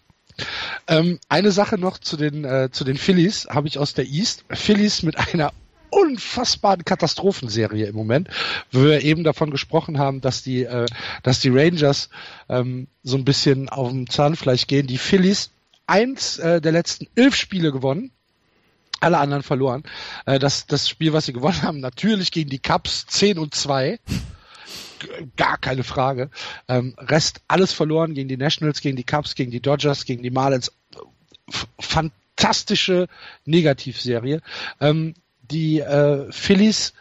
[0.88, 4.46] Ähm, eine Sache noch zu den, äh, zu den Phillies habe ich aus der East.
[4.50, 5.54] Phillies mit einer
[5.92, 8.30] unfassbaren Katastrophenserie im Moment,
[8.72, 10.88] wo wir eben davon gesprochen haben, dass die, äh,
[11.22, 12.10] dass die Rangers
[12.50, 14.88] ähm, so ein bisschen auf dem Zahnfleisch gehen.
[14.88, 15.52] Die Phillies
[15.88, 18.12] eins äh, der letzten elf Spiele gewonnen,
[19.02, 19.84] alle anderen verloren.
[20.26, 24.00] Äh, das, das Spiel, was sie gewonnen haben, natürlich gegen die Cubs 10 und 2
[25.36, 26.30] gar keine Frage.
[26.68, 30.32] Ähm, Rest alles verloren gegen die Nationals, gegen die Cubs, gegen die Dodgers, gegen die
[30.32, 30.72] Marlins.
[31.80, 33.08] Fantastische
[33.46, 34.42] Negativserie.
[34.80, 36.94] Ähm, die äh, Phillies,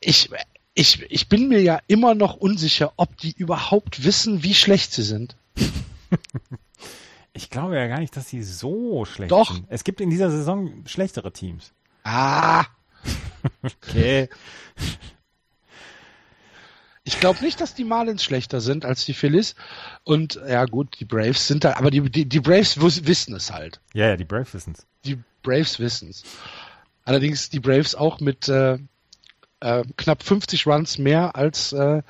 [0.00, 0.30] ich,
[0.74, 5.02] ich, ich bin mir ja immer noch unsicher, ob die überhaupt wissen, wie schlecht sie
[5.02, 5.36] sind.
[7.38, 9.54] Ich glaube ja gar nicht, dass sie so schlecht Doch.
[9.54, 9.66] sind.
[9.68, 11.72] Es gibt in dieser Saison schlechtere Teams.
[12.02, 12.64] Ah.
[13.62, 14.28] okay.
[17.08, 19.54] Ich glaube nicht, dass die Marlins schlechter sind als die Phillies.
[20.04, 23.80] Und ja gut, die Braves sind da, aber die, die, die Braves wissen es halt.
[23.94, 24.86] Ja, ja, die Braves wissen es.
[25.06, 26.22] Die Braves wissen es.
[27.06, 28.76] Allerdings die Braves auch mit äh,
[29.60, 32.02] äh, knapp 50 Runs mehr als äh,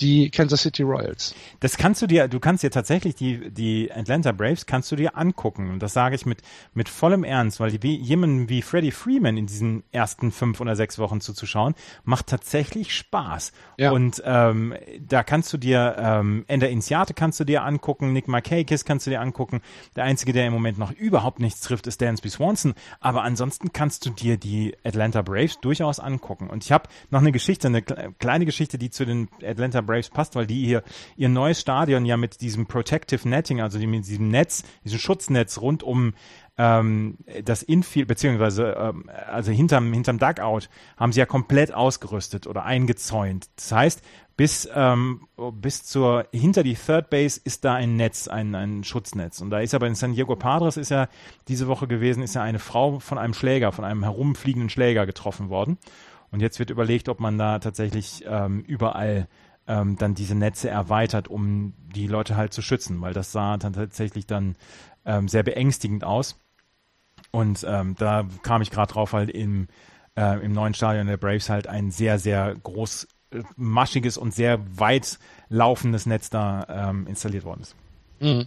[0.00, 1.34] die Kansas City Royals.
[1.60, 5.16] Das kannst du dir, du kannst dir tatsächlich die, die Atlanta Braves kannst du dir
[5.16, 5.70] angucken.
[5.70, 6.42] Und das sage ich mit,
[6.74, 10.98] mit vollem Ernst, weil die, jemanden wie Freddie Freeman in diesen ersten fünf oder sechs
[10.98, 11.74] Wochen zuzuschauen,
[12.04, 13.52] macht tatsächlich Spaß.
[13.78, 13.92] Ja.
[13.92, 18.84] Und ähm, da kannst du dir, ähm, Ender Insiate kannst du dir angucken, Nick Markakis
[18.84, 19.60] kannst du dir angucken.
[19.96, 22.74] Der Einzige, der im Moment noch überhaupt nichts trifft, ist Dansby Swanson.
[23.00, 26.48] Aber ansonsten kannst du dir die Atlanta Braves durchaus angucken.
[26.48, 30.34] Und ich habe noch eine Geschichte, eine kleine Geschichte, die zu den Atlanta Braves passt,
[30.34, 30.82] weil die hier
[31.16, 35.82] ihr neues Stadion ja mit diesem Protective Netting, also mit diesem Netz, diesem Schutznetz rund
[35.82, 36.14] um
[36.58, 42.64] ähm, das Infield, beziehungsweise ähm, also hinterm, hinterm Dugout, haben sie ja komplett ausgerüstet oder
[42.64, 43.48] eingezäunt.
[43.56, 44.02] Das heißt,
[44.36, 49.40] bis, ähm, bis zur, hinter die Third Base ist da ein Netz, ein, ein Schutznetz.
[49.40, 51.08] Und da ist aber in San Diego Padres ist ja
[51.48, 55.48] diese Woche gewesen, ist ja eine Frau von einem Schläger, von einem herumfliegenden Schläger getroffen
[55.48, 55.78] worden.
[56.30, 59.28] Und jetzt wird überlegt, ob man da tatsächlich ähm, überall
[59.66, 63.72] ähm, dann diese Netze erweitert, um die Leute halt zu schützen, weil das sah dann
[63.72, 64.56] tatsächlich dann
[65.04, 66.36] ähm, sehr beängstigend aus.
[67.30, 69.68] Und ähm, da kam ich gerade drauf, weil im,
[70.16, 74.60] äh, im neuen Stadion der Braves halt ein sehr, sehr groß, äh, maschiges und sehr
[74.78, 75.18] weit
[75.48, 77.74] laufendes Netz da ähm, installiert worden ist.
[78.20, 78.46] Mhm.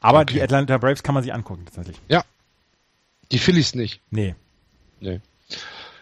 [0.00, 0.34] Aber okay.
[0.34, 2.00] die Atlanta Braves kann man sich angucken, tatsächlich.
[2.08, 2.24] Ja.
[3.30, 4.00] Die Phillies nicht.
[4.10, 4.34] Nee.
[5.00, 5.20] Nee.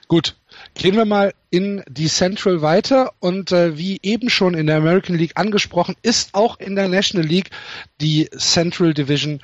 [0.08, 0.36] Gut,
[0.74, 5.16] gehen wir mal in die Central weiter und äh, wie eben schon in der American
[5.16, 7.50] League angesprochen, ist auch in der National League
[8.00, 9.40] die Central Division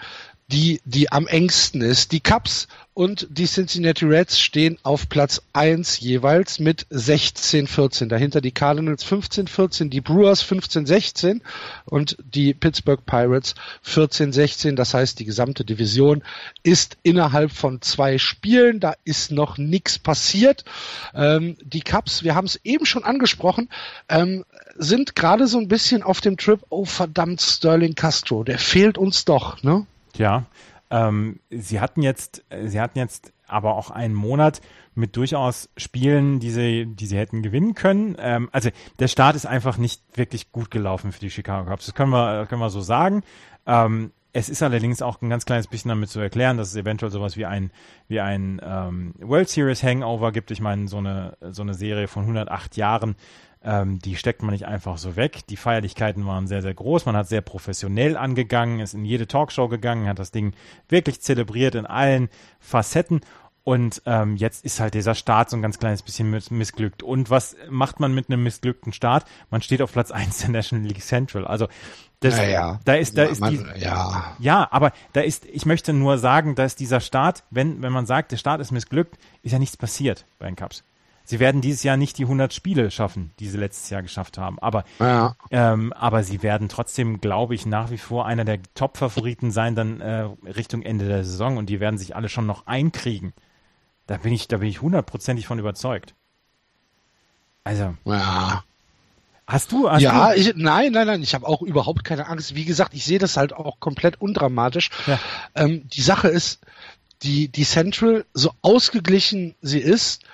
[0.48, 2.12] die, die am engsten ist.
[2.12, 8.06] Die Cubs und die Cincinnati Reds stehen auf Platz 1 jeweils mit 16-14.
[8.06, 11.42] Dahinter die Cardinals 15-14, die Brewers 15-16
[11.84, 14.76] und die Pittsburgh Pirates 14-16.
[14.76, 16.22] Das heißt, die gesamte Division
[16.62, 18.80] ist innerhalb von zwei Spielen.
[18.80, 20.64] Da ist noch nichts passiert.
[21.14, 23.68] Ähm, die Cubs, wir haben es eben schon angesprochen,
[24.08, 28.96] ähm, sind gerade so ein bisschen auf dem Trip, oh verdammt, Sterling Castro, der fehlt
[28.96, 29.86] uns doch, ne?
[30.16, 30.46] Ja,
[30.90, 34.60] ähm, sie hatten jetzt, sie hatten jetzt aber auch einen Monat
[34.94, 38.16] mit durchaus Spielen, die sie, die sie hätten gewinnen können.
[38.18, 41.86] Ähm, also der Start ist einfach nicht wirklich gut gelaufen für die Chicago Cubs.
[41.86, 43.22] Das können wir, können wir so sagen.
[43.66, 47.10] Ähm, es ist allerdings auch ein ganz kleines bisschen damit zu erklären, dass es eventuell
[47.10, 47.70] sowas wie ein,
[48.06, 50.50] wie ein ähm, World Series Hangover gibt.
[50.50, 53.16] Ich meine, so eine, so eine Serie von 108 Jahren
[53.66, 55.40] ähm, die steckt man nicht einfach so weg.
[55.48, 57.04] Die Feierlichkeiten waren sehr, sehr groß.
[57.04, 60.54] Man hat sehr professionell angegangen, ist in jede Talkshow gegangen, hat das Ding
[60.88, 62.28] wirklich zelebriert in allen
[62.60, 63.20] Facetten.
[63.64, 67.02] Und ähm, jetzt ist halt dieser Start so ein ganz kleines bisschen missglückt.
[67.02, 69.24] Und was macht man mit einem missglückten Start?
[69.50, 71.44] Man steht auf Platz 1 der National League Central.
[71.44, 71.66] Also
[72.20, 72.80] das, ja, ja.
[72.84, 74.36] da ist, da ist man, die, ja.
[74.38, 78.30] ja, aber da ist, ich möchte nur sagen, dass dieser Start, wenn, wenn man sagt,
[78.30, 80.84] der Start ist missglückt, ist ja nichts passiert bei den Cups.
[81.28, 84.60] Sie werden dieses Jahr nicht die 100 Spiele schaffen, die sie letztes Jahr geschafft haben.
[84.60, 85.34] Aber, ja.
[85.50, 90.00] ähm, aber sie werden trotzdem, glaube ich, nach wie vor einer der Top-Favoriten sein, dann
[90.00, 91.56] äh, Richtung Ende der Saison.
[91.56, 93.34] Und die werden sich alle schon noch einkriegen.
[94.06, 96.14] Da bin ich, da bin ich hundertprozentig von überzeugt.
[97.64, 97.96] Also.
[98.04, 98.62] Ja.
[99.48, 99.90] Hast du?
[99.90, 100.38] Hast ja, du?
[100.38, 101.22] Ich, nein, nein, nein.
[101.24, 102.54] Ich habe auch überhaupt keine Angst.
[102.54, 104.90] Wie gesagt, ich sehe das halt auch komplett undramatisch.
[105.08, 105.18] Ja.
[105.56, 106.60] Ähm, die Sache ist,
[107.22, 110.24] die, die Central, so ausgeglichen sie ist,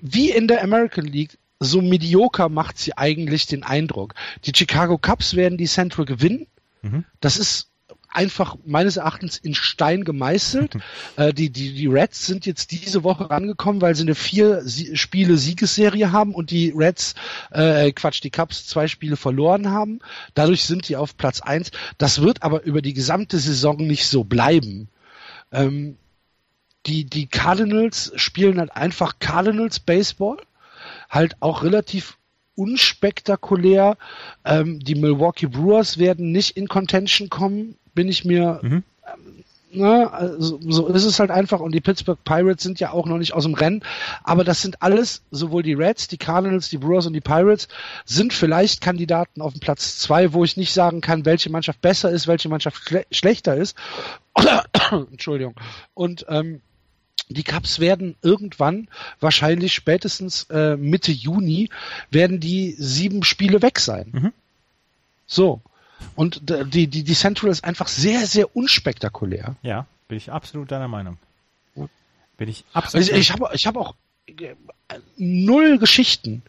[0.00, 4.14] wie in der American League, so medioker macht sie eigentlich den Eindruck.
[4.44, 6.46] Die Chicago Cubs werden die Central gewinnen.
[6.82, 7.04] Mhm.
[7.20, 7.68] Das ist
[8.10, 10.76] einfach meines Erachtens in Stein gemeißelt.
[11.16, 14.96] äh, die, die, die Reds sind jetzt diese Woche rangekommen, weil sie eine vier Sie
[14.96, 17.14] Spiele Siegesserie haben und die Reds,
[17.50, 19.98] äh, Quatsch, die Cubs zwei Spiele verloren haben.
[20.34, 21.70] Dadurch sind die auf Platz eins.
[21.98, 24.88] Das wird aber über die gesamte Saison nicht so bleiben.
[25.52, 25.96] Ähm,
[26.88, 30.38] die, die Cardinals spielen halt einfach Cardinals Baseball,
[31.10, 32.16] halt auch relativ
[32.54, 33.96] unspektakulär.
[34.44, 38.82] Ähm, die Milwaukee Brewers werden nicht in Contention kommen, bin ich mir mhm.
[39.06, 41.60] ähm, Ne, also, so ist es halt einfach.
[41.60, 43.82] Und die Pittsburgh Pirates sind ja auch noch nicht aus dem Rennen.
[44.24, 47.68] Aber das sind alles, sowohl die Reds, die Cardinals, die Brewers und die Pirates,
[48.06, 52.10] sind vielleicht Kandidaten auf dem Platz zwei, wo ich nicht sagen kann, welche Mannschaft besser
[52.10, 53.76] ist, welche Mannschaft schle schlechter ist.
[55.12, 55.54] Entschuldigung.
[55.92, 56.62] Und ähm,
[57.28, 58.88] die Cups werden irgendwann,
[59.20, 61.70] wahrscheinlich spätestens äh, Mitte Juni,
[62.10, 64.08] werden die sieben Spiele weg sein.
[64.12, 64.32] Mhm.
[65.26, 65.60] So.
[66.14, 69.56] Und die, die, die Central ist einfach sehr, sehr unspektakulär.
[69.62, 71.18] Ja, bin ich absolut deiner Meinung.
[72.36, 73.08] Bin ich absolut.
[73.08, 73.94] Also ich habe ich hab auch
[74.26, 74.54] äh,
[75.16, 76.42] null Geschichten.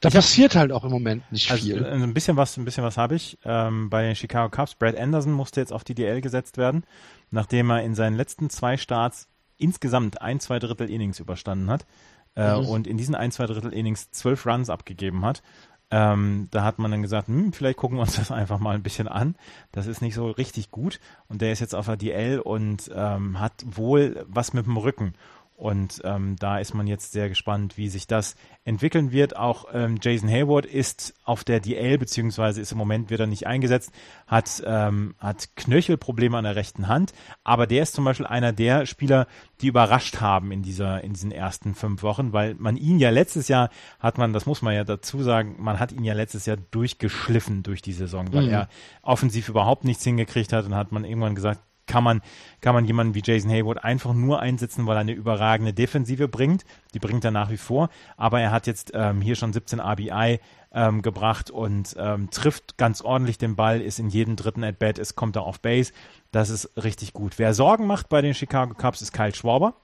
[0.00, 1.86] Da ich passiert hab, halt auch im Moment nicht also viel.
[1.86, 3.38] Ein bisschen was, ein bisschen was habe ich.
[3.44, 6.84] Ähm, bei den Chicago Cubs, Brad Anderson musste jetzt auf die DL gesetzt werden,
[7.30, 9.28] nachdem er in seinen letzten zwei Starts
[9.58, 11.86] insgesamt ein, zwei Drittel Innings überstanden hat.
[12.34, 12.68] Äh, mhm.
[12.68, 15.42] Und in diesen ein, zwei Drittel Innings zwölf Runs abgegeben hat.
[15.90, 18.82] Ähm, da hat man dann gesagt, hm, vielleicht gucken wir uns das einfach mal ein
[18.82, 19.36] bisschen an.
[19.72, 21.00] Das ist nicht so richtig gut.
[21.28, 25.14] Und der ist jetzt auf der DL und ähm, hat wohl was mit dem Rücken.
[25.56, 29.36] Und ähm, da ist man jetzt sehr gespannt, wie sich das entwickeln wird.
[29.36, 33.90] Auch ähm, Jason Hayward ist auf der DL, beziehungsweise ist im Moment wieder nicht eingesetzt,
[34.26, 37.14] hat, ähm, hat Knöchelprobleme an der rechten Hand.
[37.42, 39.26] Aber der ist zum Beispiel einer der Spieler,
[39.62, 43.48] die überrascht haben in dieser, in diesen ersten fünf Wochen, weil man ihn ja letztes
[43.48, 46.58] Jahr hat man, das muss man ja dazu sagen, man hat ihn ja letztes Jahr
[46.70, 48.52] durchgeschliffen durch die Saison, weil mhm.
[48.52, 48.68] er
[49.00, 52.20] offensiv überhaupt nichts hingekriegt hat und hat man irgendwann gesagt, kann man,
[52.60, 56.64] kann man jemanden wie Jason Hayward einfach nur einsetzen, weil er eine überragende Defensive bringt.
[56.94, 57.88] Die bringt er nach wie vor.
[58.16, 60.40] Aber er hat jetzt ähm, hier schon 17 RBI
[60.72, 65.16] ähm, gebracht und ähm, trifft ganz ordentlich den Ball, ist in jedem dritten At-Bat, ist,
[65.16, 65.92] kommt er auf Base.
[66.32, 67.38] Das ist richtig gut.
[67.38, 69.74] Wer Sorgen macht bei den Chicago Cubs ist Kyle Schwarber,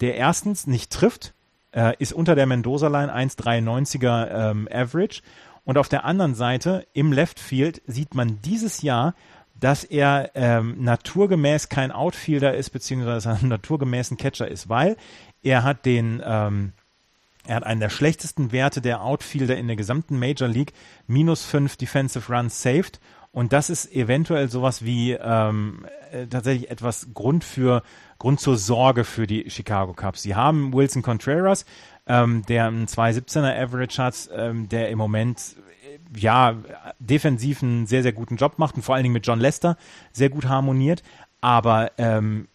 [0.00, 1.34] der erstens nicht trifft,
[1.72, 5.22] äh, ist unter der Mendoza-Line 1,93er ähm, Average.
[5.64, 9.14] Und auf der anderen Seite im Left Field sieht man dieses Jahr
[9.60, 14.96] dass er ähm, naturgemäß kein Outfielder ist, beziehungsweise ein naturgemäßen Catcher ist, weil
[15.42, 16.72] er hat den, ähm,
[17.46, 20.72] er hat einen der schlechtesten Werte der Outfielder in der gesamten Major League,
[21.06, 23.00] minus fünf Defensive Runs saved.
[23.32, 27.82] Und das ist eventuell sowas wie ähm, äh, tatsächlich etwas Grund für
[28.18, 30.22] Grund zur Sorge für die Chicago Cubs.
[30.22, 31.64] Sie haben Wilson Contreras,
[32.06, 35.56] ähm, der einen 217er Average hat, ähm, der im Moment
[36.16, 36.56] ja,
[36.98, 39.76] defensiv einen sehr, sehr guten Job macht und vor allen Dingen mit John Lester
[40.12, 41.02] sehr gut harmoniert.
[41.40, 42.48] Aber ähm,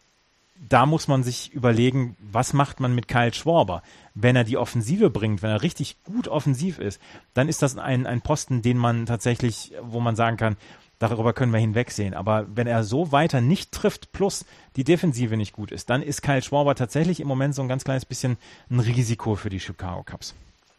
[0.69, 3.83] da muss man sich überlegen, was macht man mit Kyle Schwarber?
[4.13, 7.01] Wenn er die Offensive bringt, wenn er richtig gut offensiv ist,
[7.33, 10.57] dann ist das ein, ein Posten, den man tatsächlich, wo man sagen kann,
[10.99, 12.13] darüber können wir hinwegsehen.
[12.13, 14.45] Aber wenn er so weiter nicht trifft, plus
[14.75, 17.83] die Defensive nicht gut ist, dann ist Kyle Schwarber tatsächlich im Moment so ein ganz
[17.83, 18.37] kleines bisschen
[18.69, 20.35] ein Risiko für die Chicago Cubs.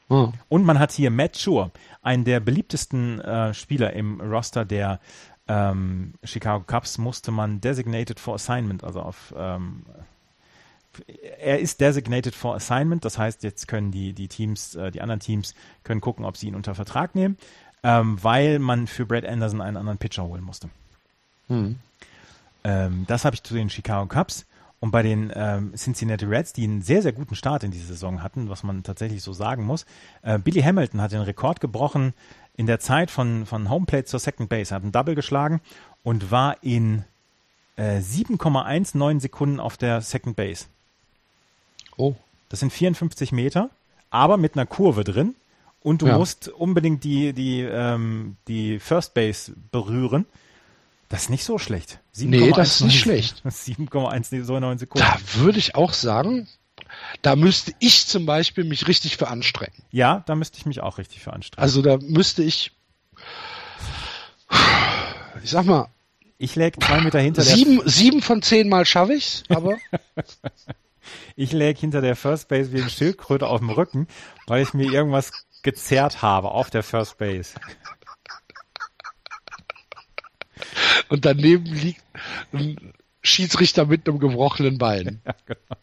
[0.08, 0.32] Hm.
[0.48, 1.72] Und man hat hier Matt Shore,
[2.02, 5.00] einen der beliebtesten äh, Spieler im Roster der
[5.48, 9.84] ähm, Chicago Cubs, musste man designated for assignment, also auf ähm,
[11.38, 15.20] er ist designated for assignment, das heißt, jetzt können die, die Teams, äh, die anderen
[15.20, 15.54] Teams
[15.84, 17.36] können gucken, ob sie ihn unter Vertrag nehmen,
[17.82, 20.70] ähm, weil man für Brad Anderson einen anderen Pitcher holen musste.
[21.48, 21.76] Hm.
[22.64, 24.46] Ähm, das habe ich zu den Chicago Cubs.
[24.78, 28.22] Und bei den ähm, Cincinnati Reds, die einen sehr, sehr guten Start in diese Saison
[28.22, 29.86] hatten, was man tatsächlich so sagen muss,
[30.22, 32.12] äh, Billy Hamilton hat den Rekord gebrochen
[32.56, 35.60] in der Zeit von, von Homeplate zur Second Base, hat einen Double geschlagen
[36.02, 37.04] und war in
[37.76, 40.66] äh, 7,19 Sekunden auf der Second Base.
[41.96, 42.14] Oh.
[42.48, 43.70] Das sind 54 Meter,
[44.10, 45.34] aber mit einer Kurve drin.
[45.82, 46.18] Und du ja.
[46.18, 50.26] musst unbedingt die, die, ähm, die First Base berühren.
[51.08, 52.00] Das ist nicht so schlecht.
[52.12, 53.42] 7, nee, das ist nicht schlecht.
[53.44, 55.06] 7,1 Sekunden.
[55.06, 56.48] Da würde ich auch sagen,
[57.22, 59.82] da müsste ich zum Beispiel mich richtig für anstrengen.
[59.90, 61.62] Ja, da müsste ich mich auch richtig für anstrengen.
[61.62, 62.72] Also da müsste ich,
[65.42, 65.88] ich sag mal,
[66.38, 67.88] ich läge zwei Meter hinter sieben, der.
[67.88, 69.78] Sieben von zehn Mal schaffe ich's, aber.
[71.36, 74.06] ich läge hinter der First Base wie ein Schildkröte auf dem Rücken,
[74.46, 77.54] weil ich mir irgendwas gezerrt habe auf der First Base.
[81.08, 82.02] Und daneben liegt
[82.52, 82.92] ein
[83.22, 85.20] Schiedsrichter mit einem gebrochenen Bein.
[85.24, 85.76] Ja, genau.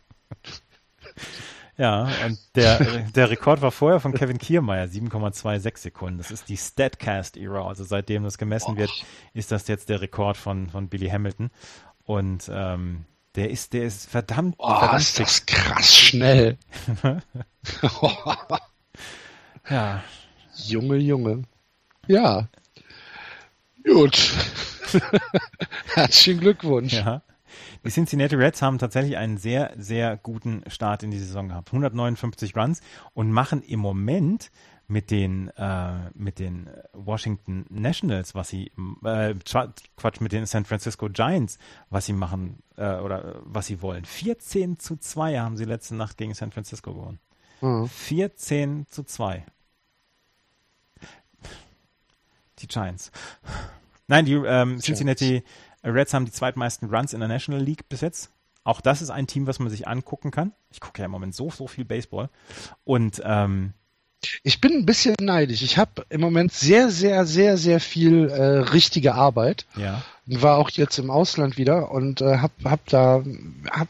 [1.76, 2.80] Ja, und der,
[3.16, 6.18] der Rekord war vorher von Kevin Kiermeier, 7,26 Sekunden.
[6.20, 7.68] Das ist die Statcast-Era.
[7.68, 8.92] Also seitdem das gemessen wird,
[9.34, 11.50] ist das jetzt der Rekord von, von Billy Hamilton.
[12.06, 13.06] Und ähm,
[13.36, 14.56] der ist, der ist verdammt.
[14.60, 16.58] Oh, verdammt ist das krass schnell.
[19.70, 20.04] ja.
[20.56, 21.42] Junge, Junge.
[22.08, 22.48] Ja.
[23.86, 24.34] Gut.
[25.94, 26.94] Herzlichen Glückwunsch.
[26.94, 27.22] Ja.
[27.86, 31.70] Die Cincinnati Reds haben tatsächlich einen sehr, sehr guten Start in die Saison gehabt.
[31.70, 32.82] 159 Runs
[33.14, 34.52] und machen im Moment
[34.88, 38.72] mit den äh, mit den Washington Nationals, was sie
[39.04, 39.34] äh,
[39.98, 41.58] Quatsch mit den San Francisco Giants,
[41.90, 44.06] was sie machen äh, oder was sie wollen.
[44.06, 47.20] 14 zu 2 haben sie letzte Nacht gegen San Francisco gewonnen.
[47.62, 47.88] Mhm.
[47.88, 49.46] 14 zu 2.
[52.64, 53.12] Die Giants.
[54.08, 55.44] Nein, die ähm, Cincinnati
[55.84, 58.32] Reds haben die zweitmeisten Runs in der National League bis jetzt.
[58.64, 60.54] Auch das ist ein Team, was man sich angucken kann.
[60.72, 62.30] Ich gucke ja im Moment so, so viel Baseball.
[62.86, 63.74] Und ähm,
[64.44, 65.62] ich bin ein bisschen neidisch.
[65.62, 69.66] Ich habe im Moment sehr, sehr, sehr, sehr viel äh, richtige Arbeit.
[69.76, 70.02] Ja.
[70.26, 73.24] War auch jetzt im Ausland wieder und äh, hab, hab da
[73.70, 73.90] hab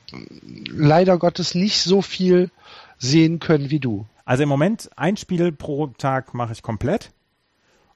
[0.68, 2.50] leider Gottes nicht so viel
[2.98, 4.08] sehen können wie du.
[4.26, 7.12] Also im Moment ein Spiel pro Tag mache ich komplett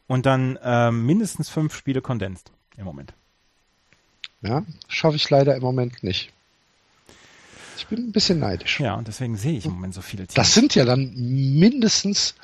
[0.08, 3.14] und dann äh, mindestens fünf Spiele kondensiert im Moment.
[4.42, 6.32] Ja, schaffe ich leider im Moment nicht.
[7.78, 8.80] Ich bin ein bisschen neidisch.
[8.80, 10.34] Ja, und deswegen sehe ich im Moment so viele Teams.
[10.34, 12.36] Das sind ja dann mindestens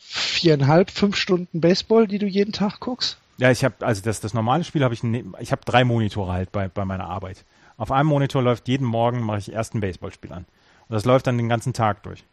[0.00, 3.18] viereinhalb, fünf Stunden Baseball, die du jeden Tag guckst.
[3.38, 6.32] Ja, ich habe also das das normale Spiel habe ich ne, ich habe drei Monitore
[6.32, 7.44] halt bei bei meiner Arbeit.
[7.76, 10.44] Auf einem Monitor läuft jeden Morgen mache ich erst ein Baseballspiel an.
[10.88, 12.24] Und das läuft dann den ganzen Tag durch.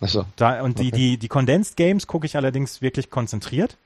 [0.00, 0.26] Ach so.
[0.36, 0.90] Da, und okay.
[0.90, 3.78] die die die Condensed Games gucke ich allerdings wirklich konzentriert.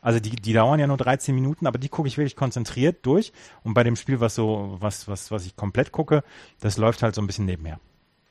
[0.00, 3.32] Also die, die dauern ja nur 13 Minuten, aber die gucke ich wirklich konzentriert durch.
[3.64, 6.22] Und bei dem Spiel, was so, was, was, was ich komplett gucke,
[6.60, 7.80] das läuft halt so ein bisschen nebenher.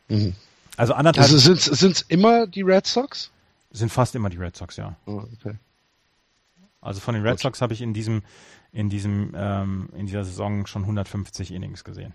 [0.07, 0.35] Mhm.
[0.77, 1.29] Also anderthalb.
[1.29, 3.31] Also sind es immer die Red Sox?
[3.71, 4.95] Sind fast immer die Red Sox, ja.
[5.05, 5.55] Oh, okay.
[6.79, 7.39] Also von den Red.
[7.39, 8.21] Sox habe ich in diesem,
[8.71, 12.13] in diesem, ähm, in dieser Saison schon 150 Innings gesehen.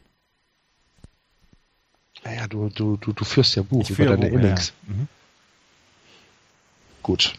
[2.24, 4.72] Naja, du, du, du, du führst ja Buch ich über deine Buch, Innings.
[4.86, 4.94] Ja.
[4.94, 5.08] Mhm.
[7.02, 7.34] Gut.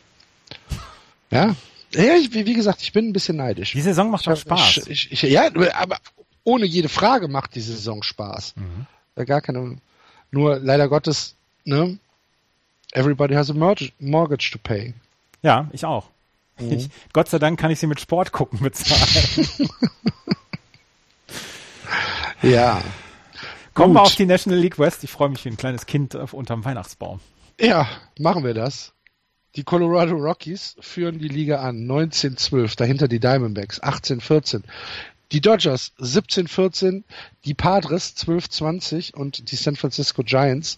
[1.29, 1.55] Ja,
[1.93, 3.73] ja, ich, wie gesagt, ich bin ein bisschen neidisch.
[3.73, 4.87] Die Saison macht doch Spaß.
[4.87, 5.97] Ich, ich, ja, aber
[6.43, 8.55] ohne jede Frage macht die Saison Spaß.
[8.55, 9.25] Mhm.
[9.25, 9.77] Gar keine.
[10.31, 11.35] Nur leider Gottes,
[11.65, 11.97] ne?
[12.93, 14.93] Everybody has a mortgage to pay.
[15.41, 16.09] Ja, ich auch.
[16.57, 16.71] Mhm.
[16.71, 19.47] Ich, Gott sei Dank kann ich sie mit Sport gucken bezahlen.
[22.41, 22.81] ja.
[23.73, 25.03] Kommen wir auf die National League West.
[25.03, 27.19] Ich freue mich wie ein kleines Kind unterm Weihnachtsbaum.
[27.59, 27.87] Ja,
[28.19, 28.93] machen wir das.
[29.55, 34.63] Die Colorado Rockies führen die Liga an, 19-12, dahinter die Diamondbacks, 18-14.
[35.33, 37.03] Die Dodgers 17-14,
[37.45, 40.77] die Padres 12-20 und die San Francisco Giants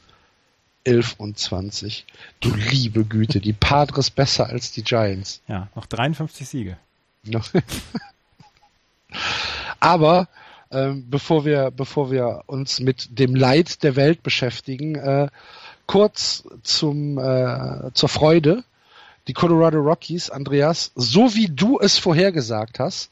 [0.84, 2.06] 11 und 20.
[2.40, 5.42] Du liebe Güte, die Padres besser als die Giants.
[5.48, 6.78] Ja, noch 53 Siege.
[9.80, 10.28] Aber
[10.74, 15.28] ähm, bevor wir bevor wir uns mit dem Leid der Welt beschäftigen, äh,
[15.88, 18.64] kurz zum, äh, zur Freude.
[19.28, 23.10] Die Colorado Rockies, Andreas, so wie du es vorhergesagt hast,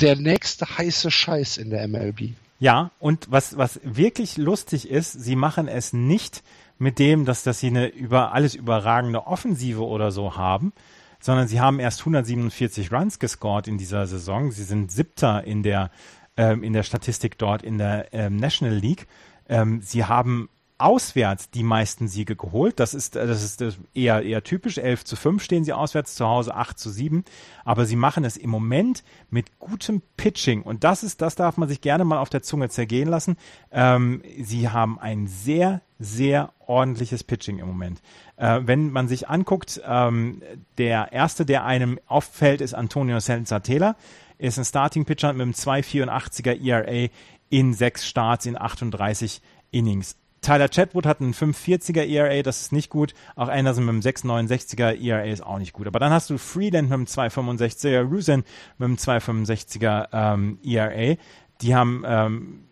[0.00, 2.34] der nächste heiße Scheiß in der MLB.
[2.60, 6.42] Ja, und was, was wirklich lustig ist, sie machen es nicht
[6.78, 10.72] mit dem, dass, dass sie eine über alles überragende Offensive oder so haben,
[11.20, 14.50] sondern sie haben erst 147 Runs gescored in dieser Saison.
[14.52, 15.90] Sie sind Siebter in der,
[16.38, 19.06] ähm, in der Statistik dort in der ähm, National League.
[19.48, 20.48] Ähm, sie haben
[20.78, 22.78] auswärts die meisten Siege geholt.
[22.78, 24.78] Das ist, das ist eher, eher typisch.
[24.78, 27.24] 11 zu 5 stehen sie auswärts, zu Hause 8 zu 7.
[27.64, 30.62] Aber sie machen es im Moment mit gutem Pitching.
[30.62, 33.36] Und das ist, das darf man sich gerne mal auf der Zunge zergehen lassen.
[33.72, 38.00] Ähm, sie haben ein sehr, sehr ordentliches Pitching im Moment.
[38.36, 40.42] Äh, wenn man sich anguckt, ähm,
[40.78, 43.96] der erste, der einem auffällt, ist Antonio Senzatela.
[44.38, 47.08] Ist ein Starting Pitcher mit einem 2,84er ERA
[47.50, 49.40] in sechs Starts in 38
[49.70, 50.16] Innings.
[50.40, 53.14] Tyler Chatwood hat einen 540er ERA, das ist nicht gut.
[53.34, 55.86] Auch Anderson mit einem 669er ERA ist auch nicht gut.
[55.86, 58.44] Aber dann hast du Freeland mit einem 265er, Rusen
[58.78, 61.16] mit einem 265er ähm, ERA.
[61.60, 62.64] Die haben ähm,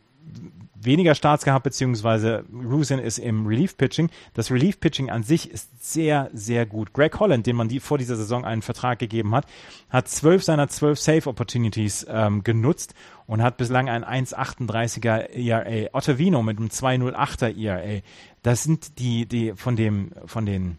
[0.81, 4.11] weniger Starts gehabt, beziehungsweise Rusin ist im Relief-Pitching.
[4.35, 6.93] Das Relief-Pitching an sich ist sehr, sehr gut.
[6.93, 9.47] Greg Holland, dem man die vor dieser Saison einen Vertrag gegeben hat,
[9.91, 12.95] hat zwölf seiner zwölf Save-Opportunities ähm, genutzt
[13.27, 15.89] und hat bislang ein 1,38er ERA.
[15.93, 18.01] Ottavino mit einem 2,08er ERA.
[18.43, 20.79] Das sind die, die von dem, von den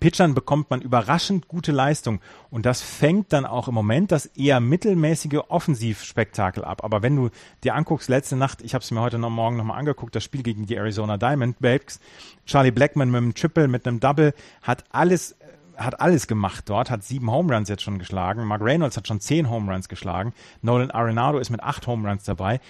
[0.00, 4.60] Pitchern bekommt man überraschend gute Leistung und das fängt dann auch im Moment das eher
[4.60, 6.84] mittelmäßige Offensivspektakel ab.
[6.84, 7.30] Aber wenn du
[7.64, 10.42] dir anguckst, letzte Nacht, ich habe es mir heute noch Morgen nochmal angeguckt, das Spiel
[10.42, 12.00] gegen die Arizona Diamondbacks,
[12.46, 15.36] Charlie Blackman mit einem Triple, mit einem Double, hat alles
[15.76, 18.44] hat alles gemacht dort, hat sieben Home Runs jetzt schon geschlagen.
[18.44, 20.34] Mark Reynolds hat schon zehn Home Runs geschlagen.
[20.60, 22.60] Nolan Arenado ist mit acht Home Runs dabei.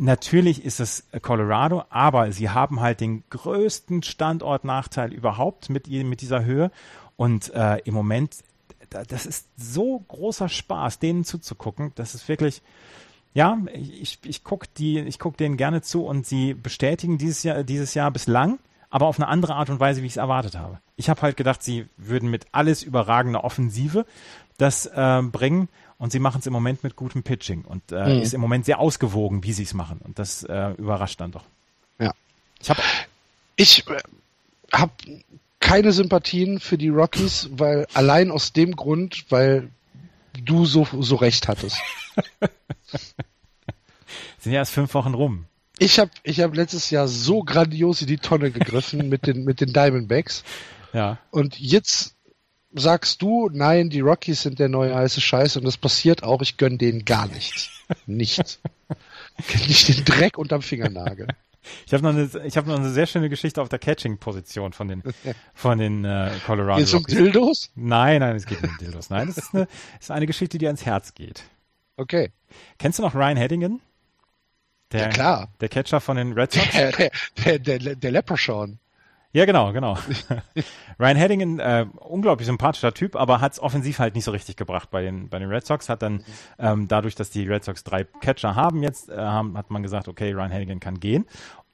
[0.00, 6.42] Natürlich ist es Colorado, aber sie haben halt den größten Standortnachteil überhaupt mit, mit dieser
[6.42, 6.70] Höhe.
[7.18, 8.36] Und äh, im Moment,
[8.88, 11.92] das ist so großer Spaß, denen zuzugucken.
[11.96, 12.62] Das ist wirklich,
[13.34, 14.68] Ja, ich, ich gucke
[15.18, 18.58] guck denen gerne zu und sie bestätigen dieses Jahr, dieses Jahr bislang,
[18.88, 20.80] aber auf eine andere Art und Weise, wie ich es erwartet habe.
[20.96, 24.06] Ich habe halt gedacht, sie würden mit alles überragender Offensive
[24.56, 25.68] das äh, bringen
[26.00, 28.22] und sie machen es im Moment mit gutem Pitching und äh, mhm.
[28.22, 31.44] ist im Moment sehr ausgewogen, wie sie es machen und das äh, überrascht dann doch.
[32.00, 32.12] Ja.
[32.58, 32.80] Ich habe
[33.54, 33.98] ich äh,
[34.72, 34.92] habe
[35.60, 39.68] keine Sympathien für die Rockies, weil allein aus dem Grund, weil
[40.42, 41.76] du so so recht hattest.
[44.38, 45.44] Sind ja erst fünf Wochen rum.
[45.78, 49.60] Ich habe ich hab letztes Jahr so grandios in die Tonne gegriffen mit den, mit
[49.60, 50.44] den Diamondbacks.
[50.94, 51.18] Ja.
[51.30, 52.16] Und jetzt
[52.72, 56.56] sagst du, nein, die Rockies sind der neue heiße Scheiß und das passiert auch, ich
[56.56, 57.70] gönn denen gar nichts.
[58.06, 58.60] nichts.
[59.66, 61.28] Nicht den Dreck unterm Fingernagel.
[61.86, 64.88] Ich habe noch eine, ich habe noch eine sehr schöne Geschichte auf der Catching-Position von
[64.88, 65.02] den,
[65.54, 67.16] von den äh, Colorado Geht's Rockies.
[67.16, 67.70] um Dildos?
[67.74, 69.10] Nein, nein, es geht nicht um Dildos.
[69.10, 69.68] Nein, es ist eine,
[69.98, 71.44] es ist eine Geschichte, die ans Herz geht.
[71.96, 72.32] Okay.
[72.78, 73.80] Kennst du noch Ryan Heddingen?
[74.92, 75.48] Der, ja, klar.
[75.60, 76.70] Der Catcher von den Red Sox?
[76.72, 77.10] Der, der,
[77.44, 78.79] der, der, der Leprechaun.
[79.32, 79.96] Ja, genau, genau.
[80.98, 84.90] Ryan Heddingen, äh, unglaublich sympathischer Typ, aber hat es offensiv halt nicht so richtig gebracht
[84.90, 85.88] bei den, bei den Red Sox.
[85.88, 86.24] Hat dann
[86.58, 90.08] ähm, dadurch, dass die Red Sox drei Catcher haben jetzt, äh, haben, hat man gesagt,
[90.08, 91.26] okay, Ryan Heddingen kann gehen.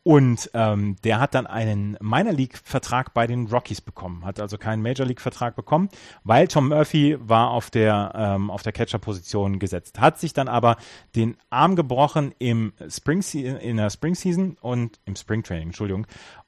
[0.06, 4.80] Und ähm, der hat dann einen Minor League-Vertrag bei den Rockies bekommen, hat also keinen
[4.80, 5.88] Major League-Vertrag bekommen,
[6.22, 10.76] weil Tom Murphy war auf der ähm, auf der Catcher-Position gesetzt, hat sich dann aber
[11.16, 16.06] den Arm gebrochen im Spring in der Spring Season und im Spring Training, Entschuldigung,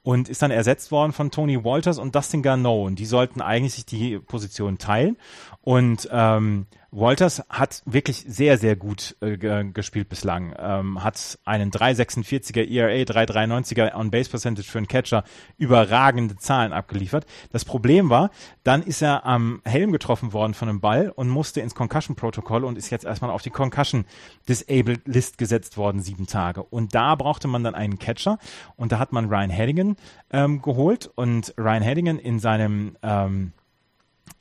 [0.09, 2.86] und ist dann ersetzt worden von Tony Walters und Dustin Garneau.
[2.86, 5.18] Und die sollten eigentlich sich die Position teilen.
[5.60, 10.55] Und ähm, Walters hat wirklich sehr, sehr gut äh, gespielt bislang.
[10.59, 15.23] Ähm, hat einen 3,46er ERA, 3,93er On-Base Percentage für einen Catcher,
[15.59, 17.27] überragende Zahlen abgeliefert.
[17.52, 18.31] Das Problem war,
[18.65, 22.78] dann ist er am Helm getroffen worden von einem Ball und musste ins Concussion-Protokoll und
[22.78, 26.62] ist jetzt erstmal auf die Concussion-Disabled List gesetzt worden, sieben Tage.
[26.62, 28.39] Und da brauchte man dann einen Catcher
[28.77, 29.97] und da hat man Ryan Heddingen
[30.31, 33.52] ähm, geholt und Ryan Heddingen in seinem ähm,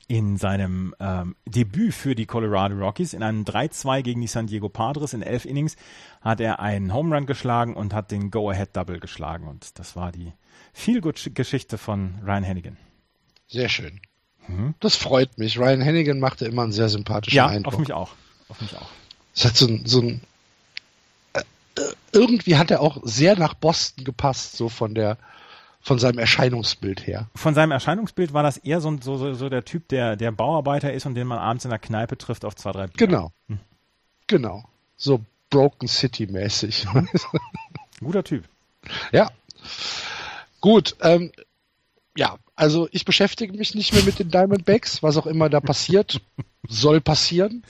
[0.08, 4.70] in seinem ähm, Debüt für die Colorado Rockies in einem 3-2 gegen die San Diego
[4.70, 5.76] Padres in elf Innings
[6.22, 9.46] hat er einen Home Run geschlagen und hat den Go-Ahead-Double geschlagen.
[9.46, 10.32] Und das war die
[10.72, 12.76] Feel-Good-Geschichte von Ryan Hennigan.
[13.46, 14.00] Sehr schön.
[14.46, 14.74] Mhm.
[14.80, 15.58] Das freut mich.
[15.58, 17.74] Ryan Hennigan machte immer einen sehr sympathischen ja, Eindruck.
[17.74, 18.12] auf mich auch.
[18.48, 18.88] Auf mich auch.
[19.34, 20.22] Es hat so ein, so ein
[21.34, 21.42] äh,
[22.12, 25.18] irgendwie hat er auch sehr nach Boston gepasst, so von der
[25.80, 27.28] von seinem Erscheinungsbild her.
[27.34, 31.06] Von seinem Erscheinungsbild war das eher so, so, so der Typ, der, der Bauarbeiter ist
[31.06, 33.06] und den man abends in der Kneipe trifft auf zwei, drei Bier.
[33.06, 33.32] Genau.
[33.48, 33.58] Hm.
[34.26, 34.64] Genau.
[34.96, 36.86] So Broken City mäßig.
[38.00, 38.44] Guter Typ.
[39.12, 39.30] Ja.
[40.60, 40.96] Gut.
[41.00, 41.32] Ähm,
[42.16, 46.20] ja, also ich beschäftige mich nicht mehr mit den Diamondbacks, was auch immer da passiert,
[46.68, 47.64] soll passieren.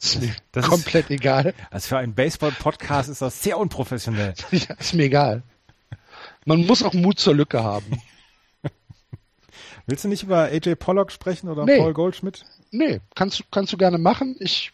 [0.00, 1.54] Das ist mir das komplett ist, egal.
[1.70, 4.34] Also für einen Baseball-Podcast ist das sehr unprofessionell.
[4.52, 5.42] Ja, ist mir egal.
[6.48, 8.00] Man muss auch Mut zur Lücke haben.
[9.86, 11.76] Willst du nicht über AJ Pollock sprechen oder nee.
[11.76, 12.46] Paul Goldschmidt?
[12.70, 14.34] Nee, kannst, kannst du gerne machen.
[14.40, 14.72] Ich,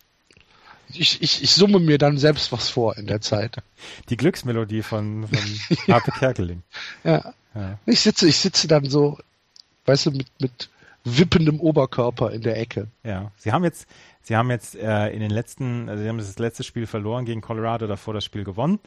[0.93, 3.57] ich, ich, ich summe mir dann selbst was vor in der Zeit.
[4.09, 6.63] Die Glücksmelodie von, von Harpe Kerkeling.
[7.03, 7.35] Ja.
[7.57, 7.79] ja.
[7.87, 9.19] Ich sitze, ich sitze dann so,
[9.87, 10.71] weißt du, mit, mit
[11.05, 12.89] wippendem Oberkörper in der Ecke.
[13.03, 13.31] Ja.
[13.37, 13.87] Sie haben jetzt,
[14.23, 17.43] Sie haben jetzt äh, in den letzten, also Sie haben das letzte Spiel verloren gegen
[17.43, 18.81] Colorado, davor das Spiel gewonnen.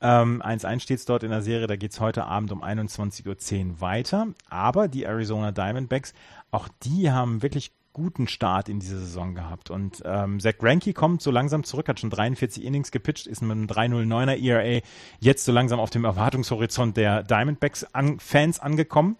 [0.00, 3.68] 1-1 ähm, steht es dort in der Serie, da geht es heute Abend um 21.10
[3.68, 4.28] Uhr weiter.
[4.48, 6.14] Aber die Arizona Diamondbacks,
[6.50, 9.70] auch die haben wirklich guten Start in diese Saison gehabt.
[9.70, 13.50] Und ähm, Zach Greinke kommt so langsam zurück, hat schon 43 Innings gepitcht, ist mit
[13.50, 14.80] einem 3-0-9er ERA
[15.18, 19.16] jetzt so langsam auf dem Erwartungshorizont der Diamondbacks-Fans an, angekommen.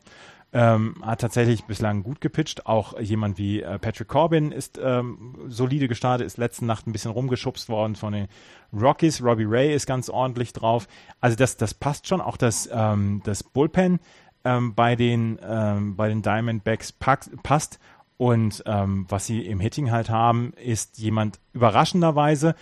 [0.50, 2.64] Ähm, hat tatsächlich bislang gut gepitcht.
[2.64, 7.10] Auch jemand wie äh, Patrick Corbin ist ähm, solide gestartet, ist letzte Nacht ein bisschen
[7.10, 8.28] rumgeschubst worden von den
[8.72, 9.22] Rockies.
[9.22, 10.88] Robbie Ray ist ganz ordentlich drauf.
[11.20, 12.22] Also das, das passt schon.
[12.22, 14.00] Auch das, ähm, das Bullpen
[14.44, 17.78] ähm, bei, den, ähm, bei den Diamondbacks passt.
[18.16, 22.54] Und ähm, was sie im Hitting halt haben, ist jemand überraschenderweise,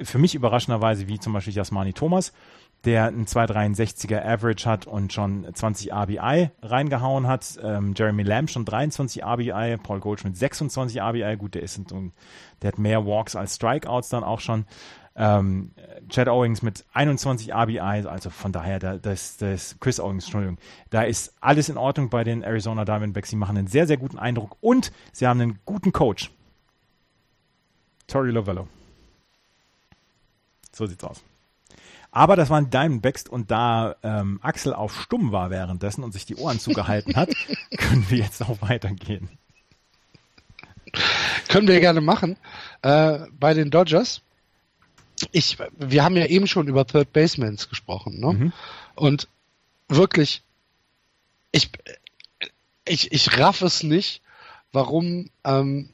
[0.00, 2.32] für mich überraschenderweise, wie zum Beispiel Jasmani Thomas,
[2.84, 7.58] der einen 263er Average hat und schon 20 RBI reingehauen hat.
[7.62, 11.36] Ähm, Jeremy Lamb schon 23 RBI, Paul Goldschmidt 26 RBI.
[11.36, 12.12] Gut, der ist und
[12.62, 14.66] der hat mehr Walks als Strikeouts dann auch schon.
[15.16, 15.70] Ähm,
[16.08, 20.58] Chad Owings mit 21 RBI, also von daher, da, das, das Chris Owings, Entschuldigung,
[20.90, 23.30] da ist alles in Ordnung bei den Arizona Diamondbacks.
[23.30, 26.32] Sie machen einen sehr, sehr guten Eindruck und sie haben einen guten Coach.
[28.08, 28.66] Tori Lovello.
[30.72, 31.22] So sieht's aus.
[32.14, 36.36] Aber das waren Diamondbacks und da ähm, Axel auf stumm war währenddessen und sich die
[36.36, 37.30] Ohren zugehalten hat,
[37.76, 39.28] können wir jetzt auch weitergehen.
[41.48, 42.36] Können wir gerne machen.
[42.82, 44.22] Äh, bei den Dodgers
[45.32, 48.32] ich, wir haben ja eben schon über Third Basemans gesprochen, ne?
[48.32, 48.52] Mhm.
[48.94, 49.28] Und
[49.88, 50.42] wirklich,
[51.52, 51.70] ich,
[52.84, 54.22] ich, ich raff es nicht,
[54.72, 55.93] warum ähm,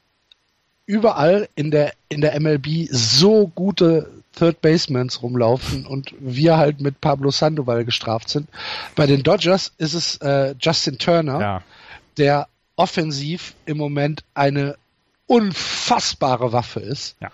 [0.85, 7.01] überall in der in der MLB so gute Third Basemans rumlaufen und wir halt mit
[7.01, 8.47] Pablo Sandoval gestraft sind.
[8.95, 11.63] Bei den Dodgers ist es äh, Justin Turner, ja.
[12.17, 14.77] der offensiv im Moment eine
[15.27, 17.29] unfassbare Waffe ist ja.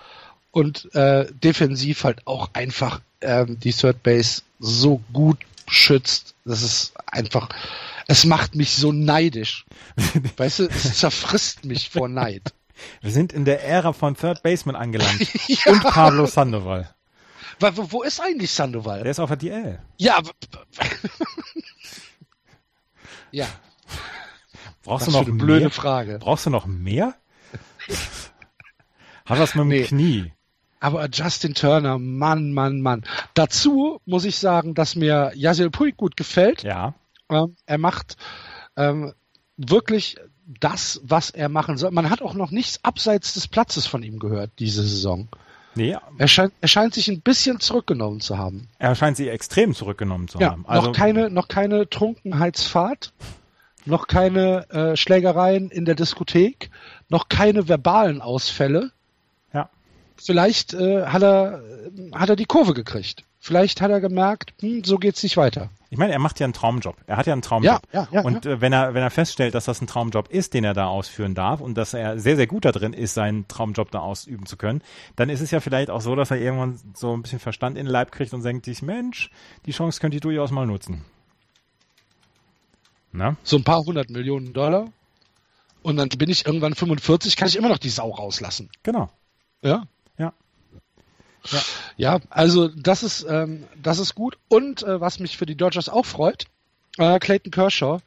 [0.52, 6.36] und äh, defensiv halt auch einfach ähm, die Third Base so gut schützt.
[6.46, 7.50] Das ist einfach,
[8.08, 9.66] es macht mich so neidisch.
[10.38, 12.54] weißt du, es zerfrisst mich vor Neid.
[13.02, 15.20] Wir sind in der Ära von Third Baseman angelangt.
[15.48, 15.72] ja.
[15.72, 16.94] Und Pablo Sandoval.
[17.60, 19.04] Wo, wo ist eigentlich Sandoval?
[19.04, 19.80] Der ist auf der DL.
[19.98, 20.22] Ja.
[23.32, 23.48] ja.
[24.84, 25.72] Brauchst Was du noch eine blöde mehr?
[25.72, 26.20] Frage.
[26.20, 27.16] Brauchst du noch mehr?
[29.26, 29.84] Hat was mit dem nee.
[29.84, 30.34] Knie?
[30.80, 33.04] Aber Justin Turner, Mann, Mann, Mann.
[33.34, 36.64] Dazu muss ich sagen, dass mir Yasil Puig gut gefällt.
[36.64, 36.94] Ja.
[37.30, 38.16] Ähm, er macht
[38.76, 39.14] ähm,
[39.58, 40.18] wirklich
[40.48, 41.92] das, was er machen soll.
[41.92, 45.28] Man hat auch noch nichts abseits des Platzes von ihm gehört diese Saison.
[45.76, 45.96] Nee.
[46.18, 48.68] Er scheint, er scheint sich ein bisschen zurückgenommen zu haben.
[48.80, 50.66] Er scheint sich extrem zurückgenommen zu ja, haben.
[50.68, 53.14] Also, noch keine, noch keine Trunkenheitsfahrt,
[53.86, 56.72] noch keine äh, Schlägereien in der Diskothek,
[57.10, 58.92] noch keine verbalen Ausfälle.
[59.54, 59.70] Ja.
[60.16, 61.62] Vielleicht äh, hat er
[62.14, 63.24] hat er die Kurve gekriegt.
[63.48, 65.70] Vielleicht hat er gemerkt, hm, so geht's nicht weiter.
[65.90, 66.98] Ich meine, er macht ja einen Traumjob.
[67.08, 67.82] Er hat ja einen Traumjob.
[67.94, 68.46] Ja, ja, ja, und.
[68.46, 71.34] Äh, wenn er wenn er feststellt, dass das ein Traumjob ist, den er da ausführen
[71.34, 74.58] darf und dass er sehr sehr gut da drin ist, seinen Traumjob da ausüben zu
[74.58, 74.82] können,
[75.16, 77.86] dann ist es ja vielleicht auch so, dass er irgendwann so ein bisschen Verstand in
[77.86, 79.32] den Leib kriegt und denkt sich, Mensch,
[79.66, 81.06] die Chance könnte ich durchaus mal nutzen.
[83.14, 83.38] Na?
[83.44, 84.90] So ein paar hundert Millionen Dollar.
[85.84, 88.70] Und dann bin ich irgendwann 45, kann ich immer noch die Sau rauslassen.
[88.84, 89.10] Genau.
[89.62, 89.86] Ja.
[91.52, 91.62] Ja.
[91.98, 94.38] Ja, also das ist, ähm, das ist gut.
[94.48, 96.46] Und äh, was mich für die Dodgers auch freut,
[96.98, 98.00] äh, Clayton Kershaw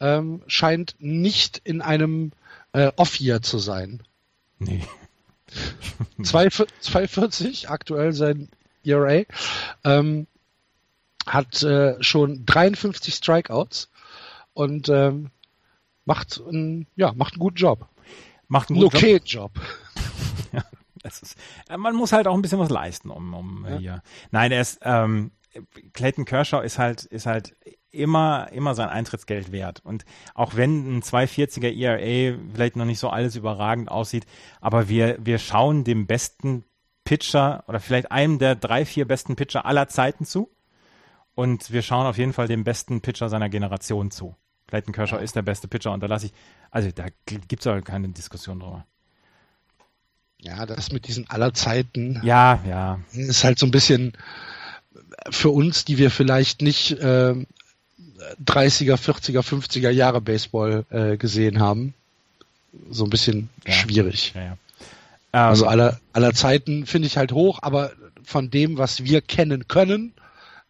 [0.00, 2.32] ähm, scheint nicht in einem
[2.72, 4.02] äh, Off-Year zu sein.
[4.58, 4.84] Nee.
[6.22, 8.48] 240 aktuell sein
[8.84, 9.22] ERA.
[9.84, 10.26] Ähm,
[11.26, 13.88] hat äh, schon 53 Strikeouts
[14.52, 15.30] und ähm,
[16.04, 17.88] macht, einen, ja, macht einen guten Job.
[18.48, 19.52] Macht einen guten okay Job.
[19.54, 19.60] Job.
[20.52, 20.64] ja.
[21.04, 21.36] Ist,
[21.68, 23.76] äh, man muss halt auch ein bisschen was leisten, um, um ja.
[23.76, 24.02] hier.
[24.30, 25.32] Nein, er ist ähm,
[25.92, 27.54] Clayton Kershaw ist halt ist halt
[27.90, 30.04] immer immer sein Eintrittsgeld wert und
[30.34, 34.26] auch wenn ein 240er ERA vielleicht noch nicht so alles überragend aussieht,
[34.60, 36.64] aber wir wir schauen dem besten
[37.04, 40.50] Pitcher oder vielleicht einem der drei vier besten Pitcher aller Zeiten zu
[41.34, 44.36] und wir schauen auf jeden Fall dem besten Pitcher seiner Generation zu.
[44.66, 46.32] Clayton Kershaw ist der beste Pitcher und da lasse ich
[46.70, 48.86] also da gibt es auch keine Diskussion drüber.
[50.44, 52.20] Ja, das mit diesen aller Zeiten.
[52.22, 53.00] Ja, ja.
[53.12, 54.12] Ist halt so ein bisschen
[55.30, 57.34] für uns, die wir vielleicht nicht äh,
[58.44, 61.94] 30er, 40er, 50er Jahre Baseball äh, gesehen haben,
[62.90, 63.72] so ein bisschen ja.
[63.72, 64.32] schwierig.
[64.34, 64.56] Ja,
[65.32, 65.48] ja.
[65.48, 67.92] also ähm, aller, aller Zeiten finde ich halt hoch, aber
[68.22, 70.12] von dem, was wir kennen können,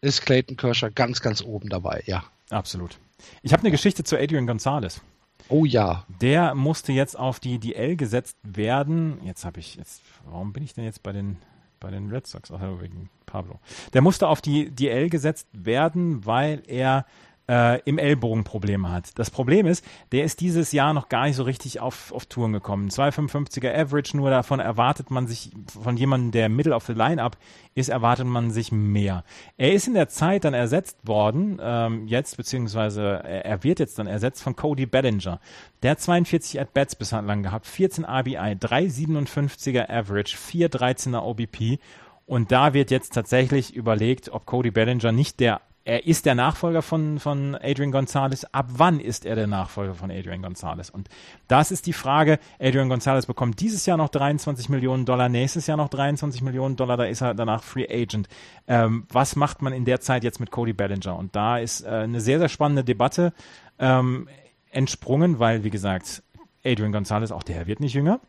[0.01, 2.23] ist Clayton Kershaw ganz, ganz oben dabei, ja.
[2.49, 2.97] Absolut.
[3.41, 5.01] Ich habe eine Geschichte zu Adrian Gonzalez.
[5.49, 6.05] Oh ja.
[6.21, 9.19] Der musste jetzt auf die DL gesetzt werden.
[9.23, 11.37] Jetzt habe ich jetzt, warum bin ich denn jetzt bei den
[11.79, 12.51] bei den Red Sox?
[12.51, 13.59] Ach, wegen Pablo.
[13.93, 17.05] Der musste auf die DL gesetzt werden, weil er
[17.49, 19.17] äh, im Ellbogen Probleme hat.
[19.19, 22.53] Das Problem ist, der ist dieses Jahr noch gar nicht so richtig auf, auf Touren
[22.53, 22.89] gekommen.
[22.89, 27.37] 2,55er Average, nur davon erwartet man sich, von jemandem, der Middle of the Lineup
[27.75, 29.23] ist, erwartet man sich mehr.
[29.57, 34.07] Er ist in der Zeit dann ersetzt worden, ähm, jetzt, beziehungsweise er, wird jetzt dann
[34.07, 35.39] ersetzt von Cody Bellinger.
[35.83, 41.79] Der hat 42 At-Bats bislang gehabt, 14 RBI, 3,57er Average, 4,13er OBP
[42.25, 46.81] und da wird jetzt tatsächlich überlegt, ob Cody Bellinger nicht der er ist der Nachfolger
[46.81, 48.43] von, von Adrian Gonzalez.
[48.51, 50.89] Ab wann ist er der Nachfolger von Adrian Gonzalez?
[50.89, 51.09] Und
[51.47, 52.39] das ist die Frage.
[52.59, 56.97] Adrian Gonzalez bekommt dieses Jahr noch 23 Millionen Dollar, nächstes Jahr noch 23 Millionen Dollar,
[56.97, 58.27] da ist er danach Free Agent.
[58.67, 61.15] Ähm, was macht man in der Zeit jetzt mit Cody Bellinger?
[61.15, 63.31] Und da ist äh, eine sehr, sehr spannende Debatte
[63.77, 64.27] ähm,
[64.71, 66.23] entsprungen, weil, wie gesagt,
[66.63, 68.19] Adrian Gonzalez, auch der wird nicht jünger.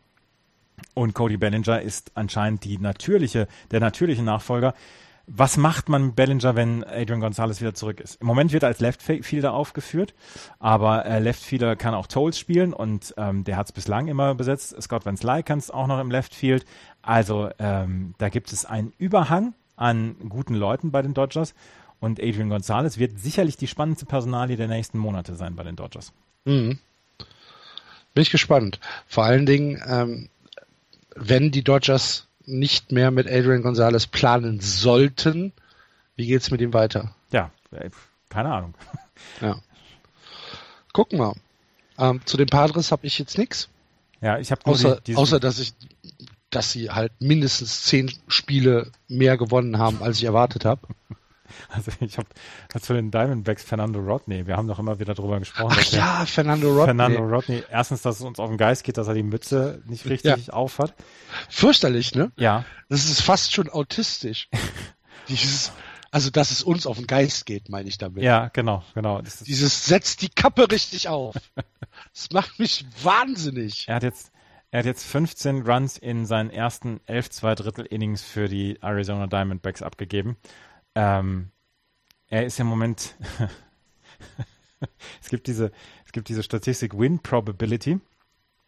[0.93, 4.75] Und Cody Bellinger ist anscheinend die natürliche, der natürliche Nachfolger.
[5.29, 8.15] Was macht man mit Bellinger, wenn Adrian Gonzalez wieder zurück ist?
[8.21, 10.13] Im Moment wird er als Left Fielder aufgeführt,
[10.57, 14.35] aber äh, Left Fielder kann auch Tolls spielen und ähm, der hat es bislang immer
[14.35, 14.81] besetzt.
[14.81, 16.65] Scott Van Sly kann es auch noch im Left Field.
[17.01, 21.53] Also ähm, da gibt es einen Überhang an guten Leuten bei den Dodgers
[21.99, 26.13] und Adrian Gonzalez wird sicherlich die spannendste Personalie der nächsten Monate sein bei den Dodgers.
[26.45, 26.79] Mhm.
[28.13, 28.79] Bin ich gespannt.
[29.07, 30.29] Vor allen Dingen, ähm,
[31.15, 35.53] wenn die Dodgers nicht mehr mit Adrian Gonzalez planen sollten,
[36.15, 37.13] wie geht's mit ihm weiter?
[37.31, 37.89] Ja, äh,
[38.29, 38.73] keine Ahnung.
[39.41, 39.57] Ja.
[40.93, 41.33] Gucken wir.
[41.97, 43.67] Ähm, zu den Padres habe ich jetzt nichts.
[44.21, 45.73] Ja, ich habe außer, die, außer dass ich,
[46.51, 50.81] dass sie halt mindestens zehn Spiele mehr gewonnen haben, als ich erwartet habe.
[51.69, 52.27] Also ich habe
[52.79, 54.47] zu den Diamondbacks Fernando Rodney.
[54.47, 55.75] Wir haben doch immer wieder darüber gesprochen.
[55.77, 56.85] Ach ja, Fernando Rodney.
[56.85, 57.63] Fernando Rodney.
[57.69, 60.53] Erstens, dass es uns auf den Geist geht, dass er die Mütze nicht richtig ja.
[60.53, 60.93] aufhat.
[61.49, 62.31] Fürchterlich, ne?
[62.37, 62.65] Ja.
[62.89, 64.49] Das ist fast schon autistisch.
[65.27, 65.71] Dieses,
[66.11, 68.23] also, dass es uns auf den Geist geht, meine ich damit.
[68.23, 69.21] Ja, genau, genau.
[69.21, 71.35] Dieses setzt die Kappe richtig auf.
[72.13, 73.87] das macht mich wahnsinnig.
[73.87, 74.31] Er hat jetzt,
[74.71, 79.27] er hat jetzt 15 Runs in seinen ersten 11 2 Drittel Innings für die Arizona
[79.27, 80.37] Diamondbacks abgegeben.
[80.97, 81.51] Ähm,
[82.25, 83.15] er ist im Moment,
[85.21, 85.71] es gibt diese,
[86.07, 87.99] es gibt diese Statistik Win Probability.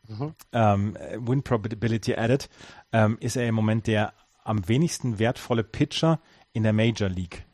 [0.07, 0.35] Mhm.
[0.51, 2.47] Ähm, Win Probability Added,
[2.91, 6.19] ähm, ist er im Moment der am wenigsten wertvolle Pitcher
[6.53, 7.45] in der Major League.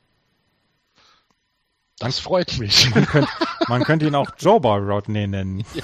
[1.98, 2.94] Das freut mich.
[2.94, 3.32] Man könnte,
[3.70, 5.64] man könnte ihn auch Joe Bar Rodney nennen.
[5.74, 5.84] Ja.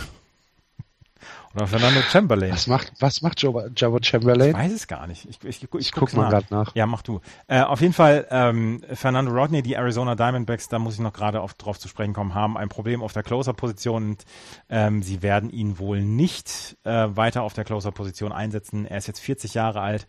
[1.54, 2.52] Oder Fernando Chamberlain.
[2.54, 4.52] Was macht, was macht Joe, Joe Chamberlain?
[4.52, 5.28] Ich weiß es gar nicht.
[5.30, 6.74] Ich, ich, ich, ich guck mal gerade nach.
[6.76, 7.20] Ja, mach du.
[7.48, 11.44] Äh, auf jeden Fall, ähm, Fernando Rodney, die Arizona Diamondbacks, da muss ich noch gerade
[11.58, 14.26] drauf zu sprechen kommen, haben ein Problem auf der Closer-Position und
[14.70, 18.86] ähm, sie werden ihn wohl nicht äh, weiter auf der Closer-Position einsetzen.
[18.86, 20.08] Er ist jetzt 40 Jahre alt.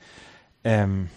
[0.63, 1.09] Ähm,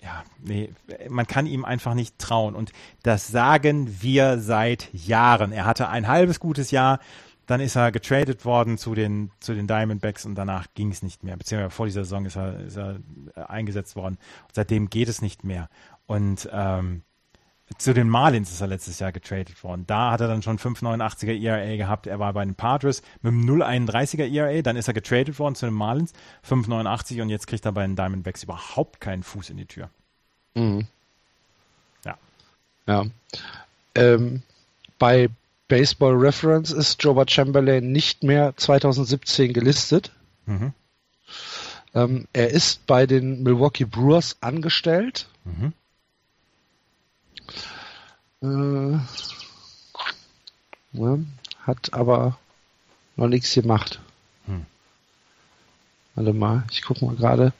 [0.00, 0.72] ja, nee,
[1.08, 2.54] man kann ihm einfach nicht trauen.
[2.54, 2.72] Und
[3.02, 5.50] das sagen wir seit Jahren.
[5.50, 7.00] Er hatte ein halbes gutes Jahr,
[7.48, 11.24] dann ist er getradet worden zu den, zu den Diamondbacks und danach ging es nicht
[11.24, 11.36] mehr.
[11.36, 13.00] Beziehungsweise vor dieser Saison ist er, ist er
[13.34, 14.18] äh, eingesetzt worden.
[14.46, 15.70] Und seitdem geht es nicht mehr.
[16.06, 17.02] Und ähm,
[17.78, 19.84] zu den Marlins ist er letztes Jahr getradet worden.
[19.86, 22.06] Da hat er dann schon 5,89er ERA gehabt.
[22.06, 24.60] Er war bei den Padres mit einem 0,31er ERA.
[24.60, 26.12] Dann ist er getradet worden zu den Marlins,
[26.46, 29.88] 5,89 und jetzt kriegt er bei den Diamondbacks überhaupt keinen Fuß in die Tür.
[30.54, 30.86] Mhm.
[32.04, 32.18] Ja.
[32.86, 33.06] Ja.
[33.94, 34.42] Ähm,
[34.98, 35.30] bei
[35.68, 40.12] Baseball Reference ist Joba Chamberlain nicht mehr 2017 gelistet.
[40.46, 40.72] Mhm.
[41.94, 45.26] Ähm, er ist bei den Milwaukee Brewers angestellt.
[45.44, 45.72] Mhm.
[48.42, 48.98] Äh,
[50.92, 51.18] ja,
[51.64, 52.38] hat aber
[53.16, 54.00] noch nichts gemacht.
[54.46, 54.64] Hm.
[56.14, 57.52] Warte mal, ich gucke mal gerade.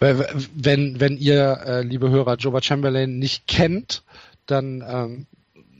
[0.00, 4.02] Wenn, wenn ihr, äh, liebe Hörer, Joba Chamberlain nicht kennt,
[4.46, 5.26] dann ähm,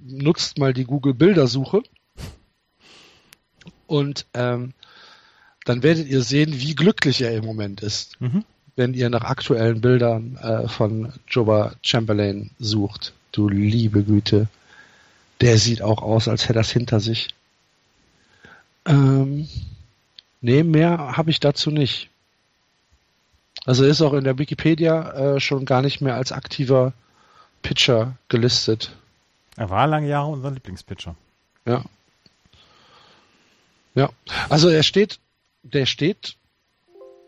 [0.05, 1.83] nutzt mal die Google Bildersuche
[3.87, 4.73] und ähm,
[5.65, 8.45] dann werdet ihr sehen, wie glücklich er im Moment ist, mhm.
[8.75, 13.13] wenn ihr nach aktuellen Bildern äh, von Joba Chamberlain sucht.
[13.33, 14.49] Du liebe Güte,
[15.41, 17.29] der sieht auch aus, als hätte er das hinter sich.
[18.87, 19.49] Ähm,
[20.41, 22.09] nee, mehr habe ich dazu nicht.
[23.65, 26.93] Also er ist auch in der Wikipedia äh, schon gar nicht mehr als aktiver
[27.63, 28.93] Pitcher gelistet.
[29.57, 31.15] Er war lange Jahre unser Lieblingspitcher.
[31.67, 31.85] Ja.
[33.95, 34.11] Ja.
[34.49, 35.19] Also er steht,
[35.63, 36.37] der steht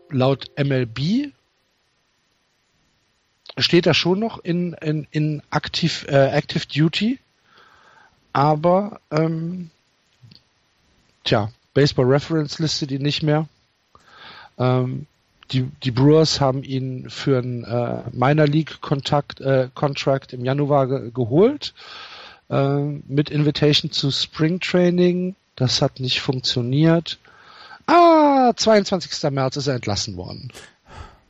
[0.09, 1.31] laut MLB
[3.57, 7.19] steht er schon noch in, in, in Active, äh, Active Duty,
[8.33, 9.69] aber ähm,
[11.23, 13.47] tja, Baseball Reference listet ihn nicht mehr.
[14.57, 15.07] Ähm,
[15.51, 20.87] die, die Brewers haben ihn für einen äh, Minor League Kontakt, äh, Contract im Januar
[20.87, 21.73] ge geholt
[22.49, 25.35] äh, mit Invitation zu Spring Training.
[25.55, 27.17] Das hat nicht funktioniert.
[27.87, 29.31] Ah, 22.
[29.31, 30.51] März ist er entlassen worden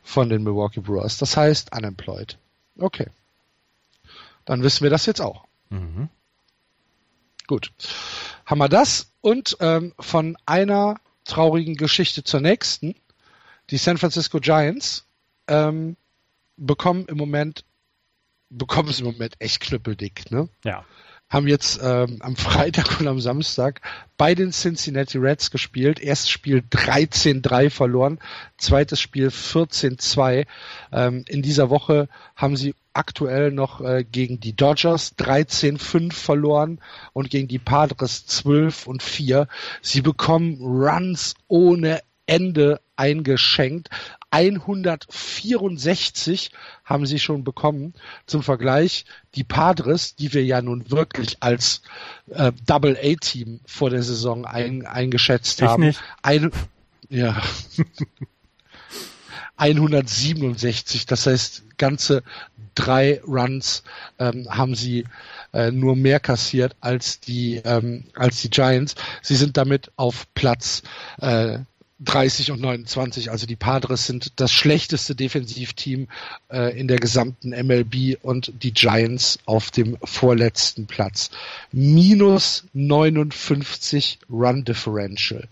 [0.03, 1.17] von den Milwaukee Brewers.
[1.17, 2.37] Das heißt unemployed.
[2.77, 3.07] Okay.
[4.45, 5.45] Dann wissen wir das jetzt auch.
[5.69, 6.09] Mhm.
[7.47, 7.71] Gut.
[8.45, 12.95] Haben wir das und ähm, von einer traurigen Geschichte zur nächsten.
[13.69, 15.05] Die San Francisco Giants
[15.47, 15.97] ähm,
[16.57, 17.65] bekommen im Moment
[18.49, 20.47] bekommen es im Moment echt knüppeldick, ne?
[20.63, 20.85] Ja
[21.29, 23.81] haben jetzt ähm, am Freitag und am Samstag
[24.17, 25.99] bei den Cincinnati Reds gespielt.
[25.99, 28.19] Erstes Spiel 13-3 verloren,
[28.57, 30.45] zweites Spiel 14-2.
[30.91, 36.79] Ähm, in dieser Woche haben sie aktuell noch äh, gegen die Dodgers 13-5 verloren
[37.13, 39.47] und gegen die Padres 12 und 4.
[39.81, 43.89] Sie bekommen Runs ohne Ende eingeschenkt.
[44.35, 46.51] 164
[46.83, 47.93] haben sie schon bekommen.
[48.25, 49.05] Zum Vergleich,
[49.35, 51.81] die Padres, die wir ja nun wirklich als
[52.29, 55.83] äh, Double-A-Team vor der Saison ein, eingeschätzt ich haben.
[55.83, 56.01] Nicht.
[56.21, 56.51] Ein,
[57.09, 57.41] ja.
[59.57, 62.23] 167, das heißt ganze
[62.73, 63.83] drei Runs
[64.19, 65.05] ähm, haben sie
[65.53, 68.95] äh, nur mehr kassiert als die ähm, als die Giants.
[69.21, 70.83] Sie sind damit auf Platz
[71.21, 71.59] äh,
[72.05, 73.31] 30 und 29.
[73.31, 76.07] Also die Padres sind das schlechteste Defensivteam
[76.49, 81.31] äh, in der gesamten MLB und die Giants auf dem vorletzten Platz.
[81.71, 85.47] Minus 59 Run Differential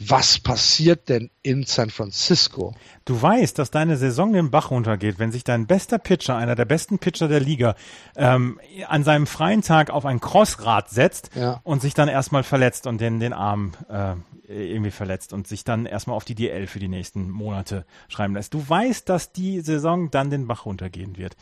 [0.00, 2.74] was passiert denn in San Francisco?
[3.04, 6.64] Du weißt, dass deine Saison den Bach runtergeht, wenn sich dein bester Pitcher, einer der
[6.64, 7.76] besten Pitcher der Liga,
[8.16, 8.58] ähm,
[8.88, 11.60] an seinem freien Tag auf ein Crossrad setzt ja.
[11.64, 14.14] und sich dann erstmal verletzt und den, den Arm äh,
[14.48, 18.54] irgendwie verletzt und sich dann erstmal auf die DL für die nächsten Monate schreiben lässt.
[18.54, 21.36] Du weißt, dass die Saison dann den Bach runtergehen wird.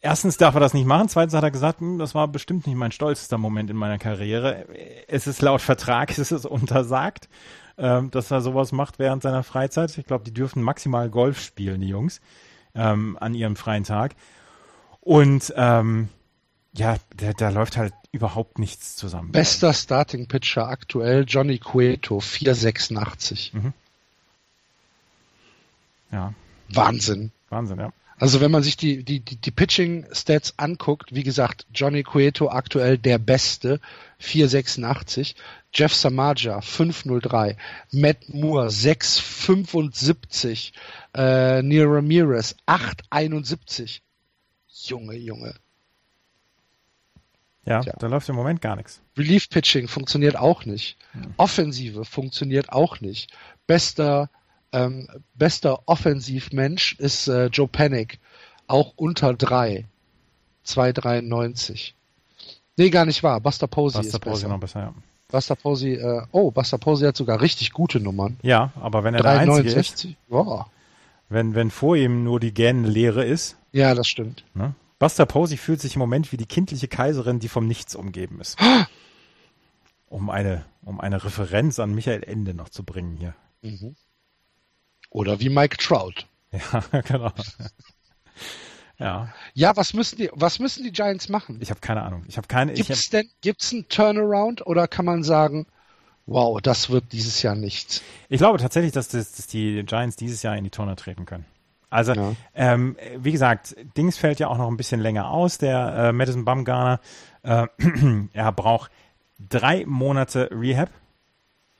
[0.00, 1.08] Erstens darf er das nicht machen.
[1.08, 4.66] Zweitens hat er gesagt, hm, das war bestimmt nicht mein stolzester Moment in meiner Karriere.
[5.08, 7.28] Es ist laut Vertrag, es ist untersagt
[7.78, 9.96] ähm, dass er sowas macht während seiner Freizeit.
[9.96, 12.20] Ich glaube, die dürfen maximal Golf spielen, die Jungs,
[12.74, 14.14] ähm, an ihrem freien Tag.
[15.00, 16.08] Und ähm,
[16.72, 19.32] ja, da, da läuft halt überhaupt nichts zusammen.
[19.32, 23.54] Bester Starting Pitcher aktuell Johnny Cueto, 486.
[23.54, 23.72] Mhm.
[26.10, 26.34] Ja.
[26.70, 27.32] Wahnsinn.
[27.48, 27.92] Wahnsinn, ja.
[28.18, 32.98] Also wenn man sich die, die, die, die Pitching-Stats anguckt, wie gesagt, Johnny Cueto aktuell
[32.98, 33.80] der Beste,
[34.18, 35.36] 486.
[35.72, 37.56] Jeff Samaja 503,
[37.92, 40.72] Matt Moore 675,
[41.14, 44.02] äh, Neil Ramirez 871.
[44.84, 45.54] Junge, Junge.
[47.64, 47.94] Ja, Tja.
[47.98, 49.02] da läuft im Moment gar nichts.
[49.16, 50.96] Relief Pitching funktioniert auch nicht.
[51.12, 51.34] Hm.
[51.36, 53.30] Offensive funktioniert auch nicht.
[53.66, 54.30] Bester,
[54.72, 58.18] ähm, bester Offensivmensch ist äh, Joe Panic,
[58.66, 59.86] auch unter 3.
[60.66, 61.92] 2,93.
[62.76, 63.40] Nee, gar nicht wahr.
[63.40, 64.48] Buster Posey Buster ist Posey besser.
[64.48, 64.94] noch besser, ja.
[65.30, 68.38] Buster Posey, äh, oh, Buster Posey hat sogar richtig gute Nummern.
[68.42, 70.66] Ja, aber wenn er 3, der Einzige ist, wow.
[71.28, 73.56] wenn, wenn vor ihm nur die gähnende Leere ist.
[73.72, 74.44] Ja, das stimmt.
[74.54, 74.74] Ne?
[74.98, 78.58] Buster Posey fühlt sich im Moment wie die kindliche Kaiserin, die vom Nichts umgeben ist.
[80.08, 83.34] um eine, um eine Referenz an Michael Ende noch zu bringen hier.
[83.62, 83.96] Mhm.
[85.10, 86.26] Oder wie Mike Trout.
[86.72, 87.32] Ja, genau.
[88.98, 89.28] Ja.
[89.54, 91.58] Ja, was müssen die, was müssen die Giants machen?
[91.60, 92.24] Ich habe keine Ahnung.
[92.26, 92.72] Ich habe keine.
[92.72, 95.66] Gibt's hab, denn, gibt's einen Turnaround oder kann man sagen,
[96.26, 98.02] wow, das wird dieses Jahr nichts?
[98.28, 101.44] Ich glaube tatsächlich, dass, das, dass die Giants dieses Jahr in die Tonne treten können.
[101.90, 102.34] Also, ja.
[102.54, 106.44] ähm, wie gesagt, Dings fällt ja auch noch ein bisschen länger aus, der äh, Madison
[106.44, 107.00] Bumgarner.
[107.42, 107.66] Äh,
[108.32, 108.90] er braucht
[109.38, 110.90] drei Monate Rehab.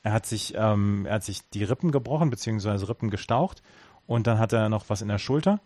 [0.09, 3.63] Er hat sich, ähm, er hat sich die Rippen gebrochen, beziehungsweise Rippen gestaucht.
[4.07, 5.61] Und dann hat er noch was in der Schulter.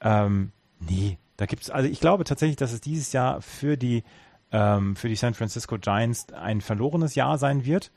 [0.00, 0.52] Ähm,
[0.88, 4.02] Nee, da gibt es, also ich glaube tatsächlich, dass es dieses Jahr für die,
[4.50, 7.92] ähm, für die San Francisco Giants ein verlorenes Jahr sein wird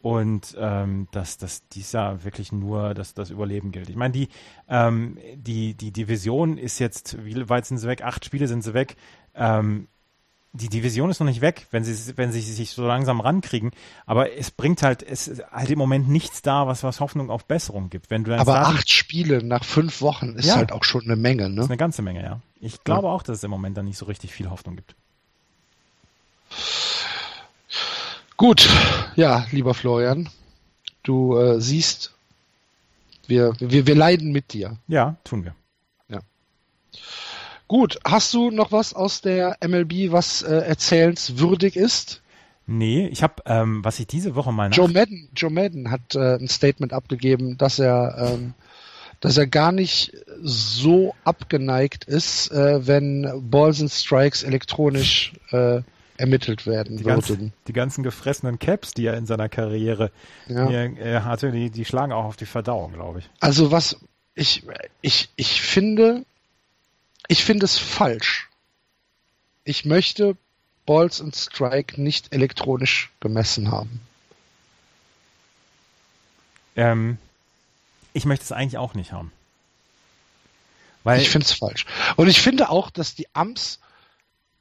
[0.00, 3.88] und ähm, dass, dass dies Jahr wirklich nur das, das Überleben gilt.
[3.90, 4.28] Ich meine, die,
[4.68, 8.02] ähm, die, die Division ist jetzt, wie weit sind sie weg?
[8.02, 8.96] Acht Spiele sind sie weg.
[9.34, 9.88] Ähm,
[10.52, 13.70] die Division ist noch nicht weg, wenn sie, wenn sie sich so langsam rankriegen.
[14.06, 17.44] Aber es bringt halt, es ist halt im Moment nichts da, was, was Hoffnung auf
[17.44, 18.10] Besserung gibt.
[18.10, 21.16] Wenn du Aber Starting acht Spiele nach fünf Wochen ist ja, halt auch schon eine
[21.16, 21.56] Menge, ne?
[21.56, 22.40] Das ist eine ganze Menge, ja.
[22.60, 23.12] Ich glaube ja.
[23.12, 24.94] auch, dass es im Moment da nicht so richtig viel Hoffnung gibt.
[28.36, 28.68] Gut,
[29.16, 30.28] ja, lieber Florian,
[31.02, 32.14] du äh, siehst,
[33.26, 34.78] wir, wir, wir leiden mit dir.
[34.86, 35.54] Ja, tun wir.
[37.68, 42.22] Gut, hast du noch was aus der MLB, was äh, erzählenswürdig ist?
[42.66, 44.76] Nee, ich habe, ähm, was ich diese Woche mal nach...
[44.76, 48.54] Joe Madden, Joe Madden hat äh, ein Statement abgegeben, dass er, ähm,
[49.20, 50.12] dass er gar nicht
[50.42, 55.82] so abgeneigt ist, äh, wenn Balls and Strikes elektronisch äh,
[56.16, 57.20] ermittelt werden die würden.
[57.20, 60.10] Ganzen, die ganzen gefressenen Caps, die er in seiner Karriere
[60.46, 60.68] ja.
[60.68, 63.30] er hatte, die, die schlagen auch auf die Verdauung, glaube ich.
[63.40, 63.98] Also was
[64.34, 64.64] ich,
[65.00, 66.24] ich, ich finde,
[67.28, 68.48] ich finde es falsch.
[69.64, 70.36] Ich möchte
[70.86, 74.00] Balls und Strike nicht elektronisch gemessen haben.
[76.74, 77.18] Ähm,
[78.14, 79.30] ich möchte es eigentlich auch nicht haben.
[81.04, 81.86] Weil ich finde es falsch.
[82.16, 83.80] Und ich finde auch, dass die Amps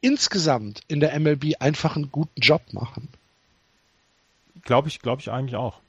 [0.02, 3.08] insgesamt in der MLB einfach einen guten Job machen.
[4.64, 5.80] Glaube ich, glaube ich eigentlich auch.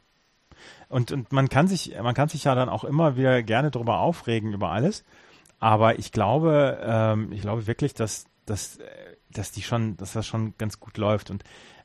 [0.88, 3.98] Und, und man kann sich, man kann sich ja dann auch immer wieder gerne darüber
[3.98, 5.04] aufregen über alles.
[5.58, 8.78] Aber ich glaube, ähm, ich glaube wirklich, dass, dass,
[9.30, 11.30] dass die schon, dass das schon ganz gut läuft.
[11.30, 11.44] Und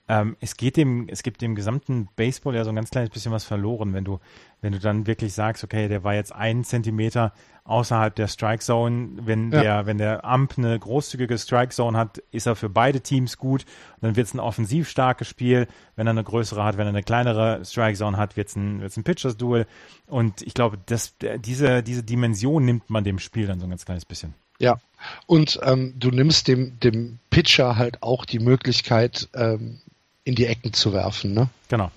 [0.10, 3.32] ähm, es geht dem, es gibt dem gesamten Baseball ja so ein ganz kleines bisschen
[3.32, 4.20] was verloren, wenn du,
[4.62, 7.32] wenn du dann wirklich sagst, okay, der war jetzt einen Zentimeter
[7.64, 9.12] außerhalb der Strike Zone.
[9.22, 9.62] Wenn ja.
[9.62, 13.64] der, wenn der Amp eine großzügige Strike Zone hat, ist er für beide Teams gut.
[13.96, 15.68] Und dann wird es ein offensiv starkes Spiel.
[15.96, 18.82] Wenn er eine größere hat, wenn er eine kleinere Strike Zone hat, wird es ein,
[18.82, 19.66] wird's ein Pitchers Duel.
[20.08, 23.86] Und ich glaube, dass diese, diese Dimension nimmt man dem Spiel dann so ein ganz
[23.86, 24.34] kleines bisschen.
[24.60, 24.78] Ja,
[25.26, 29.80] und ähm, du nimmst dem, dem Pitcher halt auch die Möglichkeit, ähm,
[30.24, 31.34] in die Ecken zu werfen.
[31.34, 31.50] Ne?
[31.70, 31.92] Genau.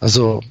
[0.00, 0.42] Also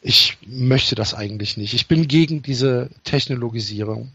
[0.00, 1.74] ich möchte das eigentlich nicht.
[1.74, 4.12] Ich bin gegen diese Technologisierung.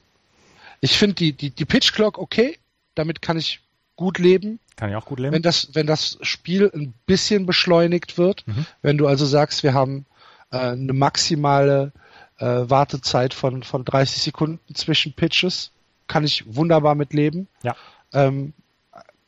[0.80, 2.57] Ich finde die, die, die Pitch Clock okay,
[2.95, 3.60] damit kann ich
[3.95, 4.60] gut leben.
[4.78, 5.34] Kann ich auch gut leben.
[5.34, 8.65] Wenn das, wenn das Spiel ein bisschen beschleunigt wird, mhm.
[8.82, 10.06] wenn du also sagst, wir haben
[10.52, 11.91] äh, eine maximale
[12.38, 15.72] äh, Wartezeit von, von 30 Sekunden zwischen Pitches,
[16.07, 17.48] kann ich wunderbar mit leben.
[17.64, 17.76] Ja.
[18.14, 18.53] Ähm,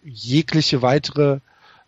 [0.03, 1.39] jegliche weitere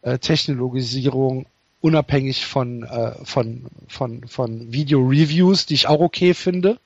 [0.06, 1.48] äh, Technologisierung
[1.82, 6.80] unabhängig von, äh, von, von, von Video-Reviews, die ich auch okay finde,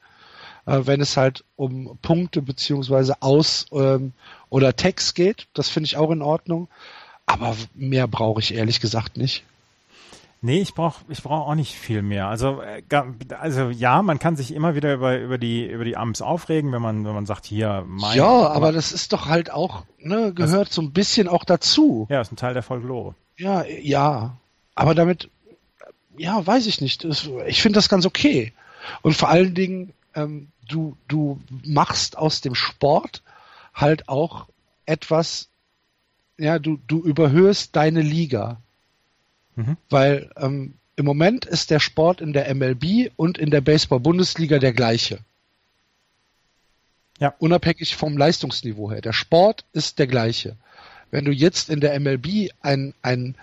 [0.65, 4.13] äh, wenn es halt um Punkte beziehungsweise Aus- ähm,
[4.49, 5.47] oder Text geht.
[5.53, 6.69] Das finde ich auch in Ordnung.
[7.25, 9.43] Aber mehr brauche ich ehrlich gesagt nicht.
[10.41, 12.27] Nee, ich brauche ich brauch auch nicht viel mehr.
[12.27, 12.81] Also, äh,
[13.37, 16.81] also ja, man kann sich immer wieder über, über die über die Amps aufregen, wenn
[16.81, 18.17] man wenn man sagt, hier mein.
[18.17, 21.43] Ja, aber, aber das ist doch halt auch ne, gehört das, so ein bisschen auch
[21.43, 22.07] dazu.
[22.09, 23.15] Ja, ist ein Teil der Folklore.
[23.37, 24.37] Ja, ja,
[24.75, 25.29] aber damit,
[26.17, 27.05] ja, weiß ich nicht.
[27.47, 28.53] Ich finde das ganz okay.
[29.01, 33.23] Und vor allen Dingen, ähm, du du machst aus dem Sport
[33.73, 34.45] halt auch
[34.85, 35.49] etwas.
[36.37, 38.61] Ja, du du überhöhst deine Liga
[39.59, 39.77] Mhm.
[39.89, 44.73] Weil ähm, im Moment ist der Sport in der MLB und in der Baseball-Bundesliga der
[44.73, 45.19] gleiche.
[47.19, 47.33] Ja.
[47.39, 49.01] Unabhängig vom Leistungsniveau her.
[49.01, 50.55] Der Sport ist der gleiche.
[51.11, 53.35] Wenn du jetzt in der MLB ein, ein,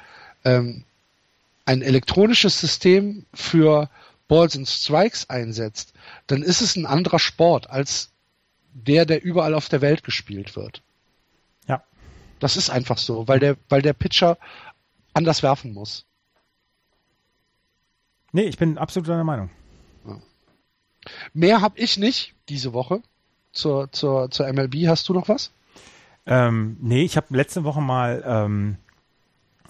[0.44, 0.84] ähm,
[1.66, 3.90] ein elektronisches System für
[4.28, 5.92] Balls and Strikes einsetzt,
[6.28, 8.10] dann ist es ein anderer Sport als
[8.72, 10.80] der, der überall auf der Welt gespielt wird.
[11.68, 11.82] Ja.
[12.40, 14.38] Das ist einfach so, weil der, weil der Pitcher
[15.16, 16.04] anders werfen muss.
[18.32, 19.50] Nee, ich bin absolut deiner Meinung.
[21.32, 23.00] Mehr habe ich nicht diese Woche
[23.52, 24.86] zur, zur, zur MLB.
[24.88, 25.52] Hast du noch was?
[26.26, 28.76] Ähm, nee, ich habe letzte Woche mal, ähm,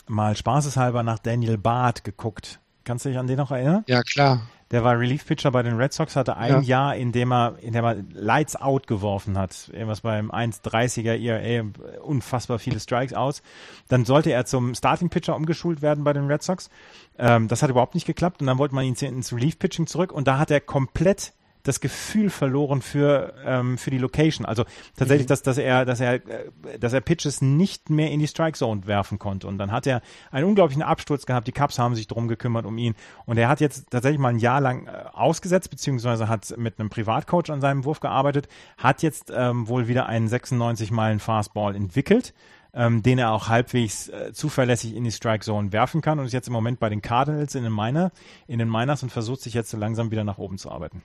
[0.07, 2.59] mal spaßeshalber nach Daniel Barth geguckt.
[2.85, 3.85] Kannst du dich an den noch erinnern?
[3.87, 4.49] Ja, klar.
[4.73, 6.61] Der war Relief-Pitcher bei den Red Sox, hatte ein ja.
[6.61, 9.71] Jahr, in dem er, in dem er Lights Out geworfen hat.
[9.73, 11.67] Irgendwas beim 1,30er ERA,
[12.03, 13.43] unfassbar viele Strikes aus.
[13.89, 16.69] Dann sollte er zum Starting-Pitcher umgeschult werden bei den Red Sox.
[17.17, 20.27] Ähm, das hat überhaupt nicht geklappt und dann wollte man ihn ins Relief-Pitching zurück und
[20.27, 21.33] da hat er komplett
[21.67, 24.47] das Gefühl verloren für, ähm, für die Location.
[24.47, 24.65] Also
[24.97, 25.29] tatsächlich, mhm.
[25.29, 28.87] dass, dass er, dass er, äh, dass er Pitches nicht mehr in die Strike Zone
[28.87, 29.47] werfen konnte.
[29.47, 31.47] Und dann hat er einen unglaublichen Absturz gehabt.
[31.47, 32.95] Die Cubs haben sich drum gekümmert um ihn.
[33.25, 36.91] Und er hat jetzt tatsächlich mal ein Jahr lang äh, ausgesetzt, beziehungsweise hat mit einem
[36.91, 38.49] Privatcoach an seinem Wurf gearbeitet,
[38.79, 42.35] hat jetzt ähm, wohl wieder einen 96 Meilen Fastball entwickelt
[42.77, 46.33] ähm, den er auch halbwegs äh, zuverlässig in die Strike Zone werfen kann und ist
[46.33, 48.13] jetzt im Moment bei den Cardinals in den Miner,
[48.47, 51.03] in den Miners und versucht sich jetzt so langsam wieder nach oben zu arbeiten.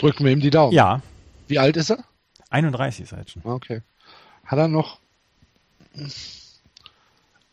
[0.00, 0.72] Drücken wir ihm die Daumen.
[0.72, 1.02] Ja.
[1.46, 2.02] Wie alt ist er?
[2.48, 3.42] 31 ist er jetzt schon.
[3.44, 3.82] Okay.
[4.46, 4.98] Hat er noch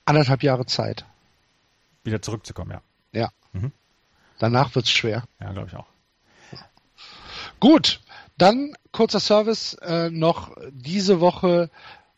[0.05, 1.03] anderthalb Jahre Zeit?
[2.05, 2.81] Wieder zurückzukommen, ja.
[3.11, 3.29] Ja.
[3.51, 3.73] Mhm.
[4.39, 5.23] Danach wird's schwer.
[5.41, 5.87] Ja, glaube ich auch.
[7.59, 7.99] Gut,
[8.37, 11.69] dann kurzer Service äh, noch diese Woche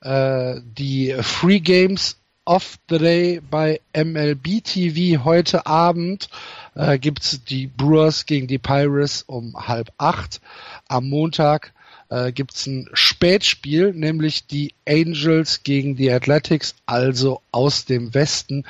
[0.01, 2.19] äh, die Free Games
[2.49, 6.29] of the Day bei MLB TV heute Abend
[6.73, 10.41] äh, gibt's die Brewers gegen die Pirates um halb acht.
[10.87, 11.73] Am Montag
[12.09, 18.65] äh, gibt's ein Spätspiel, nämlich die Angels gegen die Athletics, also aus dem Westen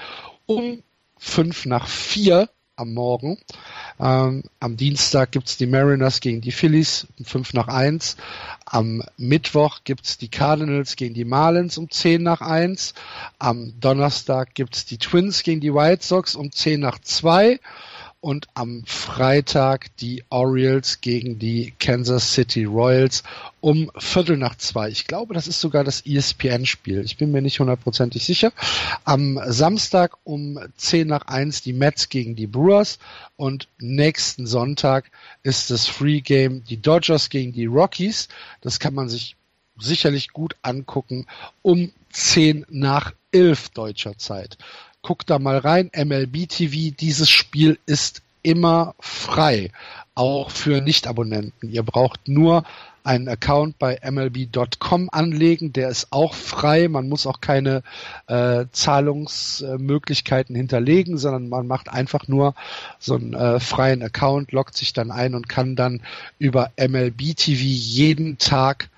[0.45, 0.84] um
[1.18, 2.49] fünf nach vier
[2.80, 3.38] am Morgen.
[3.99, 8.15] Ähm, am Dienstag gibt's die Mariners gegen die Phillies um 5 nach 1.
[8.65, 12.93] Am Mittwoch gibt's die Cardinals gegen die Marlins um 10 nach 1.
[13.38, 17.60] Am Donnerstag gibt's die Twins gegen die White Sox um 10 nach 2
[18.22, 23.24] und am Freitag die Orioles gegen die Kansas City Royals
[23.62, 24.90] um Viertel nach zwei.
[24.90, 27.04] Ich glaube, das ist sogar das ESPN-Spiel.
[27.06, 28.52] Ich bin mir nicht hundertprozentig sicher.
[29.06, 33.00] Am Samstag um zehn nach eins die Mets gegen die Brewers
[33.38, 35.12] und nächsten Sonntag
[35.44, 38.28] ist das Free Game die Dodgers gegen die Rockies.
[38.62, 39.38] Das kann man sich
[39.78, 41.26] sicherlich gut angucken
[41.62, 44.58] um zehn nach elf deutscher Zeit.
[45.01, 45.89] Guck da mal rein.
[45.95, 49.71] MLB TV, dieses Spiel ist immer frei,
[50.15, 51.69] auch für Nicht-Abonnenten.
[51.69, 52.63] Ihr braucht nur
[53.03, 56.88] einen Account bei MLB.com anlegen, der ist auch frei.
[56.88, 57.81] Man muss auch keine
[58.27, 62.53] äh, Zahlungsmöglichkeiten hinterlegen, sondern man macht einfach nur
[62.99, 66.01] so einen äh, freien Account, loggt sich dann ein und kann dann
[66.38, 68.89] über MLB TV jeden Tag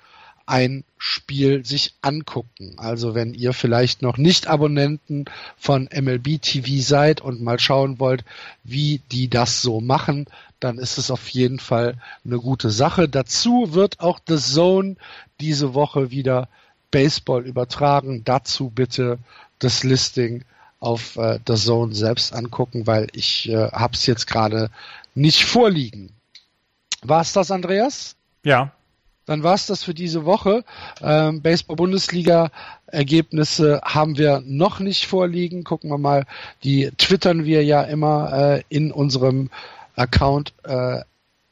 [0.52, 2.74] ein Spiel sich angucken.
[2.76, 5.24] Also wenn ihr vielleicht noch nicht Abonnenten
[5.56, 8.22] von MLB TV seid und mal schauen wollt,
[8.62, 10.26] wie die das so machen,
[10.60, 11.94] dann ist es auf jeden Fall
[12.26, 13.08] eine gute Sache.
[13.08, 14.96] Dazu wird auch The Zone
[15.40, 16.50] diese Woche wieder
[16.90, 18.22] Baseball übertragen.
[18.26, 19.18] Dazu bitte
[19.58, 20.44] das Listing
[20.80, 24.70] auf äh, The Zone selbst angucken, weil ich äh, habe es jetzt gerade
[25.14, 26.10] nicht vorliegen.
[27.00, 28.16] War es das, Andreas?
[28.44, 28.70] Ja.
[29.26, 30.64] Dann war es das für diese Woche.
[31.00, 35.62] Ähm, Baseball-Bundesliga-Ergebnisse haben wir noch nicht vorliegen.
[35.64, 36.26] Gucken wir mal,
[36.64, 39.50] die twittern wir ja immer äh, in unserem
[39.94, 41.02] Account äh,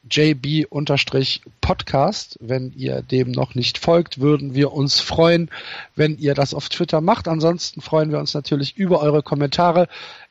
[0.09, 2.37] JB-Podcast.
[2.41, 5.49] Wenn ihr dem noch nicht folgt, würden wir uns freuen,
[5.95, 7.27] wenn ihr das auf Twitter macht.
[7.27, 9.87] Ansonsten freuen wir uns natürlich über eure Kommentare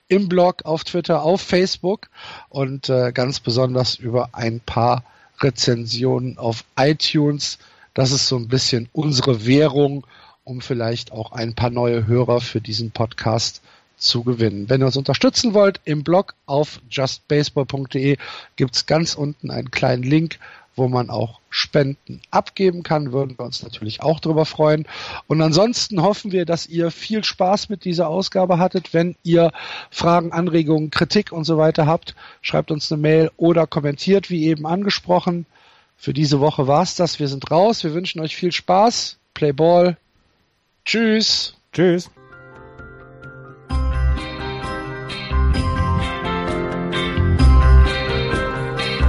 [0.08, 2.08] im Blog, auf Twitter, auf Facebook
[2.48, 5.04] und äh, ganz besonders über ein paar
[5.42, 7.58] Rezensionen auf iTunes.
[7.94, 10.06] Das ist so ein bisschen unsere Währung,
[10.44, 13.62] um vielleicht auch ein paar neue Hörer für diesen Podcast
[13.96, 14.68] zu gewinnen.
[14.68, 18.16] Wenn ihr uns unterstützen wollt, im Blog auf justbaseball.de
[18.56, 20.38] gibt es ganz unten einen kleinen Link,
[20.76, 23.12] wo man auch Spenden abgeben kann.
[23.12, 24.86] Würden wir uns natürlich auch darüber freuen.
[25.26, 28.94] Und ansonsten hoffen wir, dass ihr viel Spaß mit dieser Ausgabe hattet.
[28.94, 29.52] Wenn ihr
[29.90, 34.66] Fragen, Anregungen, Kritik und so weiter habt, schreibt uns eine Mail oder kommentiert, wie eben
[34.66, 35.46] angesprochen.
[35.96, 37.18] Für diese Woche war's das.
[37.18, 37.84] Wir sind raus.
[37.84, 39.18] Wir wünschen euch viel Spaß.
[39.34, 39.96] Play Ball.
[40.84, 41.54] Tschüss.
[41.72, 42.10] Tschüss.